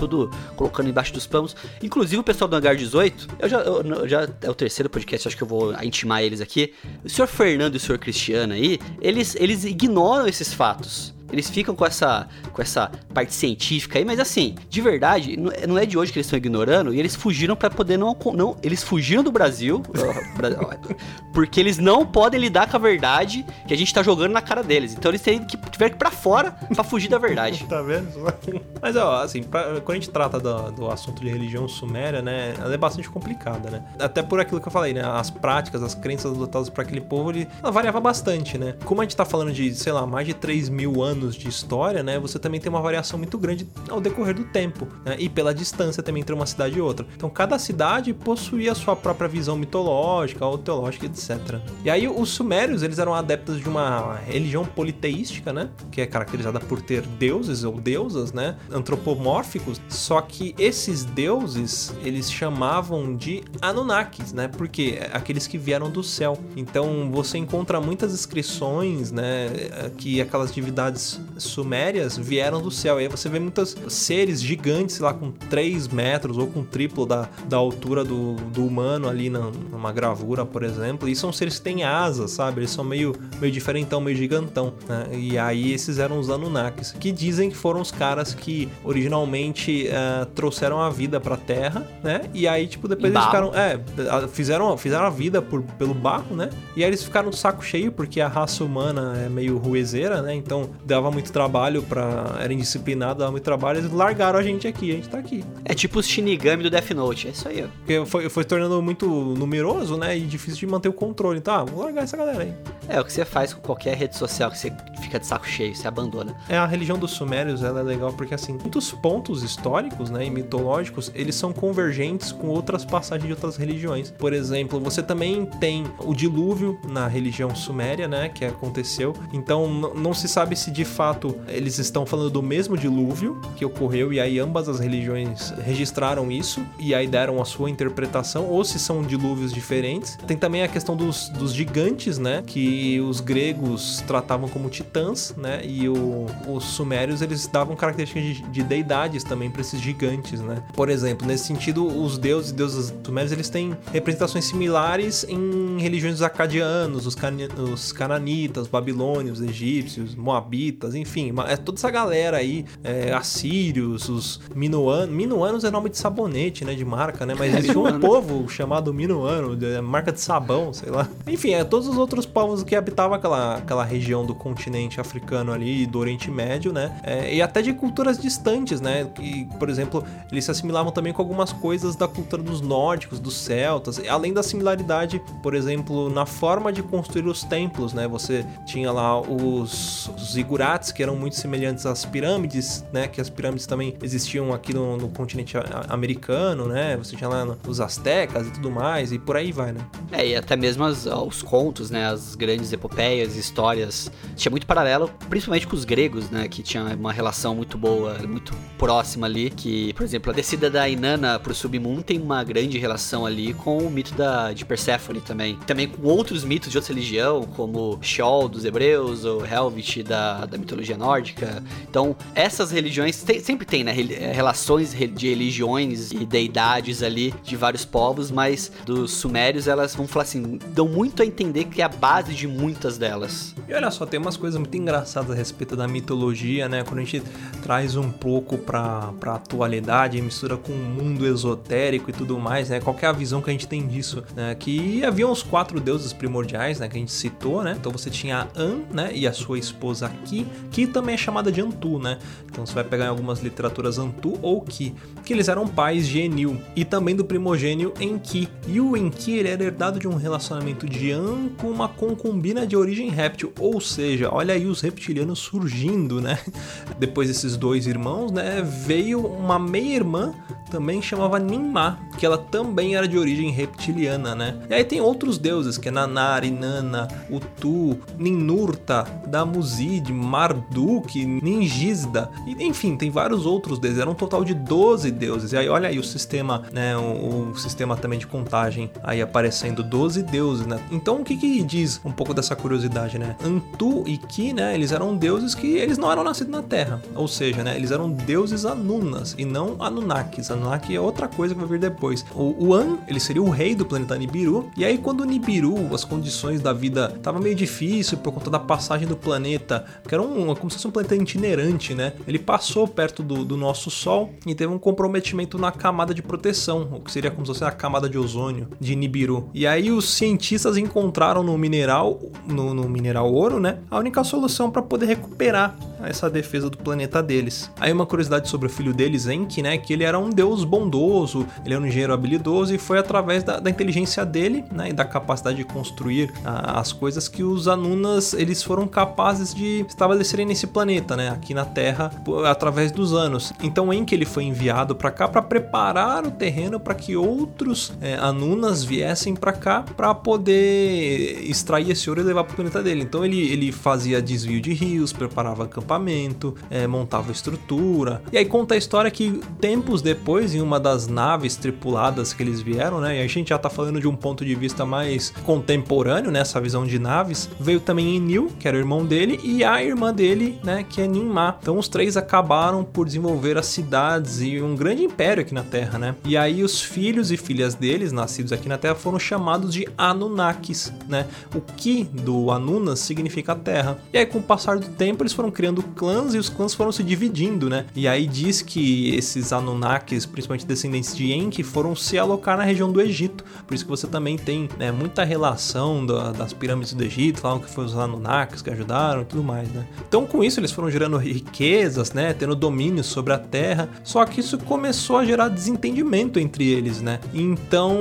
colocando 0.56 0.88
embaixo 0.88 1.12
dos 1.12 1.26
panos. 1.26 1.56
Inclusive 1.82 2.18
o 2.18 2.24
pessoal 2.24 2.48
do 2.48 2.56
Hangar 2.56 2.76
18, 2.76 3.28
eu 3.38 3.48
já, 3.48 3.58
eu 3.60 4.08
já 4.08 4.28
é 4.42 4.50
o 4.50 4.54
terceiro 4.54 4.88
podcast, 4.88 5.28
acho 5.28 5.36
que 5.36 5.42
eu 5.42 5.48
vou 5.48 5.72
intimar 5.82 6.22
eles 6.22 6.40
aqui. 6.40 6.72
O 7.04 7.08
senhor 7.08 7.26
Fernando 7.26 7.74
e 7.74 7.76
o 7.76 7.80
senhor 7.80 7.98
Cristiano 7.98 8.52
aí, 8.52 8.78
eles, 9.00 9.34
eles 9.36 9.64
ignoram 9.64 10.26
esses 10.26 10.52
fatos. 10.52 11.14
Eles 11.32 11.48
ficam 11.50 11.74
com 11.74 11.84
essa, 11.86 12.28
com 12.52 12.60
essa 12.62 12.90
parte 13.14 13.32
científica 13.34 13.98
aí, 13.98 14.04
mas 14.04 14.18
assim, 14.20 14.54
de 14.68 14.80
verdade, 14.80 15.36
não 15.36 15.76
é- 15.78 15.82
é 15.82 15.86
de 15.86 15.96
hoje 15.96 16.12
que 16.12 16.18
eles 16.18 16.26
estão 16.26 16.36
ignorando, 16.36 16.92
e 16.92 16.98
eles 17.00 17.14
fugiram 17.14 17.56
pra 17.56 17.70
poder 17.70 17.96
não, 17.96 18.16
não. 18.34 18.56
Eles 18.62 18.82
fugiram 18.82 19.22
do 19.22 19.32
Brasil, 19.32 19.82
porque 21.32 21.60
eles 21.60 21.78
não 21.78 22.04
podem 22.06 22.40
lidar 22.40 22.68
com 22.68 22.76
a 22.76 22.80
verdade 22.80 23.44
que 23.66 23.72
a 23.72 23.76
gente 23.76 23.92
tá 23.94 24.02
jogando 24.02 24.32
na 24.32 24.42
cara 24.42 24.62
deles. 24.62 24.94
Então 24.94 25.10
eles 25.10 25.20
têm 25.22 25.42
que, 25.44 25.56
tiveram 25.70 25.90
que 25.90 25.96
ir 25.96 25.98
pra 25.98 26.10
fora 26.10 26.52
pra 26.74 26.84
fugir 26.84 27.08
da 27.08 27.18
verdade. 27.18 27.66
Tá 27.70 27.82
vendo? 27.82 28.08
Mas, 28.82 28.96
ó, 28.96 29.22
assim, 29.22 29.42
pra- 29.42 29.80
quando 29.80 29.90
a 29.92 29.94
gente 30.00 30.10
trata 30.10 30.40
do, 30.40 30.72
do 30.72 30.90
assunto 30.90 31.20
de 31.22 31.28
religião 31.28 31.68
suméria, 31.68 32.20
né, 32.20 32.54
ela 32.58 32.74
é 32.74 32.76
bastante 32.76 33.08
complicada, 33.08 33.70
né? 33.70 33.82
Até 33.98 34.22
por 34.22 34.40
aquilo 34.40 34.60
que 34.60 34.66
eu 34.66 34.72
falei, 34.72 34.92
né? 34.92 35.02
As 35.04 35.30
práticas, 35.30 35.82
as 35.82 35.94
crenças 35.94 36.32
adotadas 36.32 36.68
para 36.68 36.82
aquele 36.82 37.00
povo, 37.00 37.30
ele, 37.30 37.46
ela 37.62 37.70
variava 37.70 38.00
bastante, 38.00 38.58
né? 38.58 38.74
Como 38.84 39.00
a 39.00 39.04
gente 39.04 39.14
tá 39.14 39.24
falando 39.24 39.52
de, 39.52 39.72
sei 39.74 39.92
lá, 39.92 40.04
mais 40.06 40.26
de 40.26 40.34
3 40.34 40.68
mil 40.68 41.00
anos 41.02 41.19
de 41.28 41.48
história, 41.48 42.02
né? 42.02 42.18
Você 42.18 42.38
também 42.38 42.60
tem 42.60 42.70
uma 42.70 42.80
variação 42.80 43.18
muito 43.18 43.36
grande 43.38 43.66
ao 43.88 44.00
decorrer 44.00 44.34
do 44.34 44.44
tempo, 44.44 44.86
né? 45.04 45.16
E 45.18 45.28
pela 45.28 45.54
distância 45.54 46.02
também 46.02 46.20
entre 46.20 46.34
uma 46.34 46.46
cidade 46.46 46.78
e 46.78 46.80
outra. 46.80 47.06
Então, 47.16 47.28
cada 47.28 47.58
cidade 47.58 48.12
possuía 48.12 48.72
a 48.72 48.74
sua 48.74 48.94
própria 48.94 49.28
visão 49.28 49.56
mitológica 49.56 50.44
ou 50.46 50.58
teológica, 50.58 51.06
etc. 51.06 51.58
E 51.84 51.90
aí, 51.90 52.06
os 52.08 52.30
sumérios, 52.30 52.82
eles 52.82 52.98
eram 52.98 53.14
adeptos 53.14 53.60
de 53.60 53.68
uma 53.68 54.16
religião 54.26 54.64
politeística, 54.64 55.52
né? 55.52 55.70
Que 55.90 56.00
é 56.00 56.06
caracterizada 56.06 56.60
por 56.60 56.80
ter 56.82 57.02
deuses 57.02 57.64
ou 57.64 57.80
deusas, 57.80 58.32
né? 58.32 58.56
Antropomórficos. 58.70 59.80
Só 59.88 60.20
que 60.20 60.54
esses 60.58 61.04
deuses, 61.04 61.94
eles 62.02 62.30
chamavam 62.30 63.16
de 63.16 63.42
Anunnakis, 63.60 64.32
né? 64.32 64.48
Porque 64.48 64.98
aqueles 65.12 65.46
que 65.46 65.58
vieram 65.58 65.90
do 65.90 66.02
céu. 66.02 66.38
Então, 66.56 67.10
você 67.10 67.38
encontra 67.38 67.80
muitas 67.80 68.12
inscrições, 68.12 69.10
né? 69.10 69.48
Que 69.96 70.20
aquelas 70.20 70.52
divindades 70.52 71.09
sumérias 71.38 72.16
vieram 72.18 72.60
do 72.60 72.70
céu. 72.70 73.00
E 73.00 73.04
aí 73.04 73.08
você 73.08 73.28
vê 73.28 73.38
muitos 73.40 73.76
seres 73.88 74.42
gigantes, 74.42 74.98
lá, 75.00 75.12
com 75.14 75.30
3 75.30 75.88
metros 75.88 76.36
ou 76.38 76.46
com 76.46 76.62
triplo 76.62 77.06
da, 77.06 77.28
da 77.48 77.56
altura 77.56 78.04
do, 78.04 78.34
do 78.34 78.64
humano 78.66 79.08
ali 79.08 79.30
na, 79.30 79.50
numa 79.70 79.92
gravura, 79.92 80.44
por 80.44 80.62
exemplo. 80.62 81.08
E 81.08 81.16
são 81.16 81.32
seres 81.32 81.56
que 81.58 81.62
têm 81.62 81.82
asas, 81.84 82.30
sabe? 82.32 82.60
Eles 82.60 82.70
são 82.70 82.84
meio, 82.84 83.14
meio 83.40 83.52
diferentão, 83.52 84.00
meio 84.00 84.16
gigantão. 84.16 84.74
Né? 84.88 85.08
E 85.12 85.38
aí 85.38 85.72
esses 85.72 85.98
eram 85.98 86.18
os 86.18 86.30
Anunnakis, 86.30 86.92
que 86.92 87.10
dizem 87.10 87.50
que 87.50 87.56
foram 87.56 87.80
os 87.80 87.90
caras 87.90 88.34
que 88.34 88.68
originalmente 88.84 89.88
eh, 89.88 90.26
trouxeram 90.34 90.80
a 90.80 90.90
vida 90.90 91.18
pra 91.20 91.36
Terra, 91.36 91.86
né? 92.02 92.22
E 92.34 92.46
aí, 92.46 92.66
tipo, 92.66 92.86
depois 92.86 93.12
eles 93.12 93.24
ficaram. 93.26 93.52
É, 93.54 93.80
a- 94.08 94.28
fizeram, 94.28 94.76
fizeram 94.76 95.04
a 95.06 95.10
vida 95.10 95.40
por, 95.42 95.62
pelo 95.62 95.94
barro, 95.94 96.36
né? 96.36 96.50
E 96.76 96.82
aí 96.84 96.88
eles 96.90 97.02
ficaram 97.02 97.30
de 97.30 97.36
saco 97.36 97.64
cheio, 97.64 97.90
porque 97.90 98.20
a 98.20 98.28
raça 98.28 98.62
humana 98.64 99.14
é 99.24 99.28
meio 99.28 99.56
ruezeira, 99.58 100.22
né? 100.22 100.34
Então 100.34 100.70
dava 101.00 101.10
muito 101.10 101.32
trabalho 101.32 101.82
pra. 101.82 102.36
Era 102.40 102.52
indisciplinado, 102.52 103.20
dava 103.20 103.30
muito 103.30 103.44
trabalho, 103.44 103.78
eles 103.78 103.92
largaram 103.92 104.38
a 104.38 104.42
gente 104.42 104.68
aqui, 104.68 104.90
a 104.90 104.94
gente 104.94 105.08
tá 105.08 105.18
aqui. 105.18 105.44
É 105.64 105.74
tipo 105.74 105.98
os 105.98 106.06
Shinigami 106.06 106.62
do 106.62 106.70
Death 106.70 106.90
Note, 106.90 107.28
é 107.28 107.30
isso 107.30 107.48
aí. 107.48 107.68
Porque 107.78 108.04
foi, 108.06 108.28
foi 108.28 108.44
tornando 108.44 108.80
muito 108.82 109.06
numeroso, 109.06 109.96
né? 109.96 110.16
E 110.16 110.20
difícil 110.22 110.60
de 110.60 110.66
manter 110.66 110.88
o 110.88 110.92
controle. 110.92 111.38
Então, 111.38 111.54
ah, 111.54 111.64
vou 111.64 111.84
largar 111.84 112.04
essa 112.04 112.16
galera 112.16 112.42
aí. 112.42 112.54
É 112.88 113.00
o 113.00 113.04
que 113.04 113.12
você 113.12 113.24
faz 113.24 113.54
com 113.54 113.60
qualquer 113.60 113.96
rede 113.96 114.16
social 114.16 114.50
que 114.50 114.58
você 114.58 114.72
fica 115.00 115.18
de 115.18 115.26
saco 115.26 115.46
cheio, 115.46 115.74
você 115.74 115.86
abandona. 115.86 116.34
É, 116.48 116.56
a 116.56 116.66
religião 116.66 116.98
dos 116.98 117.12
sumérios, 117.12 117.62
ela 117.62 117.80
é 117.80 117.82
legal 117.82 118.12
porque, 118.12 118.34
assim, 118.34 118.52
muitos 118.52 118.90
pontos 118.92 119.42
históricos, 119.42 120.10
né, 120.10 120.26
e 120.26 120.30
mitológicos, 120.30 121.10
eles 121.14 121.34
são 121.34 121.52
convergentes 121.52 122.32
com 122.32 122.48
outras 122.48 122.84
passagens 122.84 123.26
de 123.26 123.32
outras 123.32 123.56
religiões. 123.56 124.10
Por 124.10 124.32
exemplo, 124.32 124.80
você 124.80 125.02
também 125.02 125.46
tem 125.46 125.84
o 126.00 126.14
dilúvio 126.14 126.78
na 126.88 127.06
religião 127.06 127.54
suméria, 127.54 128.08
né, 128.08 128.28
que 128.28 128.44
aconteceu. 128.44 129.14
Então, 129.32 129.68
não 129.94 130.12
se 130.12 130.28
sabe 130.28 130.56
se 130.56 130.70
de 130.70 130.84
fato 130.90 131.36
eles 131.48 131.78
estão 131.78 132.04
falando 132.04 132.30
do 132.30 132.42
mesmo 132.42 132.76
dilúvio 132.76 133.40
que 133.56 133.64
ocorreu 133.64 134.12
e 134.12 134.20
aí 134.20 134.38
ambas 134.38 134.68
as 134.68 134.78
religiões 134.78 135.52
registraram 135.64 136.30
isso 136.30 136.62
e 136.78 136.94
aí 136.94 137.06
deram 137.06 137.40
a 137.40 137.44
sua 137.44 137.70
interpretação 137.70 138.46
ou 138.46 138.64
se 138.64 138.78
são 138.78 139.02
dilúvios 139.02 139.52
diferentes. 139.52 140.18
Tem 140.26 140.36
também 140.36 140.62
a 140.62 140.68
questão 140.68 140.96
dos, 140.96 141.28
dos 141.30 141.54
gigantes, 141.54 142.18
né, 142.18 142.42
que 142.46 143.00
os 143.00 143.20
gregos 143.20 144.02
tratavam 144.06 144.48
como 144.48 144.68
titãs, 144.68 145.34
né? 145.36 145.60
E 145.64 145.88
o, 145.88 146.26
os 146.48 146.64
sumérios 146.64 147.22
eles 147.22 147.46
davam 147.46 147.76
características 147.76 148.22
de, 148.22 148.42
de 148.42 148.62
deidades 148.62 149.22
também 149.22 149.50
para 149.50 149.60
esses 149.60 149.80
gigantes, 149.80 150.40
né? 150.40 150.62
Por 150.74 150.88
exemplo, 150.88 151.26
nesse 151.26 151.44
sentido, 151.44 151.86
os 151.86 152.18
deuses 152.18 152.50
e 152.50 152.54
deusas 152.54 152.94
sumérios 153.04 153.32
eles 153.32 153.48
têm 153.48 153.76
representações 153.92 154.44
similares 154.44 155.24
em 155.28 155.78
religiões 155.78 156.16
dos 156.16 156.22
acadianos, 156.22 157.06
os, 157.06 157.14
can, 157.14 157.36
os 157.72 157.92
cananitas, 157.92 158.64
os 158.64 158.68
babilônios, 158.68 159.40
os 159.40 159.48
egípcios, 159.48 160.14
moabitas, 160.14 160.79
enfim, 160.94 161.32
é 161.48 161.56
toda 161.56 161.78
essa 161.78 161.90
galera 161.90 162.38
aí, 162.38 162.64
é, 162.82 163.12
assírios, 163.12 164.08
os 164.08 164.40
minoanos. 164.54 165.14
Minoanos 165.14 165.64
é 165.64 165.70
nome 165.70 165.90
de 165.90 165.98
sabonete, 165.98 166.64
né? 166.64 166.74
De 166.74 166.84
marca, 166.84 167.26
né? 167.26 167.34
Mas 167.38 167.54
existe 167.54 167.76
um 167.76 168.00
povo 168.00 168.48
chamado 168.48 168.92
Minoano, 168.92 169.58
é 169.64 169.80
marca 169.80 170.12
de 170.12 170.20
sabão, 170.20 170.72
sei 170.72 170.90
lá. 170.90 171.08
Enfim, 171.26 171.54
é 171.54 171.64
todos 171.64 171.86
os 171.86 171.96
outros 171.96 172.26
povos 172.26 172.62
que 172.62 172.74
habitavam 172.74 173.16
aquela, 173.16 173.56
aquela 173.56 173.84
região 173.84 174.24
do 174.24 174.34
continente 174.34 175.00
africano 175.00 175.52
ali, 175.52 175.86
do 175.86 175.98
Oriente 175.98 176.30
Médio, 176.30 176.72
né? 176.72 176.98
É, 177.02 177.34
e 177.34 177.42
até 177.42 177.62
de 177.62 177.72
culturas 177.72 178.18
distantes, 178.18 178.80
né? 178.80 179.08
E, 179.20 179.46
por 179.58 179.68
exemplo, 179.68 180.04
eles 180.30 180.44
se 180.44 180.50
assimilavam 180.50 180.92
também 180.92 181.12
com 181.12 181.22
algumas 181.22 181.52
coisas 181.52 181.96
da 181.96 182.08
cultura 182.08 182.42
dos 182.42 182.60
nórdicos, 182.60 183.18
dos 183.18 183.36
celtas, 183.36 184.00
além 184.08 184.32
da 184.32 184.42
similaridade, 184.42 185.20
por 185.42 185.54
exemplo, 185.54 186.08
na 186.08 186.26
forma 186.26 186.72
de 186.72 186.82
construir 186.82 187.26
os 187.26 187.42
templos, 187.44 187.92
né? 187.92 188.08
Você 188.08 188.44
tinha 188.64 188.90
lá 188.92 189.20
os, 189.20 190.08
os 190.16 190.32
zigurates, 190.32 190.69
que 190.92 191.02
eram 191.02 191.16
muito 191.16 191.36
semelhantes 191.36 191.86
às 191.86 192.04
pirâmides, 192.04 192.84
né? 192.92 193.08
Que 193.08 193.20
as 193.20 193.28
pirâmides 193.28 193.66
também 193.66 193.94
existiam 194.02 194.52
aqui 194.52 194.72
no, 194.72 194.96
no 194.96 195.08
continente 195.08 195.56
americano, 195.88 196.66
né? 196.66 196.96
Você 196.96 197.16
tinha 197.16 197.28
lá 197.28 197.56
os 197.66 197.80
astecas 197.80 198.46
e 198.46 198.50
tudo 198.52 198.70
mais, 198.70 199.12
e 199.12 199.18
por 199.18 199.36
aí 199.36 199.52
vai, 199.52 199.72
né? 199.72 199.80
É, 200.12 200.26
e 200.26 200.36
até 200.36 200.56
mesmo 200.56 200.84
as, 200.84 201.06
os 201.06 201.42
contos, 201.42 201.90
né? 201.90 202.06
As 202.06 202.34
grandes 202.34 202.72
epopeias, 202.72 203.36
histórias. 203.36 204.10
Tinha 204.36 204.50
muito 204.50 204.66
paralelo, 204.66 205.10
principalmente 205.28 205.66
com 205.66 205.74
os 205.74 205.84
gregos, 205.84 206.30
né? 206.30 206.46
Que 206.48 206.62
tinha 206.62 206.84
uma 206.94 207.12
relação 207.12 207.54
muito 207.54 207.76
boa, 207.76 208.18
muito 208.26 208.54
próxima 208.78 209.26
ali. 209.26 209.50
Que, 209.50 209.92
por 209.94 210.04
exemplo, 210.04 210.30
a 210.30 210.34
descida 210.34 210.70
da 210.70 210.88
Inanna 210.88 211.38
pro 211.38 211.54
submundo 211.54 212.02
tem 212.02 212.20
uma 212.20 212.42
grande 212.44 212.78
relação 212.78 213.26
ali 213.26 213.54
com 213.54 213.78
o 213.78 213.90
mito 213.90 214.14
da, 214.14 214.52
de 214.52 214.64
Perséfone 214.64 215.20
também. 215.20 215.56
Também 215.66 215.88
com 215.88 216.06
outros 216.06 216.44
mitos 216.44 216.70
de 216.70 216.78
outra 216.78 216.92
religião, 216.92 217.42
como 217.56 217.98
Sheol 218.02 218.48
dos 218.48 218.64
hebreus, 218.64 219.24
ou 219.24 219.44
Helvit 219.44 220.02
da, 220.02 220.46
da 220.50 220.58
mitologia 220.58 220.96
nórdica. 220.96 221.62
Então, 221.88 222.16
essas 222.34 222.70
religiões 222.70 223.22
tem, 223.22 223.40
sempre 223.40 223.66
tem, 223.66 223.84
né? 223.84 223.92
Relações 223.92 224.92
de 224.92 225.28
religiões 225.28 226.12
e 226.12 226.26
deidades 226.26 227.02
ali 227.02 227.34
de 227.42 227.56
vários 227.56 227.84
povos, 227.84 228.30
mas 228.30 228.70
dos 228.84 229.12
sumérios 229.12 229.68
elas 229.68 229.94
vão 229.94 230.06
falar 230.06 230.24
assim, 230.24 230.58
dão 230.68 230.88
muito 230.88 231.22
a 231.22 231.26
entender 231.26 231.64
que 231.64 231.80
é 231.80 231.84
a 231.84 231.88
base 231.88 232.34
de 232.34 232.46
muitas 232.46 232.98
delas. 232.98 233.54
E 233.68 233.74
olha 233.74 233.90
só, 233.90 234.04
tem 234.04 234.18
umas 234.18 234.36
coisas 234.36 234.58
muito 234.58 234.76
engraçadas 234.76 235.30
a 235.30 235.34
respeito 235.34 235.76
da 235.76 235.86
mitologia, 235.86 236.68
né? 236.68 236.82
Quando 236.82 236.98
a 236.98 237.04
gente 237.04 237.22
traz 237.62 237.96
um 237.96 238.10
pouco 238.10 238.58
pra, 238.58 239.12
pra 239.18 239.34
atualidade, 239.34 240.20
mistura 240.20 240.56
com 240.56 240.72
o 240.72 240.76
mundo 240.76 241.26
esotérico 241.26 242.10
e 242.10 242.12
tudo 242.12 242.38
mais, 242.38 242.68
né? 242.68 242.80
Qual 242.80 242.96
é 243.00 243.06
a 243.06 243.12
visão 243.12 243.40
que 243.40 243.50
a 243.50 243.52
gente 243.52 243.68
tem 243.68 243.86
disso? 243.86 244.22
Né? 244.34 244.54
Que 244.54 245.04
haviam 245.04 245.30
os 245.30 245.42
quatro 245.42 245.80
deuses 245.80 246.12
primordiais, 246.12 246.80
né? 246.80 246.88
Que 246.88 246.96
a 246.96 247.00
gente 247.00 247.12
citou, 247.12 247.62
né? 247.62 247.76
Então 247.78 247.92
você 247.92 248.10
tinha 248.10 248.48
An, 248.56 248.80
né? 248.92 249.10
E 249.14 249.26
a 249.26 249.32
sua 249.32 249.58
esposa 249.58 250.10
Ki, 250.24 250.39
que 250.70 250.86
também 250.86 251.14
é 251.14 251.18
chamada 251.18 251.50
de 251.50 251.60
Antu, 251.60 251.98
né? 251.98 252.18
Então 252.46 252.66
você 252.66 252.74
vai 252.74 252.84
pegar 252.84 253.06
em 253.06 253.08
algumas 253.08 253.40
literaturas 253.40 253.98
Antu 253.98 254.38
ou 254.42 254.60
Ki, 254.62 254.94
que 255.24 255.32
eles 255.32 255.48
eram 255.48 255.66
pais 255.66 256.06
de 256.08 256.20
Enil 256.20 256.60
e 256.74 256.84
também 256.84 257.14
do 257.14 257.24
primogênio 257.24 257.92
Enki. 258.00 258.48
E 258.66 258.80
o 258.80 258.96
Enki 258.96 259.32
ele 259.32 259.48
era 259.48 259.64
herdado 259.64 259.98
de 259.98 260.08
um 260.08 260.16
relacionamento 260.16 260.88
de 260.88 261.10
An 261.10 261.48
com 261.58 261.68
uma 261.68 261.88
concubina 261.88 262.66
de 262.66 262.76
origem 262.76 263.08
réptil, 263.08 263.52
ou 263.58 263.80
seja, 263.80 264.28
olha 264.32 264.54
aí 264.54 264.66
os 264.66 264.80
reptilianos 264.80 265.38
surgindo, 265.38 266.20
né? 266.20 266.38
Depois 266.98 267.28
desses 267.28 267.56
dois 267.56 267.86
irmãos, 267.86 268.32
né? 268.32 268.62
Veio 268.62 269.24
uma 269.26 269.58
meia-irmã 269.58 270.34
também 270.70 271.02
chamava 271.02 271.38
Ninmah, 271.38 271.98
que 272.16 272.24
ela 272.24 272.38
também 272.38 272.94
era 272.94 273.06
de 273.06 273.18
origem 273.18 273.50
reptiliana, 273.50 274.34
né? 274.34 274.56
E 274.70 274.74
aí 274.74 274.84
tem 274.84 275.00
outros 275.00 275.36
deuses, 275.36 275.76
que 275.76 275.88
é 275.88 275.90
Nanar, 275.90 276.44
Inanna, 276.44 277.08
Utu, 277.28 277.98
Ninurta, 278.16 279.04
Damuzid, 279.26 280.12
Marduk, 280.30 281.24
Ningizda, 281.26 282.30
e, 282.46 282.64
enfim, 282.64 282.96
tem 282.96 283.10
vários 283.10 283.44
outros 283.44 283.78
deuses, 283.78 283.98
era 283.98 284.08
um 284.08 284.14
total 284.14 284.44
de 284.44 284.54
12 284.54 285.10
deuses. 285.10 285.52
E 285.52 285.56
aí 285.56 285.68
olha 285.68 285.88
aí 285.88 285.98
o 285.98 286.04
sistema, 286.04 286.62
né, 286.72 286.96
o, 286.96 287.50
o 287.50 287.58
sistema 287.58 287.96
também 287.96 288.18
de 288.18 288.26
contagem 288.26 288.90
aí 289.02 289.20
aparecendo 289.20 289.82
12 289.82 290.22
deuses, 290.22 290.66
né? 290.66 290.80
Então 290.90 291.20
o 291.20 291.24
que 291.24 291.36
que 291.36 291.62
diz 291.62 292.00
um 292.04 292.12
pouco 292.12 292.32
dessa 292.32 292.54
curiosidade, 292.54 293.18
né? 293.18 293.34
Antu 293.44 294.04
e 294.06 294.16
Ki, 294.16 294.52
né, 294.52 294.74
eles 294.74 294.92
eram 294.92 295.16
deuses 295.16 295.54
que 295.54 295.76
eles 295.76 295.98
não 295.98 296.10
eram 296.12 296.22
nascidos 296.22 296.52
na 296.52 296.62
Terra, 296.62 297.02
ou 297.14 297.26
seja, 297.26 297.64
né, 297.64 297.76
eles 297.76 297.90
eram 297.90 298.10
deuses 298.10 298.64
Anunas 298.64 299.34
e 299.36 299.44
não 299.44 299.76
Anunnakis. 299.80 300.50
Anunnaki 300.50 300.94
é 300.94 301.00
outra 301.00 301.26
coisa 301.26 301.54
que 301.54 301.60
vai 301.60 301.68
vir 301.68 301.80
depois. 301.80 302.24
O, 302.34 302.68
o 302.68 302.74
An, 302.74 302.98
ele 303.08 303.18
seria 303.18 303.42
o 303.42 303.50
rei 303.50 303.74
do 303.74 303.84
planeta 303.84 304.16
Nibiru, 304.16 304.70
e 304.76 304.84
aí 304.84 304.96
quando 304.98 305.24
Nibiru, 305.24 305.92
as 305.92 306.04
condições 306.04 306.60
da 306.60 306.72
vida 306.72 307.18
tava 307.22 307.40
meio 307.40 307.54
difícil 307.54 308.18
por 308.18 308.32
conta 308.32 308.50
da 308.50 308.58
passagem 308.58 309.08
do 309.08 309.16
planeta, 309.16 309.84
que 310.06 310.14
era 310.20 310.22
um, 310.22 310.54
como 310.54 310.70
se 310.70 310.76
fosse 310.76 310.86
um 310.86 310.90
planeta 310.90 311.16
itinerante, 311.16 311.94
né? 311.94 312.12
Ele 312.26 312.38
passou 312.38 312.86
perto 312.86 313.22
do, 313.22 313.44
do 313.44 313.56
nosso 313.56 313.90
Sol 313.90 314.30
e 314.46 314.54
teve 314.54 314.72
um 314.72 314.78
comprometimento 314.78 315.58
na 315.58 315.72
camada 315.72 316.12
de 316.14 316.22
proteção, 316.22 316.88
o 316.92 317.00
que 317.00 317.10
seria 317.10 317.30
como 317.30 317.46
se 317.46 317.52
fosse 317.52 317.64
a 317.64 317.70
camada 317.70 318.08
de 318.08 318.18
ozônio 318.18 318.68
de 318.78 318.94
Nibiru. 318.94 319.48
E 319.54 319.66
aí 319.66 319.90
os 319.90 320.10
cientistas 320.10 320.76
encontraram 320.76 321.42
no 321.42 321.56
mineral, 321.56 322.20
no, 322.46 322.74
no 322.74 322.88
mineral 322.88 323.32
ouro, 323.32 323.58
né? 323.58 323.78
A 323.90 323.98
única 323.98 324.22
solução 324.22 324.70
para 324.70 324.82
poder 324.82 325.06
recuperar 325.06 325.76
essa 326.02 326.30
defesa 326.30 326.70
do 326.70 326.78
planeta 326.78 327.22
deles. 327.22 327.70
Aí 327.78 327.92
uma 327.92 328.06
curiosidade 328.06 328.48
sobre 328.48 328.66
o 328.66 328.70
filho 328.70 328.92
deles, 328.92 329.26
Enki, 329.26 329.62
né? 329.62 329.76
Que 329.78 329.92
ele 329.92 330.04
era 330.04 330.18
um 330.18 330.30
deus 330.30 330.64
bondoso, 330.64 331.46
ele 331.64 331.74
era 331.74 331.82
um 331.82 331.86
engenheiro 331.86 332.12
habilidoso 332.12 332.74
e 332.74 332.78
foi 332.78 332.98
através 332.98 333.42
da, 333.42 333.58
da 333.58 333.70
inteligência 333.70 334.24
dele, 334.24 334.64
né? 334.72 334.90
E 334.90 334.92
da 334.92 335.04
capacidade 335.04 335.56
de 335.56 335.64
construir 335.64 336.32
a, 336.44 336.80
as 336.80 336.92
coisas 336.92 337.28
que 337.28 337.42
os 337.42 337.68
Anunas 337.68 338.32
eles 338.34 338.62
foram 338.62 338.86
capazes 338.86 339.54
de 339.54 339.84
estabelecerem 340.10 340.46
nesse 340.46 340.66
planeta, 340.66 341.16
né? 341.16 341.30
Aqui 341.30 341.54
na 341.54 341.64
Terra, 341.64 342.10
através 342.46 342.92
dos 342.92 343.12
anos. 343.12 343.52
Então 343.62 343.92
Enki 343.92 344.14
ele 344.14 344.24
foi 344.24 344.44
enviado 344.44 344.94
para 344.94 345.10
cá 345.10 345.28
para 345.28 345.42
preparar 345.42 346.26
o 346.26 346.30
terreno 346.30 346.80
para 346.80 346.94
que 346.94 347.16
outros 347.16 347.92
é, 348.00 348.14
Anunas 348.14 348.84
viessem 348.84 349.34
para 349.34 349.52
cá 349.52 349.84
para 349.96 350.14
poder 350.14 351.40
extrair 351.42 351.90
esse 351.90 352.08
ouro 352.08 352.20
e 352.20 352.24
levar 352.24 352.44
para 352.44 352.52
o 352.52 352.56
planeta 352.56 352.82
dele. 352.82 353.02
Então 353.02 353.24
ele, 353.24 353.50
ele 353.52 353.72
fazia 353.72 354.20
desvio 354.20 354.60
de 354.60 354.72
rios, 354.72 355.12
preparava 355.12 355.64
acampamento, 355.64 356.54
é, 356.70 356.86
montava 356.86 357.30
estrutura. 357.32 358.22
E 358.32 358.38
aí 358.38 358.44
conta 358.44 358.74
a 358.74 358.76
história 358.76 359.10
que 359.10 359.40
tempos 359.60 360.02
depois, 360.02 360.54
em 360.54 360.60
uma 360.60 360.80
das 360.80 361.06
naves 361.06 361.56
tripuladas 361.56 362.32
que 362.32 362.42
eles 362.42 362.60
vieram, 362.60 363.00
né? 363.00 363.18
E 363.18 363.22
a 363.22 363.26
gente 363.26 363.50
já 363.50 363.58
tá 363.58 363.70
falando 363.70 364.00
de 364.00 364.08
um 364.08 364.16
ponto 364.16 364.44
de 364.44 364.54
vista 364.54 364.84
mais 364.84 365.32
contemporâneo, 365.44 366.30
né? 366.30 366.40
Essa 366.40 366.60
visão 366.60 366.86
de 366.86 366.98
naves. 366.98 367.48
Veio 367.58 367.80
também 367.80 368.16
Enil, 368.16 368.50
que 368.58 368.66
era 368.66 368.76
o 368.76 368.80
irmão 368.80 369.04
dele, 369.04 369.38
e 369.42 369.62
a 369.62 369.82
irmã 369.82 369.99
dele, 370.08 370.58
né? 370.64 370.82
Que 370.88 371.02
é 371.02 371.06
Ninmah. 371.06 371.58
Então 371.60 371.78
os 371.78 371.86
três 371.86 372.16
acabaram 372.16 372.82
por 372.82 373.06
desenvolver 373.06 373.58
as 373.58 373.66
cidades 373.66 374.40
e 374.40 374.60
um 374.60 374.74
grande 374.74 375.04
império 375.04 375.42
aqui 375.42 375.52
na 375.52 375.62
Terra, 375.62 375.98
né? 375.98 376.14
E 376.24 376.36
aí 376.36 376.62
os 376.62 376.80
filhos 376.80 377.30
e 377.30 377.36
filhas 377.36 377.74
deles, 377.74 378.10
nascidos 378.10 378.52
aqui 378.52 378.68
na 378.68 378.78
Terra, 378.78 378.94
foram 378.94 379.18
chamados 379.18 379.72
de 379.72 379.86
Anunnakis, 379.96 380.92
né? 381.06 381.26
O 381.54 381.60
Ki 381.60 382.04
do 382.04 382.50
Anunas 382.50 383.00
significa 383.00 383.54
Terra. 383.54 383.98
E 384.12 384.18
aí 384.18 384.26
com 384.26 384.38
o 384.38 384.42
passar 384.42 384.78
do 384.78 384.88
tempo 384.88 385.22
eles 385.22 385.34
foram 385.34 385.50
criando 385.50 385.82
clãs 385.82 386.34
e 386.34 386.38
os 386.38 386.48
clãs 386.48 386.74
foram 386.74 386.90
se 386.90 387.02
dividindo, 387.02 387.68
né? 387.68 387.84
E 387.94 388.08
aí 388.08 388.26
diz 388.26 388.62
que 388.62 389.14
esses 389.14 389.52
Anunnakis, 389.52 390.24
principalmente 390.24 390.66
descendentes 390.66 391.14
de 391.14 391.32
Enki, 391.32 391.62
foram 391.62 391.94
se 391.94 392.18
alocar 392.18 392.56
na 392.56 392.64
região 392.64 392.90
do 392.90 393.00
Egito. 393.00 393.44
Por 393.66 393.74
isso 393.74 393.84
que 393.84 393.90
você 393.90 394.06
também 394.06 394.38
tem 394.38 394.68
né, 394.78 394.90
muita 394.90 395.24
relação 395.24 396.04
da, 396.04 396.32
das 396.32 396.52
pirâmides 396.52 396.94
do 396.94 397.02
Egito, 397.02 397.40
falam 397.40 397.58
que 397.58 397.70
foram 397.70 397.88
os 397.88 397.96
Anunnakis 397.96 398.62
que 398.62 398.70
ajudaram 398.70 399.22
e 399.22 399.24
tudo 399.24 399.42
mais, 399.42 399.68
né? 399.68 399.86
Então 400.06 400.26
com 400.26 400.42
isso 400.42 400.60
eles 400.60 400.72
foram 400.72 400.90
gerando 400.90 401.16
riquezas, 401.16 402.12
né? 402.12 402.32
Tendo 402.32 402.54
domínio 402.54 403.02
sobre 403.04 403.32
a 403.32 403.38
terra. 403.38 403.88
Só 404.02 404.24
que 404.24 404.40
isso 404.40 404.58
começou 404.58 405.18
a 405.18 405.24
gerar 405.24 405.48
desentendimento 405.48 406.38
entre 406.38 406.68
eles, 406.68 407.00
né? 407.00 407.20
Então 407.32 407.96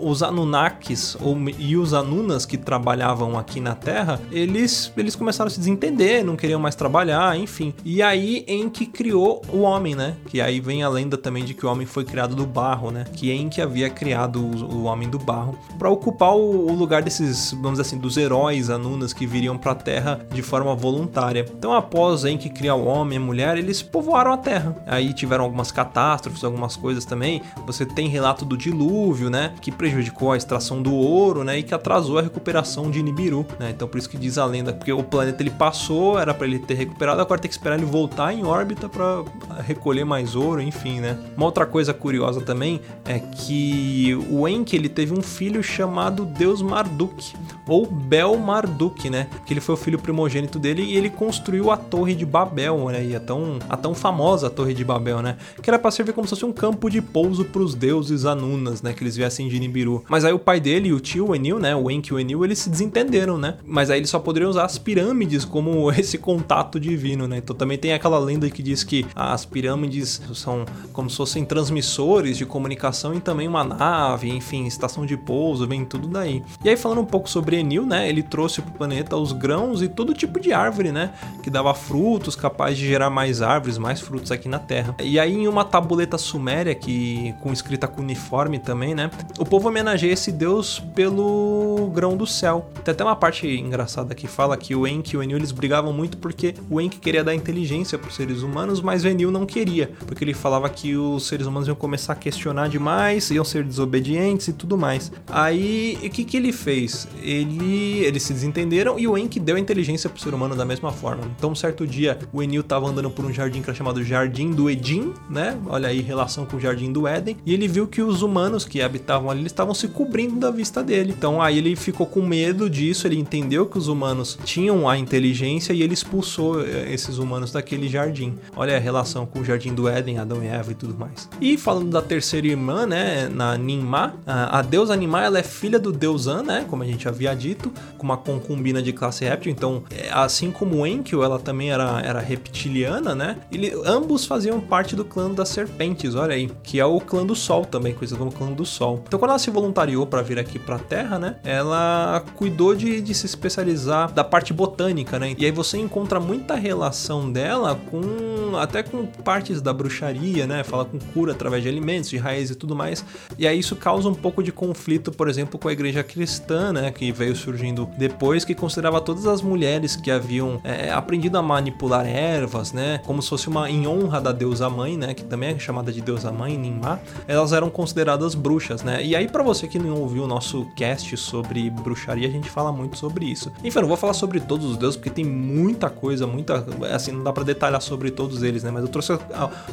os 0.00 0.22
Anunnakis 0.22 1.16
ou, 1.20 1.36
e 1.58 1.76
os 1.76 1.94
Anunas 1.94 2.46
que 2.46 2.56
trabalhavam 2.56 3.38
aqui 3.38 3.60
na 3.60 3.74
Terra, 3.74 4.20
eles, 4.30 4.92
eles 4.96 5.16
começaram 5.16 5.48
a 5.48 5.50
se 5.50 5.58
desentender, 5.58 6.24
não 6.24 6.36
queriam 6.36 6.60
mais 6.60 6.74
trabalhar 6.74 7.36
enfim. 7.36 7.74
E 7.84 8.02
aí 8.02 8.44
Enki 8.48 8.86
criou 8.86 9.42
o 9.48 9.60
homem, 9.60 9.94
né? 9.94 10.16
Que 10.26 10.40
aí 10.40 10.60
vem 10.60 10.82
a 10.82 10.88
lenda 10.88 11.16
também 11.16 11.44
de 11.44 11.54
que 11.54 11.66
o 11.66 11.70
homem 11.70 11.86
foi 11.86 12.04
criado 12.04 12.34
do 12.34 12.46
barro, 12.46 12.90
né? 12.90 13.04
Que 13.12 13.32
Enki 13.32 13.60
havia 13.60 13.90
criado 13.90 14.40
o, 14.44 14.76
o 14.76 14.84
homem 14.84 15.08
do 15.08 15.18
barro 15.18 15.58
para 15.78 15.90
ocupar 15.90 16.34
o, 16.34 16.70
o, 16.70 16.74
lugar 16.74 17.02
desses, 17.02 17.52
vamos 17.52 17.72
dizer 17.72 17.82
assim, 17.82 17.98
dos 17.98 18.16
heróis 18.16 18.70
Anunas 18.70 19.12
que 19.12 19.26
viriam 19.26 19.56
para 19.56 19.72
a 19.72 19.74
Terra 19.74 20.26
de 20.32 20.42
forma 20.42 20.74
voluntária. 20.74 21.11
Então, 21.56 21.72
após 21.72 22.24
Enki 22.24 22.48
criar 22.48 22.74
o 22.74 22.86
homem 22.86 23.18
e 23.18 23.22
a 23.22 23.24
mulher, 23.24 23.58
eles 23.58 23.82
povoaram 23.82 24.32
a 24.32 24.36
Terra. 24.36 24.74
Aí 24.86 25.12
tiveram 25.12 25.44
algumas 25.44 25.70
catástrofes, 25.70 26.42
algumas 26.42 26.76
coisas 26.76 27.04
também. 27.04 27.42
Você 27.66 27.84
tem 27.84 28.08
relato 28.08 28.44
do 28.44 28.56
dilúvio, 28.56 29.28
né? 29.28 29.52
Que 29.60 29.70
prejudicou 29.70 30.32
a 30.32 30.36
extração 30.36 30.82
do 30.82 30.94
ouro, 30.94 31.44
né? 31.44 31.58
E 31.58 31.62
que 31.62 31.74
atrasou 31.74 32.18
a 32.18 32.22
recuperação 32.22 32.90
de 32.90 33.02
Nibiru, 33.02 33.46
né? 33.58 33.70
Então, 33.70 33.86
por 33.86 33.98
isso 33.98 34.08
que 34.08 34.16
diz 34.16 34.38
a 34.38 34.44
lenda, 34.44 34.72
porque 34.72 34.92
o 34.92 35.02
planeta 35.02 35.42
ele 35.42 35.50
passou, 35.50 36.18
era 36.18 36.32
para 36.32 36.46
ele 36.46 36.58
ter 36.58 36.74
recuperado, 36.74 37.20
agora 37.20 37.40
tem 37.40 37.48
que 37.48 37.54
esperar 37.54 37.76
ele 37.76 37.86
voltar 37.86 38.32
em 38.32 38.44
órbita 38.44 38.88
para 38.88 39.22
recolher 39.66 40.04
mais 40.04 40.34
ouro, 40.34 40.60
enfim, 40.60 41.00
né? 41.00 41.18
Uma 41.36 41.46
outra 41.46 41.66
coisa 41.66 41.92
curiosa 41.92 42.40
também 42.40 42.80
é 43.04 43.18
que 43.18 44.14
o 44.30 44.48
Enki 44.48 44.76
ele 44.76 44.88
teve 44.88 45.12
um 45.12 45.22
filho 45.22 45.62
chamado 45.62 46.24
Deus 46.24 46.62
Marduk, 46.62 47.34
ou 47.66 47.86
Bel 47.86 48.36
Marduk, 48.36 49.08
né? 49.08 49.28
Que 49.46 49.52
ele 49.52 49.60
foi 49.60 49.74
o 49.74 49.78
filho 49.78 49.98
primogênito 49.98 50.58
dele 50.58 50.82
e 50.82 50.96
ele 50.96 51.10
construiu 51.10 51.70
a 51.70 51.76
Torre 51.76 52.14
de 52.14 52.26
Babel, 52.26 52.88
né? 52.88 53.04
E 53.04 53.16
a 53.16 53.20
tão, 53.20 53.58
a 53.68 53.76
tão 53.76 53.94
famosa 53.94 54.50
Torre 54.50 54.74
de 54.74 54.84
Babel, 54.84 55.22
né? 55.22 55.36
Que 55.60 55.70
era 55.70 55.78
para 55.78 55.90
servir 55.90 56.12
como 56.12 56.26
se 56.26 56.30
fosse 56.30 56.44
um 56.44 56.52
campo 56.52 56.90
de 56.90 57.00
pouso 57.00 57.44
para 57.44 57.62
os 57.62 57.74
deuses 57.74 58.24
Anunas, 58.24 58.82
né? 58.82 58.92
Que 58.92 59.02
eles 59.02 59.16
viessem 59.16 59.48
de 59.48 59.58
Nibiru. 59.58 60.04
Mas 60.08 60.24
aí 60.24 60.32
o 60.32 60.38
pai 60.38 60.60
dele 60.60 60.88
e 60.88 60.92
o 60.92 61.00
tio 61.00 61.34
Enil, 61.34 61.58
né? 61.58 61.74
O 61.74 61.90
Enki 61.90 62.12
e 62.12 62.14
o 62.14 62.18
Enil, 62.18 62.44
eles 62.44 62.58
se 62.58 62.70
desentenderam, 62.70 63.38
né? 63.38 63.56
Mas 63.64 63.90
aí 63.90 63.98
eles 63.98 64.10
só 64.10 64.18
poderiam 64.18 64.50
usar 64.50 64.64
as 64.64 64.78
pirâmides 64.78 65.44
como 65.44 65.90
esse 65.92 66.18
contato 66.18 66.80
divino, 66.80 67.28
né? 67.28 67.38
Então 67.38 67.54
também 67.54 67.78
tem 67.78 67.92
aquela 67.92 68.18
lenda 68.18 68.48
que 68.50 68.62
diz 68.62 68.82
que 68.82 69.06
as 69.14 69.44
pirâmides 69.44 70.20
são 70.34 70.64
como 70.92 71.08
se 71.08 71.16
fossem 71.16 71.44
transmissores 71.44 72.36
de 72.36 72.46
comunicação 72.46 73.14
e 73.14 73.20
também 73.20 73.46
uma 73.46 73.64
nave, 73.64 74.28
enfim, 74.30 74.66
estação 74.66 75.06
de 75.06 75.16
pouso, 75.16 75.66
vem 75.66 75.84
tudo 75.84 76.08
daí. 76.08 76.42
E 76.64 76.68
aí 76.68 76.76
falando 76.76 77.00
um 77.00 77.04
pouco 77.04 77.28
sobre 77.28 77.51
Enil, 77.56 77.86
né? 77.86 78.08
Ele 78.08 78.22
trouxe 78.22 78.60
para 78.62 78.70
o 78.70 78.74
planeta 78.74 79.16
os 79.16 79.32
grãos 79.32 79.82
e 79.82 79.88
todo 79.88 80.14
tipo 80.14 80.40
de 80.40 80.52
árvore, 80.52 80.92
né? 80.92 81.12
Que 81.42 81.50
dava 81.50 81.74
frutos, 81.74 82.36
capaz 82.36 82.76
de 82.76 82.86
gerar 82.86 83.10
mais 83.10 83.42
árvores, 83.42 83.78
mais 83.78 84.00
frutos 84.00 84.30
aqui 84.30 84.48
na 84.48 84.58
Terra. 84.58 84.94
E 85.00 85.18
aí 85.18 85.34
em 85.34 85.48
uma 85.48 85.64
tabuleta 85.64 86.18
suméria 86.18 86.74
que 86.74 87.34
com 87.40 87.52
escrita 87.52 87.86
cuneiforme 87.86 88.58
também, 88.58 88.94
né? 88.94 89.10
O 89.38 89.44
povo 89.44 89.68
homenageia 89.68 90.12
esse 90.12 90.32
deus 90.32 90.80
pelo 90.94 91.90
grão 91.94 92.16
do 92.16 92.26
céu. 92.26 92.70
Tem 92.84 92.92
até 92.92 93.04
uma 93.04 93.16
parte 93.16 93.46
engraçada 93.46 94.14
que 94.14 94.26
fala 94.26 94.56
que 94.56 94.74
o 94.74 94.86
Enki 94.86 95.14
e 95.14 95.18
o 95.18 95.22
Enil 95.22 95.36
eles 95.36 95.52
brigavam 95.52 95.92
muito 95.92 96.16
porque 96.18 96.54
o 96.70 96.80
Enki 96.80 96.98
queria 96.98 97.24
dar 97.24 97.34
inteligência 97.34 97.98
para 97.98 98.08
os 98.08 98.16
seres 98.16 98.42
humanos, 98.42 98.80
mas 98.80 99.04
o 99.04 99.08
Enil 99.08 99.30
não 99.30 99.46
queria, 99.46 99.90
porque 100.06 100.24
ele 100.24 100.34
falava 100.34 100.68
que 100.68 100.96
os 100.96 101.26
seres 101.26 101.46
humanos 101.46 101.68
iam 101.68 101.76
começar 101.76 102.12
a 102.12 102.16
questionar 102.16 102.68
demais, 102.68 103.30
iam 103.30 103.44
ser 103.44 103.64
desobedientes 103.64 104.48
e 104.48 104.52
tudo 104.52 104.76
mais. 104.76 105.12
Aí, 105.28 105.98
o 106.02 106.10
que 106.10 106.24
que 106.24 106.36
ele 106.36 106.52
fez? 106.52 107.08
Ele, 107.22 107.41
eles 107.42 108.22
se 108.22 108.32
desentenderam 108.32 108.98
e 108.98 109.06
o 109.06 109.16
Enki 109.16 109.38
deu 109.38 109.56
a 109.56 109.60
inteligência 109.60 110.08
pro 110.08 110.20
ser 110.20 110.34
humano 110.34 110.54
da 110.54 110.64
mesma 110.64 110.92
forma. 110.92 111.22
Então, 111.36 111.50
um 111.50 111.54
certo 111.54 111.86
dia, 111.86 112.18
o 112.32 112.42
Enil 112.42 112.62
tava 112.62 112.88
andando 112.88 113.10
por 113.10 113.24
um 113.24 113.32
jardim 113.32 113.62
que 113.62 113.70
era 113.70 113.76
chamado 113.76 114.02
Jardim 114.02 114.50
do 114.50 114.68
Edim, 114.68 115.12
né? 115.28 115.58
Olha 115.66 115.88
aí, 115.88 116.00
relação 116.00 116.44
com 116.44 116.56
o 116.56 116.60
Jardim 116.60 116.92
do 116.92 117.06
Éden. 117.06 117.36
E 117.44 117.52
ele 117.52 117.68
viu 117.68 117.86
que 117.86 118.02
os 118.02 118.22
humanos 118.22 118.64
que 118.64 118.80
habitavam 118.80 119.30
ali 119.30 119.46
estavam 119.46 119.74
se 119.74 119.88
cobrindo 119.88 120.36
da 120.36 120.50
vista 120.50 120.82
dele. 120.82 121.14
Então, 121.16 121.40
aí 121.40 121.58
ele 121.58 121.76
ficou 121.76 122.06
com 122.06 122.22
medo 122.22 122.68
disso, 122.68 123.06
ele 123.06 123.18
entendeu 123.18 123.66
que 123.66 123.78
os 123.78 123.88
humanos 123.88 124.38
tinham 124.44 124.88
a 124.88 124.98
inteligência 124.98 125.72
e 125.72 125.82
ele 125.82 125.94
expulsou 125.94 126.62
eh, 126.62 126.92
esses 126.92 127.18
humanos 127.18 127.52
daquele 127.52 127.88
jardim. 127.88 128.34
Olha 128.56 128.76
a 128.76 128.80
relação 128.80 129.26
com 129.26 129.40
o 129.40 129.44
Jardim 129.44 129.74
do 129.74 129.88
Éden, 129.88 130.18
Adão 130.18 130.42
e 130.42 130.46
Eva 130.46 130.72
e 130.72 130.74
tudo 130.74 130.94
mais. 130.94 131.28
E 131.40 131.56
falando 131.56 131.90
da 131.90 132.02
terceira 132.02 132.46
irmã, 132.46 132.86
né, 132.86 133.28
na 133.28 133.56
Ninmá, 133.56 134.14
a 134.26 134.62
deusa 134.62 134.96
Ninmá, 134.96 135.24
ela 135.24 135.38
é 135.38 135.42
filha 135.42 135.78
do 135.78 135.92
deus 135.92 136.26
An, 136.26 136.42
né, 136.42 136.66
como 136.68 136.82
a 136.82 136.86
gente 136.86 137.08
havia 137.08 137.31
dito, 137.34 137.72
com 137.98 138.04
uma 138.04 138.16
concubina 138.16 138.82
de 138.82 138.92
classe 138.92 139.24
réptil, 139.24 139.50
então, 139.50 139.82
é, 139.90 140.08
assim 140.12 140.50
como 140.50 140.86
Enkiu, 140.86 141.22
ela 141.22 141.38
também 141.38 141.70
era, 141.70 142.00
era 142.00 142.20
reptiliana, 142.20 143.14
né, 143.14 143.38
ele, 143.50 143.72
ambos 143.84 144.24
faziam 144.24 144.60
parte 144.60 144.96
do 144.96 145.04
clã 145.04 145.30
das 145.30 145.48
serpentes, 145.48 146.14
olha 146.14 146.34
aí, 146.34 146.50
que 146.62 146.80
é 146.80 146.84
o 146.84 147.00
clã 147.00 147.24
do 147.24 147.34
Sol 147.34 147.64
também, 147.64 147.94
conhecido 147.94 148.18
como 148.18 148.32
clã 148.32 148.52
do 148.52 148.64
Sol. 148.64 149.02
Então, 149.06 149.18
quando 149.18 149.30
ela 149.30 149.38
se 149.38 149.50
voluntariou 149.50 150.06
para 150.06 150.22
vir 150.22 150.38
aqui 150.38 150.58
pra 150.58 150.78
Terra, 150.78 151.18
né, 151.18 151.36
ela 151.44 152.24
cuidou 152.36 152.74
de, 152.74 153.00
de 153.00 153.14
se 153.14 153.26
especializar 153.26 154.12
da 154.12 154.24
parte 154.24 154.52
botânica, 154.52 155.18
né, 155.18 155.34
e 155.36 155.44
aí 155.44 155.50
você 155.50 155.78
encontra 155.78 156.20
muita 156.20 156.54
relação 156.54 157.30
dela 157.30 157.78
com, 157.90 158.56
até 158.56 158.82
com 158.82 159.06
partes 159.06 159.60
da 159.60 159.72
bruxaria, 159.72 160.46
né, 160.46 160.62
fala 160.64 160.84
com 160.84 160.98
cura 160.98 161.32
através 161.32 161.62
de 161.62 161.68
alimentos, 161.68 162.10
de 162.10 162.16
raízes 162.16 162.50
e 162.50 162.54
tudo 162.54 162.74
mais, 162.74 163.04
e 163.38 163.46
aí 163.46 163.58
isso 163.58 163.76
causa 163.76 164.08
um 164.08 164.14
pouco 164.14 164.42
de 164.42 164.52
conflito, 164.52 165.12
por 165.12 165.28
exemplo, 165.28 165.58
com 165.58 165.68
a 165.68 165.72
igreja 165.72 166.02
cristã, 166.02 166.72
né, 166.72 166.90
que 166.90 167.12
veio 167.22 167.36
surgindo 167.36 167.88
depois, 167.96 168.44
que 168.44 168.54
considerava 168.54 169.00
todas 169.00 169.26
as 169.26 169.40
mulheres 169.40 169.94
que 169.94 170.10
haviam 170.10 170.60
é, 170.64 170.90
aprendido 170.90 171.38
a 171.38 171.42
manipular 171.42 172.04
ervas, 172.04 172.72
né, 172.72 173.00
como 173.06 173.22
se 173.22 173.28
fosse 173.28 173.48
uma 173.48 173.70
em 173.70 173.86
honra 173.86 174.20
da 174.20 174.32
deusa 174.32 174.68
mãe, 174.68 174.96
né, 174.96 175.14
que 175.14 175.24
também 175.24 175.50
é 175.50 175.58
chamada 175.58 175.92
de 175.92 176.00
deusa 176.00 176.32
mãe, 176.32 176.58
Ninmá, 176.58 176.98
elas 177.28 177.52
eram 177.52 177.70
consideradas 177.70 178.34
bruxas, 178.34 178.82
né. 178.82 179.04
E 179.04 179.14
aí 179.14 179.28
para 179.28 179.42
você 179.42 179.68
que 179.68 179.78
não 179.78 180.00
ouviu 180.00 180.24
o 180.24 180.26
nosso 180.26 180.66
cast 180.74 181.16
sobre 181.16 181.70
bruxaria, 181.70 182.26
a 182.26 182.30
gente 182.30 182.50
fala 182.50 182.72
muito 182.72 182.98
sobre 182.98 183.24
isso. 183.24 183.52
Enfim, 183.62 183.78
eu 183.78 183.86
vou 183.86 183.96
falar 183.96 184.14
sobre 184.14 184.40
todos 184.40 184.66
os 184.66 184.76
deuses 184.76 184.96
porque 184.96 185.10
tem 185.10 185.24
muita 185.24 185.88
coisa, 185.88 186.26
muita, 186.26 186.66
assim, 186.92 187.12
não 187.12 187.22
dá 187.22 187.32
para 187.32 187.44
detalhar 187.44 187.80
sobre 187.80 188.10
todos 188.10 188.42
eles, 188.42 188.64
né, 188.64 188.70
mas 188.72 188.82
eu 188.82 188.88
trouxe 188.88 189.12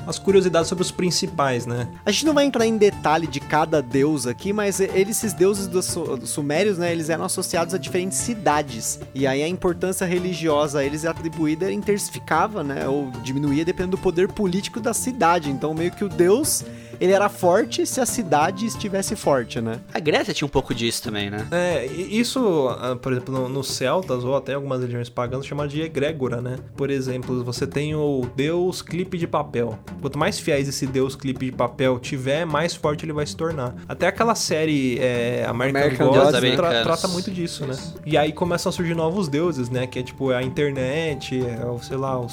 as 0.06 0.20
curiosidades 0.20 0.68
sobre 0.70 0.84
os 0.84 0.92
principais, 0.92 1.66
né. 1.66 1.88
A 2.06 2.12
gente 2.12 2.26
não 2.26 2.34
vai 2.34 2.46
entrar 2.46 2.68
em 2.68 2.78
detalhe 2.78 3.26
de 3.26 3.40
cada 3.40 3.82
deus 3.82 4.28
aqui, 4.28 4.54
mas 4.54 4.80
eles, 4.80 5.10
esses 5.10 5.34
deuses 5.34 5.68
dos 5.68 5.98
sumérios, 6.26 6.78
né, 6.78 6.92
eles 6.92 7.10
eram 7.10 7.24
associados 7.26 7.39
a 7.74 7.78
diferentes 7.78 8.18
cidades. 8.18 9.00
E 9.14 9.26
aí 9.26 9.44
a 9.44 9.48
importância 9.48 10.06
religiosa 10.06 10.80
a 10.80 10.84
eles 10.84 11.04
é 11.06 11.08
atribuída 11.08 11.72
intensificava, 11.72 12.64
né, 12.64 12.88
ou 12.88 13.12
diminuía 13.24 13.66
dependendo 13.66 13.98
do 13.98 14.02
poder 14.02 14.28
político 14.28 14.80
da 14.80 14.94
cidade. 14.94 15.50
Então 15.50 15.74
meio 15.74 15.92
que 15.92 16.04
o 16.04 16.10
deus 16.10 16.66
ele 17.00 17.14
era 17.14 17.30
forte 17.30 17.86
se 17.86 18.02
a 18.02 18.06
cidade 18.06 18.66
estivesse 18.66 19.16
forte, 19.16 19.62
né? 19.62 19.80
A 19.94 20.00
Grécia 20.00 20.34
tinha 20.34 20.46
um 20.46 20.50
pouco 20.50 20.76
disso 20.76 21.02
também, 21.02 21.30
né? 21.30 21.48
É, 21.50 21.86
isso, 21.86 22.68
ah, 22.70 22.96
por 22.96 23.14
exemplo, 23.14 23.34
nos 23.34 23.50
no 23.52 23.64
celtas 23.64 24.24
ou 24.24 24.36
até 24.36 24.54
algumas 24.54 24.82
religiões 24.82 25.10
pagãs 25.10 25.46
chama 25.46 25.68
de 25.68 25.82
egrégora, 25.82 26.42
né? 26.42 26.58
Por 26.76 26.90
exemplo, 26.90 27.44
você 27.44 27.66
tem 27.66 27.96
o 27.96 28.28
deus 28.36 28.82
clipe 28.82 29.18
de 29.18 29.28
papel. 29.28 29.80
Quanto 30.02 30.20
mais 30.20 30.40
fiéis 30.40 30.68
esse 30.68 30.86
deus 30.86 31.16
clipe 31.16 31.46
de 31.46 31.52
papel 31.54 32.00
tiver, 32.00 32.46
mais 32.46 32.76
forte 32.76 33.06
ele 33.06 33.14
vai 33.14 33.26
se 33.26 33.36
tornar. 33.36 33.76
Até 33.88 34.08
aquela 34.08 34.36
série 34.36 35.00
é, 35.00 35.46
American, 35.48 35.82
American 35.82 36.08
Gods 36.10 36.56
tra 36.56 36.84
trata 36.84 37.08
muito 37.08 37.29
disso, 37.30 37.66
né? 37.66 37.76
E 38.06 38.18
aí 38.18 38.32
começam 38.32 38.70
a 38.70 38.74
surgir 38.74 38.94
novos 38.94 39.28
deuses, 39.28 39.70
né? 39.70 39.88
Que 39.88 40.00
é 40.00 40.04
tipo 40.04 40.32
a 40.32 40.44
internet, 40.44 41.42
é, 41.44 41.66
o, 41.66 41.80
sei 41.82 41.98
lá, 41.98 42.20
o. 42.20 42.28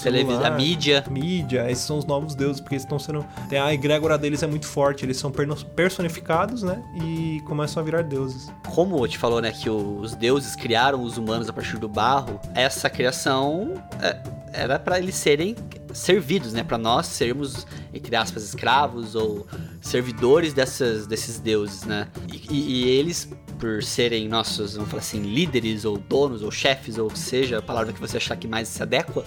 A 0.44 0.50
mídia. 0.50 1.04
Mídia, 1.10 1.70
esses 1.70 1.84
são 1.84 1.98
os 1.98 2.04
novos 2.04 2.34
deuses, 2.34 2.60
porque 2.60 2.74
eles 2.74 2.82
estão 2.82 2.98
sendo... 2.98 3.24
Tem 3.48 3.58
a 3.58 3.72
egrégora 3.72 4.18
deles 4.18 4.42
é 4.42 4.46
muito 4.46 4.56
muito 4.56 4.66
forte, 4.66 5.04
eles 5.04 5.16
são 5.16 5.32
personificados, 5.74 6.62
né? 6.62 6.82
E 7.02 7.40
começam 7.46 7.80
a 7.80 7.84
virar 7.84 8.02
deuses. 8.02 8.50
Como 8.74 9.06
te 9.06 9.16
falou, 9.16 9.40
né, 9.40 9.52
que 9.52 9.70
os 9.70 10.14
deuses 10.14 10.56
criaram 10.56 11.02
os 11.02 11.16
humanos 11.16 11.48
a 11.48 11.52
partir 11.52 11.78
do 11.78 11.88
barro, 11.88 12.40
essa 12.54 12.90
criação 12.90 13.74
é, 14.02 14.20
era 14.52 14.78
para 14.78 14.98
eles 14.98 15.14
serem 15.14 15.54
servidos, 15.92 16.52
né? 16.52 16.62
Para 16.62 16.78
nós 16.78 17.06
sermos, 17.06 17.66
entre 17.92 18.14
aspas, 18.16 18.42
escravos 18.44 19.14
ou 19.14 19.46
servidores 19.80 20.52
dessas, 20.52 21.06
desses 21.06 21.38
deuses, 21.38 21.84
né? 21.84 22.08
E, 22.32 22.54
e, 22.54 22.84
e, 22.84 22.88
eles, 22.88 23.30
por 23.58 23.82
serem 23.82 24.28
nossos, 24.28 24.74
vamos 24.74 24.90
falar 24.90 25.02
assim, 25.02 25.22
líderes 25.22 25.84
ou 25.84 25.98
donos 25.98 26.42
ou 26.42 26.50
chefes, 26.50 26.98
ou 26.98 27.14
seja, 27.14 27.58
a 27.58 27.62
palavra 27.62 27.92
que 27.92 28.00
você 28.00 28.16
achar 28.16 28.36
que 28.36 28.46
mais 28.46 28.68
se 28.68 28.82
adequa, 28.82 29.24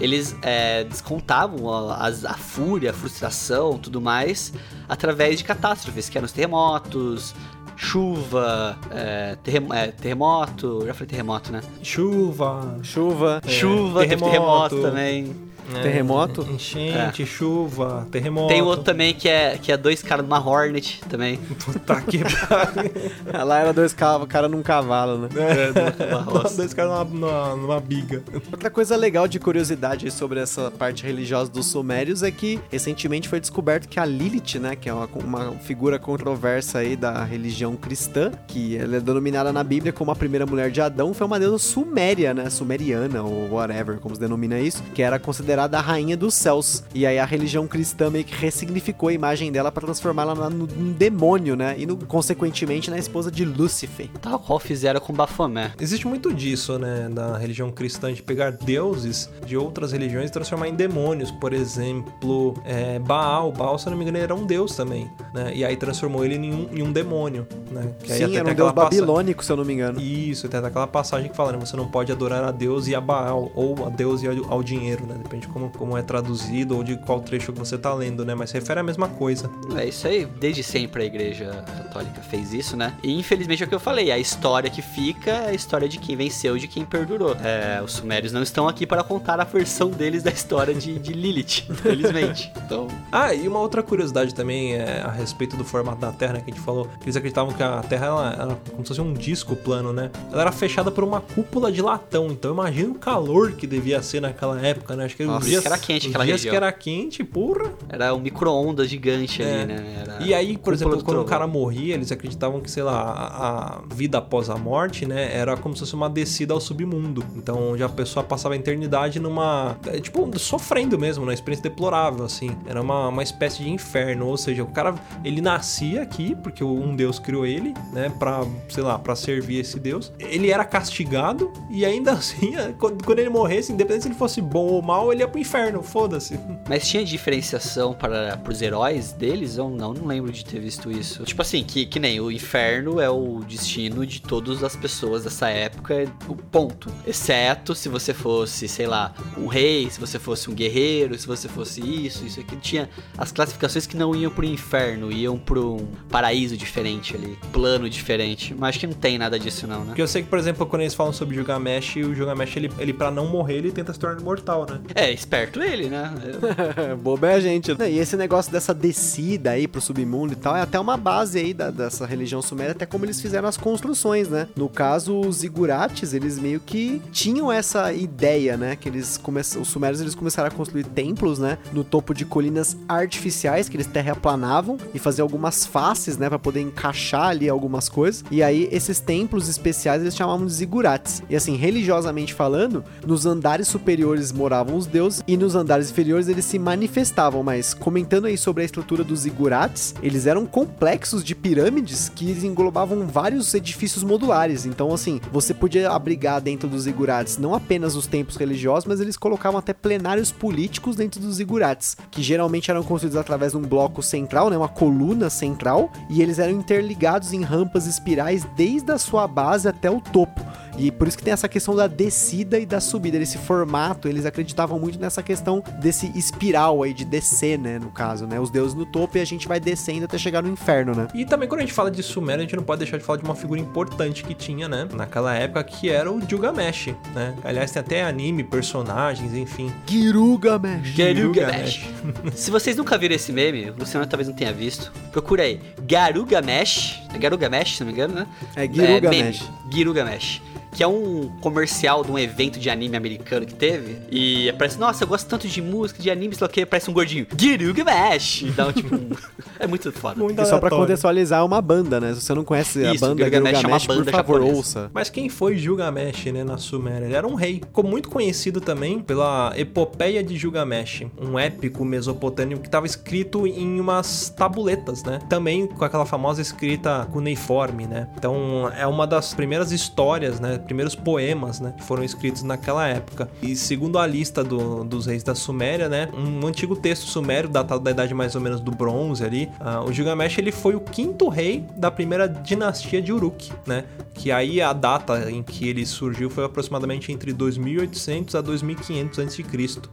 eles 0.00 0.36
é, 0.42 0.84
descontavam 0.84 1.70
a, 1.72 1.94
a, 1.94 2.08
a, 2.08 2.34
fúria, 2.34 2.90
a 2.90 2.92
frustração, 2.92 3.78
tudo 3.78 4.00
mais, 4.00 4.52
através 4.88 5.38
de 5.38 5.44
catástrofes, 5.44 6.08
que 6.08 6.18
eram 6.18 6.26
os 6.26 6.32
terremotos, 6.32 7.34
chuva, 7.76 8.78
é, 8.90 9.36
terrem, 9.42 9.68
é, 9.72 9.88
terremoto, 9.88 10.84
já 10.86 10.94
falei 10.94 11.08
terremoto, 11.08 11.52
né? 11.52 11.60
Chuva, 11.82 12.78
chuva, 12.82 13.40
é, 13.44 13.48
chuva, 13.48 14.00
terremoto. 14.00 14.30
terremoto 14.30 14.82
também. 14.82 15.53
É, 15.72 15.82
Terremoto? 15.82 16.42
Enchente, 16.42 17.24
chuva, 17.24 18.06
terremoto. 18.10 18.48
Tem 18.48 18.60
outro 18.60 18.84
também 18.84 19.14
que 19.14 19.28
é, 19.28 19.56
que 19.56 19.72
é 19.72 19.76
dois 19.76 20.02
caras 20.02 20.24
numa 20.24 20.38
Hornet 20.38 21.00
também. 21.08 21.38
Puta 21.38 22.00
que 22.02 22.18
pariu. 22.18 22.92
Lá 23.46 23.60
era 23.60 23.72
dois 23.72 23.94
caras, 23.94 24.26
cara 24.28 24.48
num 24.48 24.62
cavalo, 24.62 25.18
né? 25.18 25.28
É, 25.36 26.54
Dois 26.54 26.74
caras 26.74 26.92
numa, 26.92 27.04
numa, 27.04 27.56
numa 27.56 27.80
biga. 27.80 28.22
Outra 28.52 28.70
coisa 28.70 28.94
legal 28.96 29.26
de 29.26 29.38
curiosidade 29.38 30.10
sobre 30.10 30.40
essa 30.40 30.70
parte 30.70 31.04
religiosa 31.04 31.50
dos 31.50 31.66
sumérios 31.66 32.22
é 32.22 32.30
que 32.30 32.60
recentemente 32.70 33.28
foi 33.28 33.40
descoberto 33.40 33.88
que 33.88 33.98
a 33.98 34.04
Lilith, 34.04 34.58
né, 34.58 34.76
que 34.76 34.88
é 34.88 34.92
uma, 34.92 35.08
uma 35.14 35.52
figura 35.52 35.98
controversa 35.98 36.78
aí 36.78 36.94
da 36.96 37.24
religião 37.24 37.74
cristã, 37.74 38.30
que 38.46 38.76
ela 38.76 38.96
é 38.96 39.00
denominada 39.00 39.52
na 39.52 39.64
Bíblia 39.64 39.92
como 39.92 40.10
a 40.10 40.16
primeira 40.16 40.44
mulher 40.44 40.70
de 40.70 40.80
Adão, 40.80 41.14
foi 41.14 41.26
uma 41.26 41.38
deusa 41.38 41.58
suméria, 41.58 42.34
né, 42.34 42.50
sumeriana 42.50 43.22
ou 43.22 43.50
whatever, 43.52 43.98
como 43.98 44.14
se 44.14 44.20
denomina 44.20 44.60
isso, 44.60 44.82
que 44.94 45.02
era 45.02 45.18
considerada 45.18 45.53
a 45.58 45.80
rainha 45.80 46.16
dos 46.16 46.34
céus. 46.34 46.82
E 46.94 47.06
aí 47.06 47.18
a 47.18 47.24
religião 47.24 47.66
cristã 47.66 48.10
meio 48.10 48.24
que 48.24 48.34
ressignificou 48.34 49.08
a 49.08 49.12
imagem 49.12 49.50
dela 49.52 49.70
para 49.72 49.84
transformá-la 49.84 50.34
na- 50.34 50.50
no- 50.50 50.66
num 50.66 50.92
demônio, 50.92 51.56
né, 51.56 51.74
e 51.78 51.86
no- 51.86 51.96
consequentemente 51.96 52.90
na 52.90 52.98
esposa 52.98 53.30
de 53.30 53.44
Lúcifer. 53.44 54.08
Tal 54.20 54.38
qual 54.38 54.58
fizeram 54.58 55.00
com 55.00 55.12
Bafomé. 55.12 55.72
Existe 55.80 56.06
muito 56.06 56.32
disso, 56.32 56.78
né, 56.78 57.08
da 57.10 57.36
religião 57.38 57.70
cristã, 57.70 58.12
de 58.12 58.22
pegar 58.22 58.50
deuses 58.52 59.28
de 59.46 59.56
outras 59.56 59.92
religiões 59.92 60.30
e 60.30 60.32
transformar 60.32 60.68
em 60.68 60.74
demônios. 60.74 61.30
Por 61.30 61.52
exemplo, 61.52 62.54
é, 62.64 62.98
Baal. 62.98 63.52
Baal, 63.52 63.78
se 63.78 63.86
eu 63.86 63.90
não 63.90 63.98
me 63.98 64.04
engano, 64.04 64.18
era 64.18 64.34
um 64.34 64.44
deus 64.46 64.74
também, 64.76 65.10
né? 65.32 65.52
E 65.54 65.64
aí 65.64 65.76
transformou 65.76 66.24
ele 66.24 66.34
em 66.36 66.52
um, 66.52 66.68
em 66.72 66.82
um 66.82 66.92
demônio, 66.92 67.46
né? 67.70 67.92
Que 68.02 68.12
aí 68.12 68.18
Sim, 68.18 68.24
até 68.24 68.34
era 68.36 68.42
um 68.42 68.46
deus 68.46 68.52
aquela 68.52 68.72
passa- 68.72 68.90
babilônico, 68.90 69.44
se 69.44 69.52
eu 69.52 69.56
não 69.56 69.64
me 69.64 69.72
engano. 69.74 70.00
Isso, 70.00 70.48
tem 70.48 70.58
até 70.58 70.68
aquela 70.68 70.86
passagem 70.86 71.30
que 71.30 71.36
fala, 71.36 71.52
né? 71.52 71.58
Você 71.58 71.76
não 71.76 71.86
pode 71.86 72.10
adorar 72.10 72.42
a 72.44 72.50
Deus 72.50 72.86
e 72.88 72.94
a 72.94 73.00
Baal, 73.00 73.50
ou 73.54 73.86
a 73.86 73.90
Deus 73.90 74.22
e 74.22 74.28
ao, 74.28 74.52
ao 74.52 74.62
dinheiro, 74.62 75.04
né? 75.06 75.14
Depende 75.22 75.43
de 75.46 75.52
como, 75.52 75.70
como 75.70 75.96
é 75.96 76.02
traduzido 76.02 76.76
ou 76.76 76.82
de 76.84 76.96
qual 76.96 77.20
trecho 77.20 77.52
que 77.52 77.58
você 77.58 77.76
tá 77.78 77.92
lendo, 77.94 78.24
né? 78.24 78.34
Mas 78.34 78.50
refere 78.52 78.80
à 78.80 78.82
mesma 78.82 79.08
coisa. 79.08 79.50
É 79.76 79.86
isso 79.86 80.06
aí, 80.06 80.24
desde 80.26 80.62
sempre 80.62 81.02
a 81.02 81.06
igreja 81.06 81.64
católica 81.76 82.20
fez 82.22 82.52
isso, 82.52 82.76
né? 82.76 82.94
E 83.02 83.18
infelizmente 83.18 83.62
é 83.62 83.66
o 83.66 83.68
que 83.68 83.74
eu 83.74 83.80
falei, 83.80 84.10
a 84.10 84.18
história 84.18 84.70
que 84.70 84.82
fica 84.82 85.30
é 85.30 85.48
a 85.50 85.54
história 85.54 85.88
de 85.88 85.98
quem 85.98 86.16
venceu, 86.16 86.56
de 86.58 86.66
quem 86.68 86.84
perdurou. 86.84 87.36
É, 87.42 87.80
os 87.82 87.92
sumérios 87.92 88.32
não 88.32 88.42
estão 88.42 88.68
aqui 88.68 88.86
para 88.86 89.02
contar 89.04 89.40
a 89.40 89.44
versão 89.44 89.90
deles 89.90 90.22
da 90.22 90.30
história 90.30 90.74
de, 90.74 90.98
de 90.98 91.12
Lilith, 91.12 91.66
infelizmente. 91.70 92.52
Então, 92.64 92.88
Ah, 93.12 93.34
e 93.34 93.46
uma 93.46 93.60
outra 93.60 93.82
curiosidade 93.82 94.34
também 94.34 94.74
é 94.74 95.02
a 95.02 95.10
respeito 95.10 95.56
do 95.56 95.64
formato 95.64 96.00
da 96.00 96.12
Terra, 96.12 96.34
né, 96.34 96.40
que 96.40 96.50
a 96.50 96.54
gente 96.54 96.64
falou, 96.64 96.86
que 97.00 97.04
eles 97.04 97.16
acreditavam 97.16 97.52
que 97.52 97.62
a 97.62 97.82
Terra 97.82 98.06
ela, 98.06 98.32
era 98.32 98.54
como 98.70 98.82
se 98.82 98.88
fosse 98.88 99.00
um 99.00 99.12
disco 99.12 99.54
plano, 99.56 99.92
né? 99.92 100.10
Ela 100.32 100.42
era 100.42 100.52
fechada 100.52 100.90
por 100.90 101.04
uma 101.04 101.20
cúpula 101.20 101.70
de 101.70 101.80
latão, 101.82 102.28
então 102.28 102.52
imagina 102.52 102.90
o 102.90 102.94
calor 102.94 103.52
que 103.52 103.66
devia 103.66 104.02
ser 104.02 104.20
naquela 104.20 104.60
época, 104.60 104.96
né? 104.96 105.04
Acho 105.04 105.16
que 105.16 105.24
Nossa, 105.34 105.44
os 105.44 105.50
dias, 105.50 105.60
que 105.62 105.66
era 105.68 105.78
quente 105.78 106.08
aquela 106.08 106.24
dias 106.24 106.40
região. 106.40 106.50
que 106.52 106.56
era 106.56 106.72
quente, 106.72 107.24
porra. 107.24 107.72
era 107.88 108.14
um 108.14 108.18
micro-ondas 108.20 108.88
gigante 108.88 109.42
É. 109.42 109.62
ali, 109.62 109.66
né? 109.72 109.96
Era 110.00 110.22
E 110.22 110.34
aí, 110.34 110.56
por 110.56 110.72
exemplo, 110.74 110.96
do 110.96 111.04
quando 111.04 111.20
o 111.20 111.24
cara 111.24 111.46
morria, 111.46 111.94
eles 111.94 112.10
acreditavam 112.12 112.60
que, 112.60 112.70
sei 112.70 112.82
lá, 112.82 113.00
a, 113.00 113.76
a 113.78 113.82
vida 113.94 114.18
após 114.18 114.48
a 114.50 114.56
morte, 114.56 115.06
né, 115.06 115.36
era 115.36 115.56
como 115.56 115.74
se 115.74 115.80
fosse 115.80 115.94
uma 115.94 116.08
descida 116.08 116.54
ao 116.54 116.60
submundo. 116.60 117.24
Então, 117.36 117.76
já 117.76 117.86
a 117.86 117.88
pessoa 117.88 118.24
passava 118.24 118.54
a 118.54 118.56
eternidade 118.56 119.18
numa. 119.20 119.76
é, 119.86 120.00
tipo, 120.00 120.28
sofrendo 120.38 120.98
mesmo, 120.98 121.24
uma 121.24 121.34
experiência 121.34 121.68
deplorável, 121.68 122.24
assim. 122.24 122.50
Era 122.66 122.80
uma, 122.80 123.08
uma 123.08 123.22
espécie 123.22 123.62
de 123.62 123.70
inferno. 123.70 124.26
Ou 124.26 124.36
seja, 124.36 124.62
o 124.62 124.66
cara, 124.68 124.94
ele 125.24 125.40
nascia 125.40 126.02
aqui, 126.02 126.34
porque 126.42 126.62
um 126.62 126.94
deus 126.94 127.18
criou 127.18 127.44
ele, 127.46 127.74
né, 127.92 128.10
pra, 128.18 128.44
sei 128.68 128.82
lá, 128.82 128.98
pra 128.98 129.14
servir 129.16 129.60
esse 129.60 129.78
deus. 129.80 130.12
Ele 130.18 130.50
era 130.50 130.64
castigado, 130.64 131.52
e 131.70 131.84
ainda 131.84 132.12
assim, 132.24 132.52
quando, 132.78 133.04
quando 133.04 133.18
ele 133.18 133.30
morresse, 133.30 133.72
independente 133.72 134.02
se 134.04 134.08
ele 134.08 134.14
fosse 134.14 134.40
bom 134.40 134.66
ou 134.66 134.82
mal, 134.82 135.12
ele 135.12 135.22
ia 135.24 135.28
pro 135.28 135.40
inferno, 135.40 135.82
foda-se. 135.82 136.38
Mas 136.68 136.86
tinha 136.86 137.04
diferenciação 137.04 137.94
para 137.94 138.38
os 138.48 138.62
heróis 138.62 139.12
deles 139.12 139.58
ou 139.58 139.70
não? 139.70 139.92
Não 139.92 140.06
lembro 140.06 140.30
de 140.30 140.44
ter 140.44 140.60
visto 140.60 140.90
isso. 140.90 141.24
Tipo 141.24 141.42
assim, 141.42 141.64
que, 141.64 141.86
que 141.86 141.98
nem 141.98 142.20
o 142.20 142.30
inferno 142.30 143.00
é 143.00 143.10
o 143.10 143.40
destino 143.40 144.06
de 144.06 144.20
todas 144.20 144.62
as 144.62 144.76
pessoas 144.76 145.24
dessa 145.24 145.48
época, 145.48 145.94
é 145.94 146.06
o 146.28 146.36
ponto. 146.36 146.90
Exceto 147.06 147.74
se 147.74 147.88
você 147.88 148.12
fosse, 148.14 148.68
sei 148.68 148.86
lá, 148.86 149.14
um 149.36 149.46
rei, 149.46 149.90
se 149.90 149.98
você 149.98 150.18
fosse 150.18 150.50
um 150.50 150.54
guerreiro, 150.54 151.18
se 151.18 151.26
você 151.26 151.48
fosse 151.48 151.80
isso, 151.80 152.24
isso 152.24 152.40
aqui. 152.40 152.56
Tinha 152.56 152.88
as 153.16 153.32
classificações 153.32 153.86
que 153.86 153.96
não 153.96 154.14
iam 154.14 154.30
pro 154.30 154.44
inferno, 154.44 155.10
iam 155.10 155.38
pro 155.38 155.74
um 155.74 155.88
paraíso 156.08 156.56
diferente 156.56 157.16
ali, 157.16 157.38
plano 157.52 157.88
diferente. 157.88 158.54
Mas 158.54 158.70
acho 158.70 158.80
que 158.80 158.86
não 158.86 158.94
tem 158.94 159.18
nada 159.18 159.38
disso 159.38 159.66
não, 159.66 159.80
né? 159.80 159.86
Porque 159.86 160.02
eu 160.02 160.08
sei 160.08 160.22
que, 160.22 160.28
por 160.28 160.38
exemplo, 160.38 160.66
quando 160.66 160.82
eles 160.82 160.94
falam 160.94 161.12
sobre 161.12 161.34
Gilgamesh, 161.34 161.96
o 161.96 162.14
Gilgamesh, 162.14 162.56
ele, 162.56 162.70
ele 162.78 162.92
pra 162.92 163.10
não 163.10 163.26
morrer, 163.26 163.56
ele 163.56 163.72
tenta 163.72 163.92
se 163.92 163.98
tornar 163.98 164.20
imortal, 164.20 164.66
né? 164.68 164.80
É, 164.94 165.13
esperto 165.14 165.62
ele, 165.62 165.88
né? 165.88 166.12
Boba 167.02 167.30
é 167.30 167.34
a 167.34 167.40
gente. 167.40 167.70
E 167.88 167.98
esse 167.98 168.16
negócio 168.16 168.50
dessa 168.52 168.74
descida 168.74 169.50
aí 169.50 169.66
pro 169.68 169.80
submundo 169.80 170.32
e 170.32 170.36
tal 170.36 170.56
é 170.56 170.60
até 170.60 170.78
uma 170.78 170.96
base 170.96 171.38
aí 171.38 171.54
da- 171.54 171.70
dessa 171.70 172.04
religião 172.06 172.42
suméria, 172.42 172.72
até 172.72 172.84
como 172.86 173.04
eles 173.04 173.20
fizeram 173.20 173.48
as 173.48 173.56
construções, 173.56 174.28
né? 174.28 174.48
No 174.56 174.68
caso, 174.68 175.18
os 175.20 175.36
zigurates, 175.36 176.12
eles 176.12 176.38
meio 176.38 176.60
que 176.60 177.00
tinham 177.12 177.50
essa 177.52 177.92
ideia, 177.92 178.56
né? 178.56 178.76
Que 178.76 178.88
eles 178.88 179.16
começam, 179.16 179.62
os 179.62 179.68
sumérios 179.68 180.00
eles 180.00 180.14
começaram 180.14 180.48
a 180.48 180.50
construir 180.50 180.84
templos, 180.84 181.38
né? 181.38 181.58
No 181.72 181.84
topo 181.84 182.12
de 182.14 182.24
colinas 182.24 182.76
artificiais 182.88 183.68
que 183.68 183.76
eles 183.76 183.86
terraplanavam 183.86 184.76
e 184.94 184.98
faziam 184.98 185.24
algumas 185.24 185.64
faces, 185.66 186.16
né? 186.16 186.28
Pra 186.28 186.38
poder 186.38 186.60
encaixar 186.60 187.28
ali 187.28 187.48
algumas 187.48 187.88
coisas. 187.88 188.24
E 188.30 188.42
aí, 188.42 188.68
esses 188.72 189.00
templos 189.00 189.48
especiais 189.48 190.02
eles 190.02 190.16
chamavam 190.16 190.46
de 190.46 190.52
zigurates. 190.52 191.22
E 191.28 191.36
assim, 191.36 191.56
religiosamente 191.56 192.32
falando, 192.34 192.84
nos 193.06 193.26
andares 193.26 193.68
superiores 193.68 194.32
moravam 194.32 194.76
os 194.76 194.86
deuses 194.86 195.03
e 195.26 195.36
nos 195.36 195.54
andares 195.54 195.90
inferiores 195.90 196.28
eles 196.28 196.44
se 196.44 196.58
manifestavam. 196.58 197.42
Mas 197.42 197.74
comentando 197.74 198.26
aí 198.26 198.36
sobre 198.36 198.62
a 198.62 198.64
estrutura 198.64 199.04
dos 199.04 199.20
zigurates, 199.20 199.94
eles 200.02 200.26
eram 200.26 200.46
complexos 200.46 201.22
de 201.22 201.34
pirâmides 201.34 202.08
que 202.08 202.30
englobavam 202.46 203.06
vários 203.06 203.52
edifícios 203.54 204.02
modulares. 204.02 204.66
Então, 204.66 204.92
assim, 204.92 205.20
você 205.30 205.52
podia 205.52 205.90
abrigar 205.90 206.40
dentro 206.40 206.68
dos 206.68 206.82
zigurates 206.82 207.38
não 207.38 207.54
apenas 207.54 207.96
os 207.96 208.06
templos 208.06 208.36
religiosos, 208.36 208.86
mas 208.86 209.00
eles 209.00 209.16
colocavam 209.16 209.58
até 209.58 209.72
plenários 209.72 210.32
políticos 210.32 210.96
dentro 210.96 211.20
dos 211.20 211.36
zigurates, 211.36 211.96
que 212.10 212.22
geralmente 212.22 212.70
eram 212.70 212.82
construídos 212.82 213.18
através 213.18 213.52
de 213.52 213.58
um 213.58 213.62
bloco 213.62 214.02
central, 214.02 214.50
né, 214.50 214.56
uma 214.56 214.68
coluna 214.68 215.28
central, 215.28 215.90
e 216.08 216.22
eles 216.22 216.38
eram 216.38 216.52
interligados 216.52 217.32
em 217.32 217.42
rampas 217.42 217.86
espirais 217.86 218.46
desde 218.56 218.90
a 218.92 218.98
sua 218.98 219.26
base 219.26 219.68
até 219.68 219.90
o 219.90 220.00
topo. 220.00 220.40
E 220.78 220.90
por 220.90 221.08
isso 221.08 221.16
que 221.16 221.24
tem 221.24 221.32
essa 221.32 221.48
questão 221.48 221.74
da 221.74 221.86
descida 221.86 222.58
e 222.58 222.66
da 222.66 222.80
subida, 222.80 223.16
esse 223.18 223.38
formato, 223.38 224.08
eles 224.08 224.26
acreditavam 224.26 224.78
muito 224.78 224.98
nessa 224.98 225.22
questão 225.22 225.62
desse 225.80 226.10
espiral 226.16 226.82
aí, 226.82 226.92
de 226.92 227.04
descer, 227.04 227.58
né, 227.58 227.78
no 227.78 227.90
caso, 227.90 228.26
né, 228.26 228.40
os 228.40 228.50
deuses 228.50 228.74
no 228.74 228.84
topo 228.84 229.16
e 229.16 229.20
a 229.20 229.24
gente 229.24 229.46
vai 229.46 229.60
descendo 229.60 230.04
até 230.04 230.18
chegar 230.18 230.42
no 230.42 230.48
inferno, 230.48 230.94
né. 230.94 231.08
E 231.14 231.24
também 231.24 231.48
quando 231.48 231.60
a 231.60 231.62
gente 231.62 231.72
fala 231.72 231.90
de 231.90 232.02
Sumério, 232.02 232.40
a 232.40 232.44
gente 232.44 232.56
não 232.56 232.62
pode 232.62 232.80
deixar 232.80 232.98
de 232.98 233.04
falar 233.04 233.18
de 233.18 233.24
uma 233.24 233.34
figura 233.34 233.60
importante 233.60 234.24
que 234.24 234.34
tinha, 234.34 234.68
né? 234.68 234.88
Naquela 234.92 235.34
época, 235.34 235.62
que 235.64 235.88
era 235.88 236.10
o 236.10 236.20
Gilgamesh, 236.20 236.94
né? 237.14 237.34
Aliás, 237.44 237.70
tem 237.70 237.80
até 237.80 238.04
anime, 238.04 238.44
personagens, 238.44 239.34
enfim. 239.34 239.72
Gilgamesh. 239.86 240.94
Garugamesh. 240.94 241.88
Se 242.34 242.50
vocês 242.50 242.76
nunca 242.76 242.98
viram 242.98 243.14
esse 243.14 243.32
meme, 243.32 243.70
o 243.70 243.74
Luciano 243.78 244.06
talvez 244.06 244.28
não 244.28 244.34
tenha 244.34 244.52
visto, 244.52 244.92
procura 245.12 245.44
aí. 245.44 245.60
Garugamesh. 245.82 247.02
É 247.14 247.18
Garugamesh, 247.18 247.76
se 247.76 247.80
não 247.80 247.86
me 247.86 247.92
engano, 247.92 248.14
né? 248.14 248.26
É 248.56 248.66
Gilgamesh. 248.66 249.42
meme. 249.42 249.72
Girugamesh. 249.72 250.42
Que 250.74 250.82
é 250.82 250.86
um 250.86 251.30
comercial 251.40 252.04
de 252.04 252.10
um 252.10 252.18
evento 252.18 252.58
de 252.58 252.68
anime 252.68 252.96
americano 252.96 253.46
que 253.46 253.54
teve. 253.54 253.96
E 254.10 254.48
aparece, 254.50 254.78
nossa, 254.78 255.04
eu 255.04 255.08
gosto 255.08 255.26
tanto 255.28 255.46
de 255.48 255.62
música, 255.62 256.02
de 256.02 256.10
anime, 256.10 256.34
o 256.40 256.48
que, 256.48 256.62
aparece 256.62 256.90
um 256.90 256.92
gordinho. 256.92 257.26
Girugamesh. 257.38 258.42
E 258.42 258.50
dá 258.50 258.66
um 258.66 258.72
tipo. 258.72 258.94
um- 258.94 259.10
é 259.58 259.66
muito 259.66 259.90
foda. 259.92 260.16
Muito 260.20 260.40
E 260.40 260.44
só 260.46 260.58
pra 260.58 260.70
contextualizar, 260.70 261.40
é 261.40 261.42
uma 261.44 261.62
banda, 261.62 262.00
né? 262.00 262.12
Se 262.14 262.20
você 262.20 262.34
não 262.34 262.44
conhece 262.44 262.84
a 262.84 262.92
Isso, 262.92 263.00
banda 263.00 263.22
Gilgamesh 263.24 263.46
é 263.64 263.66
uma 263.66 263.78
Gilgamesh, 263.78 263.86
banda 263.86 264.04
por 264.04 264.10
favor, 264.12 264.32
japonesa. 264.34 264.56
ouça. 264.56 264.90
Mas 264.92 265.08
quem 265.10 265.28
foi 265.28 265.56
Gilgamesh, 265.56 266.24
né, 266.26 266.44
na 266.44 266.58
Suméria? 266.58 267.06
Ele 267.06 267.14
era 267.14 267.26
um 267.26 267.34
rei. 267.34 267.54
Ficou 267.60 267.84
muito 267.84 268.10
conhecido 268.10 268.60
também 268.60 268.98
pela 269.00 269.52
Epopeia 269.56 270.22
de 270.22 270.36
Gilgamesh, 270.36 271.04
um 271.20 271.38
épico 271.38 271.84
mesopotâmico 271.84 272.60
que 272.62 272.68
estava 272.68 272.86
escrito 272.86 273.46
em 273.46 273.78
umas 273.80 274.28
tabuletas, 274.30 275.02
né? 275.04 275.20
Também 275.28 275.66
com 275.66 275.84
aquela 275.84 276.04
famosa 276.06 276.42
escrita 276.42 277.06
cuneiforme, 277.12 277.86
né? 277.86 278.08
Então 278.16 278.70
é 278.76 278.86
uma 278.86 279.06
das 279.06 279.34
primeiras 279.34 279.70
histórias, 279.72 280.40
né? 280.40 280.58
Primeiros 280.64 280.94
poemas, 280.94 281.60
né? 281.60 281.74
Que 281.76 281.82
foram 281.84 282.02
escritos 282.04 282.42
naquela 282.42 282.86
época. 282.86 283.28
E 283.42 283.54
segundo 283.54 283.98
a 283.98 284.06
lista 284.06 284.42
do- 284.42 284.84
dos 284.84 285.06
reis 285.06 285.22
da 285.22 285.34
Suméria, 285.34 285.88
né? 285.88 286.08
Um 286.14 286.46
antigo 286.46 286.74
texto 286.76 287.06
sumério 287.06 287.48
datado 287.48 287.82
da 287.82 287.90
idade 287.90 288.14
mais 288.14 288.34
ou 288.34 288.40
menos 288.40 288.60
do 288.60 288.70
bronze 288.70 289.24
ali, 289.24 289.48
ah, 289.60 289.82
o 289.82 289.92
Gilgamesh 289.92 290.38
ele 290.38 290.52
foi 290.52 290.74
o 290.74 290.80
quinto 290.80 291.28
rei 291.28 291.64
da 291.76 291.90
primeira 291.90 292.28
dinastia 292.28 293.00
de 293.02 293.12
Uruk, 293.12 293.52
né? 293.66 293.84
Que 294.14 294.30
aí 294.30 294.60
a 294.60 294.72
data 294.72 295.30
em 295.30 295.42
que 295.42 295.68
ele 295.68 295.84
surgiu 295.84 296.30
foi 296.30 296.44
aproximadamente 296.44 297.10
entre 297.12 297.32
2800 297.32 298.34
a 298.34 298.40
2500 298.40 299.18
a.C. 299.18 299.44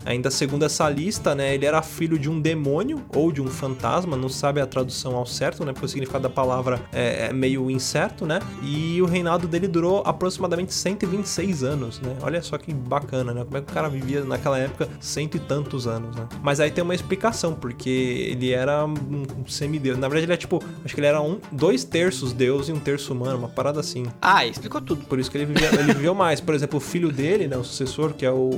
Ainda 0.06 0.30
segundo 0.30 0.64
essa 0.64 0.88
lista, 0.90 1.34
né, 1.34 1.54
ele 1.56 1.66
era 1.66 1.82
filho 1.82 2.18
de 2.20 2.30
um 2.30 2.40
demônio 2.40 3.02
ou 3.16 3.32
de 3.32 3.42
um 3.42 3.48
fantasma, 3.48 4.16
não 4.16 4.30
sabe 4.30 4.62
a 4.62 4.68
tradução 4.68 5.16
ao 5.16 5.26
certo, 5.26 5.66
né, 5.66 5.74
porque 5.74 5.86
o 5.86 5.90
significado 5.90 6.24
da 6.24 6.30
palavra 6.30 6.80
é, 6.94 7.28
é 7.28 7.34
meio 7.34 7.70
incerto, 7.70 8.26
né? 8.26 8.40
E 8.64 9.02
o 9.02 9.06
reinado 9.06 9.48
dele 9.48 9.68
durou 9.68 10.04
aproximadamente 10.06 10.61
aproximadamente 10.62 10.74
126 10.74 11.64
anos, 11.64 12.00
né? 12.00 12.16
Olha 12.22 12.42
só 12.42 12.58
que 12.58 12.74
bacana, 12.74 13.34
né? 13.34 13.44
Como 13.44 13.58
é 13.58 13.62
que 13.62 13.72
o 13.72 13.74
cara 13.74 13.90
vivia 13.90 14.24
naquela 14.24 14.58
época 14.58 14.88
cento 15.00 15.36
e 15.36 15.40
tantos 15.40 15.88
anos, 15.88 16.16
né? 16.16 16.28
Mas 16.42 16.60
aí 16.60 16.72
tem 16.72 16.84
uma 16.84 16.96
explicação, 16.96 17.54
porque 17.54 17.90
ele 18.32 18.52
era 18.52 18.86
um 18.86 19.48
semideus. 19.48 19.98
Na 19.98 20.08
verdade, 20.08 20.26
ele 20.26 20.34
é 20.34 20.38
tipo, 20.38 20.64
acho 20.84 20.94
que 20.94 21.00
ele 21.00 21.08
era 21.08 21.22
um, 21.22 21.40
dois 21.52 21.84
terços 21.84 22.34
deus 22.34 22.70
e 22.70 22.72
um 22.72 22.80
terço 22.80 23.14
humano, 23.14 23.40
uma 23.40 23.50
parada 23.50 23.80
assim. 23.80 24.06
Ah, 24.22 24.46
explicou 24.46 24.82
tudo. 24.82 25.04
Por 25.06 25.20
isso 25.20 25.30
que 25.30 25.38
ele, 25.38 25.46
vivia, 25.46 25.70
ele 25.74 25.94
viveu 25.94 26.14
mais. 26.14 26.40
Por 26.40 26.54
exemplo, 26.54 26.78
o 26.78 26.82
filho 26.82 27.12
dele, 27.12 27.48
né, 27.48 27.58
o 27.58 27.64
sucessor, 27.64 28.14
que 28.14 28.26
é 28.26 28.32
o 28.32 28.52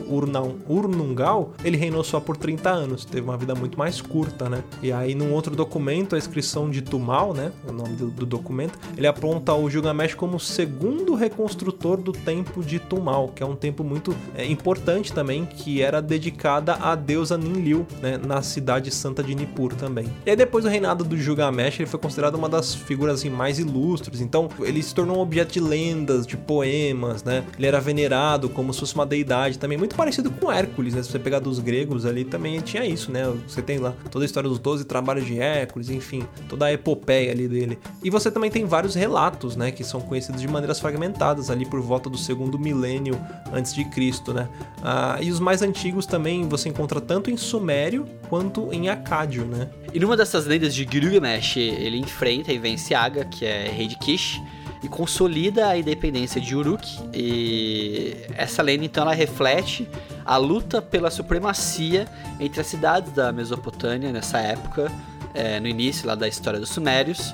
Urnungal, 0.68 1.54
ele 1.64 1.78
reinou 1.78 2.04
só 2.04 2.20
por 2.20 2.38
30 2.38 2.70
anos. 2.70 3.06
Teve 3.06 3.22
uma 3.22 3.38
vida 3.38 3.56
muito 3.56 3.78
mais 3.78 4.02
curta, 4.02 4.50
né? 4.50 4.64
E 4.82 4.92
aí, 4.92 5.16
num 5.16 5.32
outro 5.32 5.56
documento, 5.56 6.16
a 6.16 6.18
inscrição 6.18 6.70
de 6.70 6.82
Tumal, 6.82 7.34
né? 7.34 7.52
O 7.68 7.72
nome 7.72 7.96
do, 7.96 8.10
do 8.10 8.26
documento, 8.26 8.78
ele 8.98 9.08
aponta 9.08 9.54
o 9.54 9.70
Gilgamesh 9.70 10.14
como 10.14 10.38
o 10.38 10.40
segundo 10.40 11.14
reconstrutor 11.16 11.93
do 11.98 12.12
templo 12.12 12.64
de 12.64 12.80
Tumal, 12.80 13.30
que 13.30 13.44
é 13.44 13.46
um 13.46 13.56
templo 13.56 13.86
muito 13.86 14.16
é, 14.36 14.46
importante 14.46 15.12
também, 15.12 15.46
que 15.46 15.82
era 15.82 16.02
dedicada 16.02 16.74
à 16.74 16.96
deusa 16.96 17.38
Ninlil, 17.38 17.86
né? 18.02 18.18
Na 18.18 18.42
cidade 18.42 18.92
santa 18.92 19.24
de 19.24 19.36
Nippur 19.36 19.74
também. 19.76 20.08
E 20.26 20.30
aí, 20.30 20.36
depois 20.36 20.64
do 20.64 20.70
reinado 20.70 21.04
do 21.04 21.18
Gilgamesh, 21.18 21.80
ele 21.80 21.90
foi 21.90 22.00
considerado 22.00 22.36
uma 22.36 22.50
das 22.50 22.74
figuras 22.74 23.20
assim, 23.20 23.30
mais 23.30 23.60
ilustres. 23.60 24.22
Então, 24.22 24.50
ele 24.62 24.82
se 24.82 24.94
tornou 24.94 25.18
um 25.18 25.22
objeto 25.22 25.54
de 25.54 25.60
lendas, 25.60 26.26
de 26.26 26.38
poemas, 26.38 27.24
né? 27.24 27.44
Ele 27.58 27.68
era 27.68 27.80
venerado 27.80 28.50
como 28.50 28.74
se 28.74 28.80
fosse 28.80 28.96
uma 28.96 29.06
deidade 29.06 29.58
também, 29.60 29.78
muito 29.78 29.96
parecido 29.96 30.32
com 30.32 30.52
Hércules, 30.52 30.94
né? 30.94 31.04
Se 31.04 31.10
você 31.10 31.20
pegar 31.20 31.40
dos 31.40 31.60
gregos 31.60 32.06
ali, 32.06 32.24
também 32.24 32.60
tinha 32.62 32.86
isso, 32.86 33.12
né? 33.12 33.32
Você 33.48 33.62
tem 33.62 33.80
lá 33.80 33.94
toda 34.10 34.24
a 34.24 34.28
história 34.28 34.50
dos 34.50 34.60
12 34.60 34.86
trabalhos 34.86 35.26
de 35.26 35.40
Hércules, 35.40 35.90
enfim, 35.90 36.24
toda 36.48 36.66
a 36.66 36.74
epopeia 36.74 37.32
ali 37.32 37.48
dele. 37.48 37.80
E 38.04 38.10
você 38.10 38.32
também 38.32 38.52
tem 38.52 38.66
vários 38.66 38.96
relatos, 38.96 39.56
né? 39.56 39.72
Que 39.72 39.84
são 39.84 40.02
conhecidos 40.02 40.42
de 40.42 40.48
maneiras 40.48 40.80
fragmentadas 40.80 41.50
ali 41.50 41.66
por 41.66 41.82
volta 41.84 42.10
do 42.10 42.18
segundo 42.18 42.58
milênio 42.58 43.20
antes 43.52 43.74
de 43.74 43.86
Cristo, 43.86 44.34
né? 44.34 44.48
Ah, 44.82 45.18
e 45.22 45.30
os 45.30 45.40
mais 45.40 45.62
antigos 45.62 46.06
também 46.06 46.48
você 46.48 46.70
encontra 46.70 47.00
tanto 47.00 47.30
em 47.30 47.38
Sumério 47.38 48.06
quanto 48.30 48.72
em 48.74 48.90
Acádio, 48.90 49.46
né? 49.46 49.70
E 49.94 50.00
numa 50.00 50.18
dessas 50.18 50.46
lendas 50.46 50.74
de 50.74 50.88
Gilgamesh, 50.90 51.58
ele 51.58 51.98
enfrenta 51.98 52.52
e 52.52 52.58
vence 52.58 52.94
Aga, 52.94 53.26
que 53.26 53.46
é 53.46 53.70
rei 53.70 53.88
de 53.88 53.98
Kish, 53.98 54.42
e 54.84 54.88
consolida 54.88 55.68
a 55.68 55.78
independência 55.78 56.42
de 56.42 56.56
Uruk. 56.56 56.86
E 57.14 58.16
essa 58.36 58.62
lenda 58.62 58.84
então 58.84 59.04
ela 59.04 59.14
reflete 59.14 59.88
a 60.26 60.38
luta 60.38 60.82
pela 60.82 61.10
supremacia 61.10 62.08
entre 62.40 62.60
as 62.60 62.68
cidades 62.68 63.14
da 63.14 63.32
Mesopotâmia 63.32 64.12
nessa 64.12 64.40
época, 64.40 64.92
é, 65.34 65.60
no 65.60 65.68
início 65.68 66.06
lá 66.06 66.16
da 66.16 66.28
história 66.28 66.60
dos 66.60 66.70
Sumérios. 66.70 67.34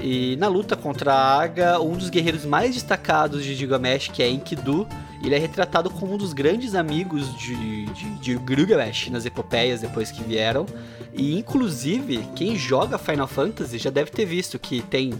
E 0.00 0.36
na 0.36 0.48
luta 0.48 0.76
contra 0.76 1.14
Aga, 1.14 1.80
um 1.80 1.96
dos 1.96 2.10
guerreiros 2.10 2.44
mais 2.44 2.74
destacados 2.74 3.44
de 3.44 3.54
Gilgamesh, 3.54 4.08
que 4.08 4.22
é 4.22 4.28
Enkidu, 4.28 4.86
ele 5.26 5.34
é 5.34 5.38
retratado 5.38 5.90
como 5.90 6.14
um 6.14 6.16
dos 6.16 6.32
grandes 6.32 6.74
amigos 6.74 7.36
de, 7.36 7.86
de, 7.86 8.10
de 8.18 8.32
Gilgamesh 8.32 9.08
nas 9.10 9.24
epopeias 9.26 9.80
depois 9.80 10.10
que 10.10 10.22
vieram. 10.22 10.66
E 11.12 11.38
inclusive, 11.38 12.26
quem 12.34 12.56
joga 12.56 12.98
Final 12.98 13.28
Fantasy 13.28 13.78
já 13.78 13.90
deve 13.90 14.10
ter 14.10 14.24
visto 14.24 14.58
que 14.58 14.82
tem 14.82 15.12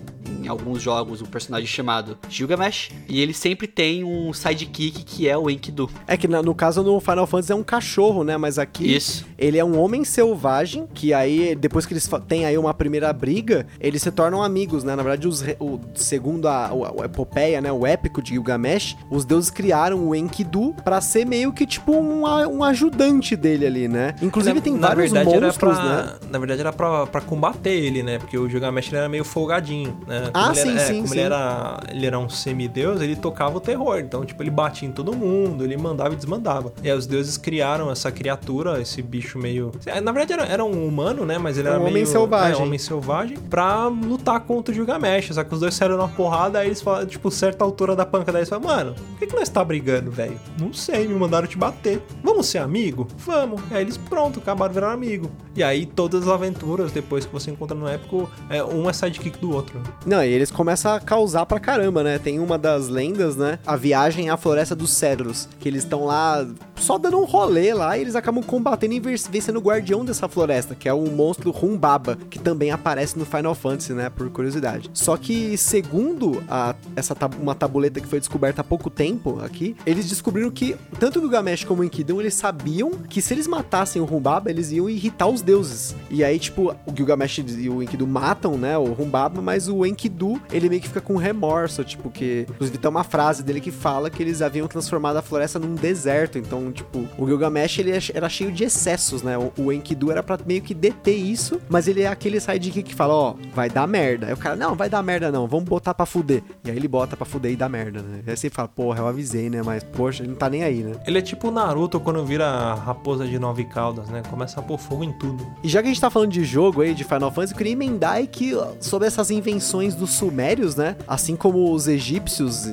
em 0.44 0.48
alguns 0.48 0.82
jogos 0.82 1.22
um 1.22 1.26
personagem 1.26 1.66
chamado 1.66 2.18
Gilgamesh 2.28 2.90
e 3.08 3.20
ele 3.20 3.32
sempre 3.32 3.66
tem 3.66 4.04
um 4.04 4.32
sidekick 4.32 5.04
que 5.04 5.28
é 5.28 5.36
o 5.36 5.48
Enkidu. 5.48 5.88
É 6.06 6.16
que 6.16 6.28
no 6.28 6.54
caso 6.54 6.82
no 6.82 7.00
Final 7.00 7.26
Fantasy 7.26 7.52
é 7.52 7.54
um 7.54 7.62
cachorro, 7.62 8.24
né? 8.24 8.36
Mas 8.36 8.58
aqui 8.58 8.94
Isso. 8.94 9.24
ele 9.38 9.58
é 9.58 9.64
um 9.64 9.78
homem 9.78 10.04
selvagem 10.04 10.86
que 10.92 11.14
aí 11.14 11.54
depois 11.54 11.86
que 11.86 11.94
eles 11.94 12.08
têm 12.28 12.44
aí 12.44 12.58
uma 12.58 12.74
primeira 12.74 13.12
briga, 13.12 13.66
eles 13.80 14.02
se 14.02 14.10
tornam 14.10 14.42
amigos, 14.42 14.84
né? 14.84 14.94
Na 14.94 15.02
verdade, 15.02 15.28
os, 15.28 15.42
o, 15.60 15.80
segundo 15.94 16.48
a, 16.48 16.66
a, 16.66 17.02
a 17.02 17.04
epopeia, 17.04 17.60
né, 17.60 17.72
o 17.72 17.86
épico 17.86 18.20
de 18.20 18.32
Gilgamesh, 18.32 18.96
os 19.10 19.24
deuses 19.24 19.50
criaram 19.50 19.93
o 19.94 20.14
Enkidu 20.14 20.74
para 20.84 21.00
ser 21.00 21.24
meio 21.24 21.52
que 21.52 21.66
tipo 21.66 21.92
um, 21.92 22.24
um 22.24 22.64
ajudante 22.64 23.36
dele 23.36 23.66
ali, 23.66 23.88
né? 23.88 24.14
Inclusive 24.20 24.56
na, 24.56 24.60
tem 24.60 24.74
na 24.74 24.88
vários 24.88 25.12
verdade, 25.12 25.40
monstros, 25.40 25.78
era 25.78 25.86
pra, 25.86 26.02
né? 26.04 26.12
Na 26.30 26.38
verdade 26.38 26.60
era 26.60 26.72
pra, 26.72 27.06
pra 27.06 27.20
combater 27.20 27.70
ele, 27.70 28.02
né? 28.02 28.18
Porque 28.18 28.36
o 28.36 28.48
Gilgamesh 28.48 28.92
era 28.92 29.08
meio 29.08 29.24
folgadinho, 29.24 29.96
né? 30.06 30.30
Como 30.32 30.44
Ah, 30.46 30.54
sim, 30.54 30.70
era, 30.70 30.80
é, 30.80 30.86
sim, 30.86 30.94
Como 30.96 31.08
sim. 31.08 31.14
ele 31.14 31.20
era, 31.22 31.80
ele 31.90 32.06
era 32.06 32.18
um 32.18 32.28
semideus, 32.28 33.00
ele 33.00 33.16
tocava 33.16 33.56
o 33.56 33.60
terror. 33.60 33.98
Então, 33.98 34.24
tipo, 34.24 34.42
ele 34.42 34.50
batia 34.50 34.88
em 34.88 34.92
todo 34.92 35.14
mundo, 35.14 35.64
ele 35.64 35.76
mandava 35.76 36.14
e 36.14 36.16
desmandava. 36.16 36.72
E 36.82 36.90
aí 36.90 36.96
os 36.96 37.06
deuses 37.06 37.36
criaram 37.36 37.90
essa 37.90 38.10
criatura, 38.10 38.80
esse 38.80 39.00
bicho 39.02 39.38
meio... 39.38 39.72
Na 40.02 40.12
verdade 40.12 40.32
era, 40.32 40.44
era 40.46 40.64
um 40.64 40.86
humano, 40.86 41.24
né? 41.24 41.38
Mas 41.38 41.58
ele 41.58 41.68
É 41.68 41.70
um 41.70 41.74
era 41.74 41.80
homem 41.82 41.94
meio... 41.94 42.06
selvagem. 42.06 42.60
É, 42.60 42.62
homem 42.62 42.78
selvagem. 42.78 43.36
Pra 43.38 43.86
lutar 43.86 44.40
contra 44.40 44.72
o 44.72 44.74
Gilgamesh. 44.74 45.34
Só 45.34 45.44
que 45.44 45.54
os 45.54 45.60
dois 45.60 45.74
saíram 45.74 45.96
na 45.96 46.08
porrada, 46.08 46.58
aí 46.58 46.68
eles 46.68 46.80
falam, 46.82 47.06
tipo, 47.06 47.30
certa 47.30 47.64
altura 47.64 47.94
da 47.96 48.04
pancada, 48.06 48.38
aí 48.38 48.40
eles 48.42 48.48
falam, 48.48 48.64
mano, 48.64 48.94
por 48.94 49.18
que, 49.18 49.26
que 49.26 49.34
nós 49.36 49.48
tá 49.48 49.64
brigando, 49.64 49.83
velho? 49.84 50.38
Não 50.58 50.72
sei, 50.72 51.06
me 51.06 51.14
mandaram 51.14 51.46
te 51.46 51.56
bater. 51.56 52.02
Vamos 52.22 52.46
ser 52.46 52.58
amigo? 52.58 53.06
Vamos. 53.18 53.60
E 53.70 53.74
aí 53.74 53.82
eles, 53.82 53.96
pronto, 53.96 54.40
acabaram 54.40 54.72
virando 54.72 54.92
amigo. 54.92 55.30
E 55.54 55.62
aí 55.62 55.86
todas 55.86 56.22
as 56.22 56.28
aventuras, 56.28 56.92
depois 56.92 57.24
que 57.24 57.32
você 57.32 57.50
encontra 57.50 57.76
no 57.76 57.88
épico, 57.88 58.30
é, 58.48 58.62
um 58.62 58.88
é 58.88 58.92
sidekick 58.92 59.38
do 59.38 59.52
outro. 59.52 59.80
Não, 60.06 60.22
e 60.24 60.28
eles 60.28 60.50
começam 60.50 60.92
a 60.92 61.00
causar 61.00 61.46
pra 61.46 61.60
caramba, 61.60 62.02
né? 62.02 62.18
Tem 62.18 62.38
uma 62.38 62.58
das 62.58 62.88
lendas, 62.88 63.36
né? 63.36 63.58
A 63.66 63.76
viagem 63.76 64.30
à 64.30 64.36
Floresta 64.36 64.74
dos 64.74 64.90
Cedros, 64.90 65.48
que 65.60 65.68
eles 65.68 65.84
estão 65.84 66.04
lá 66.04 66.46
só 66.76 66.98
dando 66.98 67.18
um 67.18 67.24
rolê 67.24 67.72
lá 67.72 67.96
e 67.96 68.00
eles 68.00 68.16
acabam 68.16 68.42
combatendo 68.42 68.94
e 68.94 69.00
vencendo 69.00 69.56
o 69.56 69.60
guardião 69.60 70.04
dessa 70.04 70.28
floresta, 70.28 70.74
que 70.74 70.88
é 70.88 70.92
o 70.92 71.10
monstro 71.10 71.54
Humbaba, 71.62 72.16
que 72.28 72.38
também 72.38 72.70
aparece 72.70 73.18
no 73.18 73.24
Final 73.24 73.54
Fantasy, 73.54 73.92
né? 73.92 74.10
Por 74.10 74.28
curiosidade. 74.30 74.90
Só 74.92 75.16
que, 75.16 75.56
segundo 75.56 76.42
a, 76.48 76.74
essa 76.96 77.14
tab 77.14 77.34
uma 77.40 77.54
tabuleta 77.54 78.00
que 78.00 78.06
foi 78.06 78.18
descoberta 78.18 78.60
há 78.60 78.64
pouco 78.64 78.88
tempo 78.88 79.40
aqui, 79.42 79.76
eles 79.84 80.08
descobriram 80.08 80.50
que 80.50 80.76
tanto 80.98 81.18
o 81.18 81.22
Gilgamesh 81.22 81.64
como 81.64 81.82
o 81.82 81.84
Enkidu, 81.84 82.20
eles 82.20 82.34
sabiam 82.34 82.90
que 83.08 83.20
se 83.20 83.34
eles 83.34 83.46
matassem 83.46 84.00
o 84.00 84.04
Humbaba, 84.04 84.50
eles 84.50 84.70
iam 84.72 84.88
irritar 84.88 85.26
os 85.26 85.42
deuses. 85.42 85.94
E 86.10 86.22
aí, 86.22 86.38
tipo, 86.38 86.74
o 86.86 86.96
Gilgamesh 86.96 87.38
e 87.38 87.68
o 87.68 87.82
Enkidu 87.82 88.06
matam, 88.06 88.56
né, 88.56 88.76
o 88.78 88.84
Humbaba, 88.84 89.40
mas 89.42 89.68
o 89.68 89.84
Enkidu, 89.84 90.40
ele 90.52 90.68
meio 90.68 90.80
que 90.80 90.88
fica 90.88 91.00
com 91.00 91.16
remorso, 91.16 91.84
tipo, 91.84 92.10
que... 92.10 92.46
Inclusive 92.48 92.78
tem 92.78 92.90
uma 92.90 93.04
frase 93.04 93.42
dele 93.42 93.60
que 93.60 93.70
fala 93.70 94.10
que 94.10 94.22
eles 94.22 94.42
haviam 94.42 94.66
transformado 94.66 95.16
a 95.16 95.22
floresta 95.22 95.58
num 95.58 95.74
deserto, 95.74 96.38
então, 96.38 96.63
tipo, 96.72 97.06
o 97.18 97.26
Gilgamesh, 97.26 97.78
ele 97.78 97.92
era 98.12 98.28
cheio 98.28 98.52
de 98.52 98.64
excessos, 98.64 99.22
né, 99.22 99.36
o, 99.38 99.52
o 99.56 99.72
Enkidu 99.72 100.10
era 100.10 100.22
pra 100.22 100.38
meio 100.44 100.62
que 100.62 100.74
deter 100.74 101.16
isso, 101.16 101.60
mas 101.68 101.88
ele 101.88 102.02
é 102.02 102.06
aquele 102.06 102.40
sidekick 102.40 102.82
que 102.90 102.94
fala, 102.94 103.14
ó, 103.14 103.34
vai 103.54 103.68
dar 103.70 103.86
merda. 103.86 104.26
Aí 104.26 104.32
o 104.32 104.36
cara, 104.36 104.56
não, 104.56 104.74
vai 104.74 104.88
dar 104.88 105.02
merda 105.02 105.30
não, 105.30 105.46
vamos 105.46 105.64
botar 105.64 105.94
pra 105.94 106.06
fuder. 106.06 106.42
E 106.64 106.70
aí 106.70 106.76
ele 106.76 106.88
bota 106.88 107.16
pra 107.16 107.26
fuder 107.26 107.52
e 107.52 107.56
dá 107.56 107.68
merda, 107.68 108.02
né. 108.02 108.20
Aí 108.26 108.36
você 108.36 108.50
fala, 108.50 108.68
porra, 108.68 109.00
eu 109.00 109.06
avisei, 109.06 109.48
né, 109.48 109.62
mas, 109.62 109.82
poxa, 109.82 110.22
ele 110.22 110.30
não 110.30 110.36
tá 110.36 110.48
nem 110.48 110.62
aí, 110.62 110.82
né. 110.82 110.94
Ele 111.06 111.18
é 111.18 111.22
tipo 111.22 111.48
o 111.48 111.50
Naruto 111.50 112.00
quando 112.00 112.24
vira 112.24 112.74
raposa 112.74 113.26
de 113.26 113.38
nove 113.38 113.64
caudas, 113.64 114.08
né? 114.08 114.22
Começa 114.28 114.60
a 114.60 114.62
pôr 114.62 114.78
fogo 114.78 115.04
em 115.04 115.12
tudo. 115.12 115.46
E 115.62 115.68
já 115.68 115.80
que 115.80 115.88
a 115.88 115.90
gente 115.90 116.00
tá 116.00 116.10
falando 116.10 116.30
de 116.30 116.44
jogo 116.44 116.80
aí, 116.80 116.94
de 116.94 117.04
Final 117.04 117.30
Fantasy, 117.30 117.52
eu 117.52 117.58
queria 117.58 117.72
emendar 117.72 118.14
aí 118.14 118.26
que 118.26 118.52
sobre 118.80 119.06
essas 119.06 119.30
invenções 119.30 119.94
dos 119.94 120.10
sumérios, 120.10 120.76
né? 120.76 120.96
Assim 121.06 121.36
como 121.36 121.72
os 121.72 121.88
egípcios, 121.88 122.66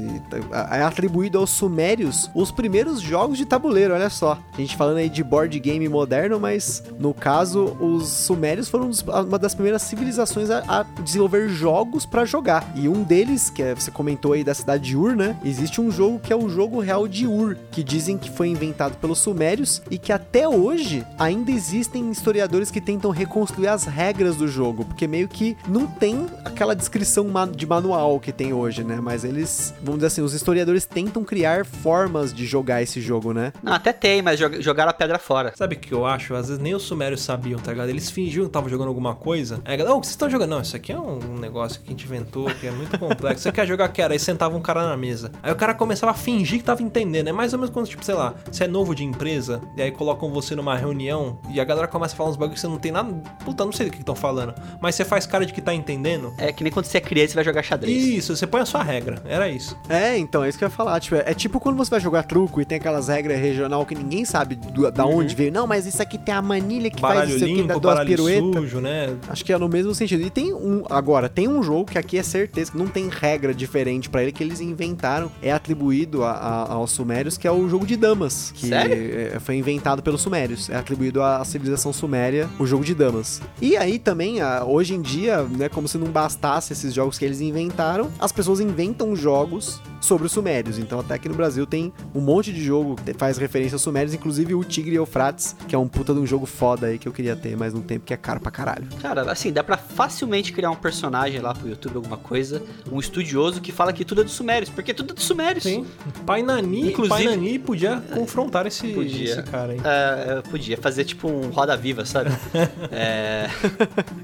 é 0.72 0.84
atribuído 0.84 1.38
aos 1.38 1.50
sumérios 1.50 2.30
os 2.34 2.52
primeiros 2.52 3.02
jogos 3.02 3.38
de 3.38 3.46
tabuleiro, 3.46 3.81
olha 3.90 4.10
só. 4.10 4.38
A 4.54 4.58
gente 4.58 4.76
falando 4.76 4.98
aí 4.98 5.10
de 5.10 5.24
board 5.24 5.58
game 5.60 5.88
moderno, 5.88 6.40
mas 6.40 6.84
no 7.00 7.14
caso, 7.14 7.78
os 7.80 8.08
sumérios 8.10 8.70
foram 8.70 8.92
uma 9.28 9.40
das 9.40 9.56
primeiras 9.56 9.82
civilizações 9.82 10.50
a, 10.50 10.64
a 10.68 10.84
desenvolver 11.02 11.50
jogos 11.50 12.06
pra 12.06 12.26
jogar. 12.26 12.70
E 12.76 12.88
um 12.88 13.04
deles, 13.04 13.50
que 13.50 13.64
é, 13.64 13.74
você 13.74 13.90
comentou 13.90 14.34
aí 14.34 14.44
da 14.44 14.54
cidade 14.54 14.84
de 14.84 14.98
Ur, 14.98 15.16
né? 15.16 15.38
Existe 15.44 15.80
um 15.80 15.90
jogo 15.90 16.20
que 16.20 16.34
é 16.34 16.36
o 16.36 16.50
jogo 16.50 16.80
real 16.80 17.08
de 17.08 17.26
Ur, 17.26 17.58
que 17.72 17.84
dizem 17.84 18.18
que 18.18 18.30
foi 18.30 18.50
inventado 18.50 18.98
pelos 18.98 19.20
sumérios 19.20 19.82
e 19.90 19.98
que 19.98 20.12
até 20.12 20.48
hoje 20.48 21.06
ainda 21.18 21.52
existem 21.52 22.12
historiadores 22.12 22.70
que 22.70 22.82
tentam 22.82 23.12
reconstruir 23.12 23.68
as 23.68 23.86
regras 23.86 24.36
do 24.36 24.48
jogo, 24.48 24.86
porque 24.86 25.08
meio 25.08 25.28
que 25.28 25.56
não 25.68 25.88
tem 25.88 26.26
aquela 26.44 26.76
descrição 26.76 27.28
de 27.56 27.66
manual 27.66 28.20
que 28.20 28.32
tem 28.32 28.54
hoje, 28.54 28.84
né? 28.84 29.00
Mas 29.02 29.24
eles, 29.24 29.74
vamos 29.82 30.00
dizer 30.00 30.08
assim, 30.08 30.22
os 30.22 30.34
historiadores 30.34 30.86
tentam 30.86 31.24
criar 31.24 31.66
formas 31.66 32.34
de 32.34 32.46
jogar 32.46 32.82
esse 32.82 33.00
jogo, 33.00 33.34
né? 33.34 33.54
Não, 33.72 33.78
até 33.78 33.94
tem, 33.94 34.22
mas 34.22 34.38
jog- 34.38 34.62
jogaram 34.62 34.90
a 34.90 34.94
pedra 34.94 35.18
fora. 35.18 35.54
Sabe 35.56 35.76
o 35.76 35.80
que 35.80 35.94
eu 35.94 36.06
acho? 36.06 36.36
Às 36.36 36.48
vezes 36.50 36.62
nem 36.62 36.76
os 36.76 36.84
sumérios 36.84 37.22
sabiam, 37.22 37.58
tá 37.60 37.72
ligado? 37.72 37.90
Eles 37.90 38.10
fingiam 38.12 38.44
que 38.44 38.50
estavam 38.50 38.70
jogando 38.70 38.90
alguma 38.90 39.16
coisa. 39.16 39.62
Aí 39.64 39.74
a 39.74 39.78
galera, 39.78 39.96
ô, 39.96 39.98
o 39.98 40.02
que 40.02 40.08
vocês 40.08 40.14
estão 40.14 40.30
jogando? 40.30 40.50
Não, 40.50 40.62
isso 40.62 40.76
aqui 40.76 40.92
é 40.92 41.00
um 41.00 41.38
negócio 41.40 41.80
que 41.80 41.88
a 41.88 41.92
gente 41.92 42.04
inventou, 42.06 42.46
que 42.60 42.68
é 42.68 42.72
muito 42.72 42.98
complexo. 43.00 43.44
Você 43.44 43.52
quer 43.52 43.66
jogar 43.66 43.88
que 43.90 44.02
era? 44.02 44.14
Aí 44.14 44.20
sentava 44.20 44.56
um 44.58 44.62
cara 44.62 44.86
na 44.88 44.98
mesa. 44.98 45.32
Aí 45.42 45.52
o 45.52 45.56
cara 45.56 45.74
começava 45.74 46.12
a 46.12 46.16
fingir 46.16 46.60
que 46.60 46.66
tava 46.66 46.84
entendendo. 46.84 47.30
É 47.30 47.32
mais 47.32 47.54
ou 47.54 47.60
menos 47.60 47.74
quando, 47.74 47.88
tipo, 47.88 48.04
sei 48.04 48.14
lá, 48.16 48.34
você 48.52 48.66
é 48.66 48.68
novo 48.68 48.94
de 48.94 49.04
empresa, 49.06 49.62
e 49.78 49.82
aí 49.82 49.92
colocam 49.92 50.30
você 50.32 50.54
numa 50.56 50.76
reunião, 50.76 51.40
e 51.50 51.60
a 51.62 51.64
galera 51.64 51.88
começa 51.88 52.14
a 52.14 52.18
falar 52.18 52.30
uns 52.30 52.36
bagulho 52.36 52.56
que 52.56 52.60
você 52.60 52.68
não 52.68 52.78
tem 52.78 52.92
nada. 52.92 53.14
Puta, 53.46 53.64
não 53.64 53.72
sei 53.72 53.86
do 53.86 53.92
que 53.94 54.00
estão 54.00 54.16
falando. 54.16 54.54
Mas 54.82 54.96
você 54.96 55.06
faz 55.06 55.26
cara 55.26 55.46
de 55.46 55.54
que 55.54 55.62
tá 55.62 55.74
entendendo. 55.74 56.34
É 56.38 56.52
que 56.52 56.64
nem 56.64 56.74
quando 56.74 56.86
você 56.86 56.98
é 56.98 57.02
criança 57.02 57.34
e 57.34 57.36
vai 57.36 57.44
jogar 57.46 57.64
xadrez. 57.64 58.04
Isso, 58.04 58.36
você 58.36 58.46
põe 58.46 58.60
a 58.62 58.66
sua 58.66 58.84
regra. 58.84 59.22
Era 59.26 59.48
isso. 59.48 59.78
É, 59.88 60.18
então, 60.18 60.44
é 60.44 60.50
isso 60.50 60.58
que 60.58 60.64
eu 60.64 60.68
ia 60.68 60.72
falar. 60.76 61.00
Tipo, 61.00 61.16
é, 61.16 61.24
é 61.28 61.34
tipo 61.34 61.60
quando 61.60 61.78
você 61.78 61.90
vai 61.90 62.00
jogar 62.02 62.24
truco 62.24 62.60
e 62.60 62.66
tem 62.66 62.78
aquelas 62.78 63.08
regras 63.08 63.40
regional 63.62 63.86
que 63.86 63.96
ninguém 63.96 64.26
sabe 64.26 64.56
do- 64.56 64.92
da 64.92 65.06
onde 65.06 65.36
veio. 65.36 65.52
Não, 65.52 65.68
mas 65.68 65.86
isso 65.86 66.02
aqui 66.02 66.18
tem 66.18 66.34
a 66.34 66.42
manilha 66.42 66.90
que 66.90 67.00
faz 67.00 67.14
Baralho 67.16 67.36
isso 67.36 67.44
aqui, 67.46 67.54
limpo, 67.54 67.80
duas 67.80 68.04
piruetas. 68.06 68.56
sujo, 68.62 68.80
né? 68.82 69.16
Acho 69.30 69.46
que 69.46 69.54
é 69.54 69.58
no 69.58 69.70
mesmo 69.70 69.94
sentido. 69.94 70.22
E 70.24 70.30
tem 70.30 70.54
um. 70.54 70.84
Agora, 70.90 71.30
tem 71.30 71.48
um 71.48 71.62
jogo 71.62 71.86
que 71.86 71.98
aqui 71.98 72.18
é 72.18 72.24
certeza 72.24 72.72
que 72.72 72.78
não 72.78 72.88
tem 72.88 73.10
regra 73.10 73.54
diferente 73.54 74.10
pra 74.10 74.22
ele, 74.24 74.32
que 74.32 74.44
eles 74.44 74.60
inventaram. 74.62 75.32
É 75.42 75.52
atribuído 75.52 76.24
a- 76.24 76.32
a- 76.32 76.74
aos 76.74 76.92
Sumérios, 76.92 77.38
que 77.38 77.48
é 77.48 77.52
o 77.52 77.68
jogo 77.70 77.86
de 77.86 77.96
damas. 77.96 78.52
Que 78.56 78.68
Sério? 78.68 78.96
é- 79.36 79.40
foi 79.40 79.56
inventado 79.56 80.02
pelos 80.02 80.22
Sumérios. 80.22 80.70
É 80.70 80.76
atribuído 80.76 81.22
à 81.22 81.44
civilização 81.46 81.94
suméria, 81.94 82.50
o 82.60 82.66
jogo 82.66 82.84
de 82.84 82.94
damas. 82.96 83.42
E 83.62 83.78
aí 83.78 84.00
também, 84.00 84.42
a- 84.42 84.64
hoje 84.66 84.94
em 84.96 85.02
dia, 85.02 85.44
né, 85.44 85.70
como 85.70 85.88
se 85.88 85.98
não 85.98 86.08
bastasse 86.08 86.74
esses 86.74 86.94
jogos 86.94 87.18
que 87.18 87.26
eles 87.26 87.42
inventaram, 87.42 88.10
as 88.20 88.32
pessoas 88.32 88.60
inventam 88.60 89.16
jogos 89.16 89.82
sobre 90.00 90.26
os 90.26 90.32
sumérios. 90.32 90.78
Então 90.80 91.00
até 91.00 91.14
aqui 91.14 91.30
no 91.30 91.36
Brasil 91.36 91.66
tem 91.66 91.94
um 92.14 92.20
monte 92.22 92.52
de 92.52 92.64
jogo 92.64 92.96
que 92.96 93.14
faz 93.14 93.38
referência 93.38 93.51
aos 93.74 93.82
sumérios, 93.82 94.14
inclusive 94.14 94.56
o 94.56 94.64
Tigre 94.64 94.94
e 94.94 94.96
Eufrates, 94.96 95.56
que 95.68 95.76
é 95.76 95.78
um 95.78 95.88
puta 95.88 96.14
de 96.14 96.20
um 96.20 96.26
jogo 96.26 96.46
foda 96.46 96.88
aí 96.88 96.98
que 96.98 97.08
eu 97.08 97.12
queria 97.12 97.36
ter, 97.36 97.56
mas 97.58 97.74
não 97.74 97.82
tem 97.82 98.00
porque 98.00 98.14
é 98.14 98.18
caro 98.18 98.40
pra 98.40 98.52
caralho. 98.52 98.88
Cara, 99.02 99.30
assim, 99.32 99.52
dá 99.52 99.64
pra 99.64 99.78
facilmente 99.78 100.52
criar 100.54 100.72
um 100.72 100.76
personagem 100.76 101.40
lá 101.42 101.54
pro 101.54 101.68
YouTube, 101.68 101.96
alguma 101.98 102.18
coisa, 102.18 102.62
um 102.92 103.00
estudioso 103.00 103.62
que 103.62 103.72
fala 103.72 103.92
que 103.94 104.04
tudo 104.06 104.22
é 104.22 104.24
dos 104.24 104.34
Sumérios, 104.34 104.70
porque 104.70 104.94
tudo 104.94 105.12
é 105.12 105.16
dos 105.16 105.24
Sumérios. 105.24 105.64
Sim. 105.64 105.86
Pai 106.26 106.42
Nani, 106.42 106.90
Inclusive- 106.90 107.10
Pai 107.10 107.26
Nani 107.26 107.60
podia 107.60 108.02
confrontar 108.14 108.66
esse, 108.66 108.88
Podia. 108.88 109.32
esse 109.34 109.44
cara 109.44 109.74
aí. 109.74 109.82
É, 109.84 110.38
eu 110.38 110.44
podia 110.44 110.78
fazer 110.78 111.04
tipo 111.04 111.28
um 111.30 111.50
Roda 111.50 111.76
Viva, 111.78 112.06
sabe? 112.06 112.30
é. 112.92 113.48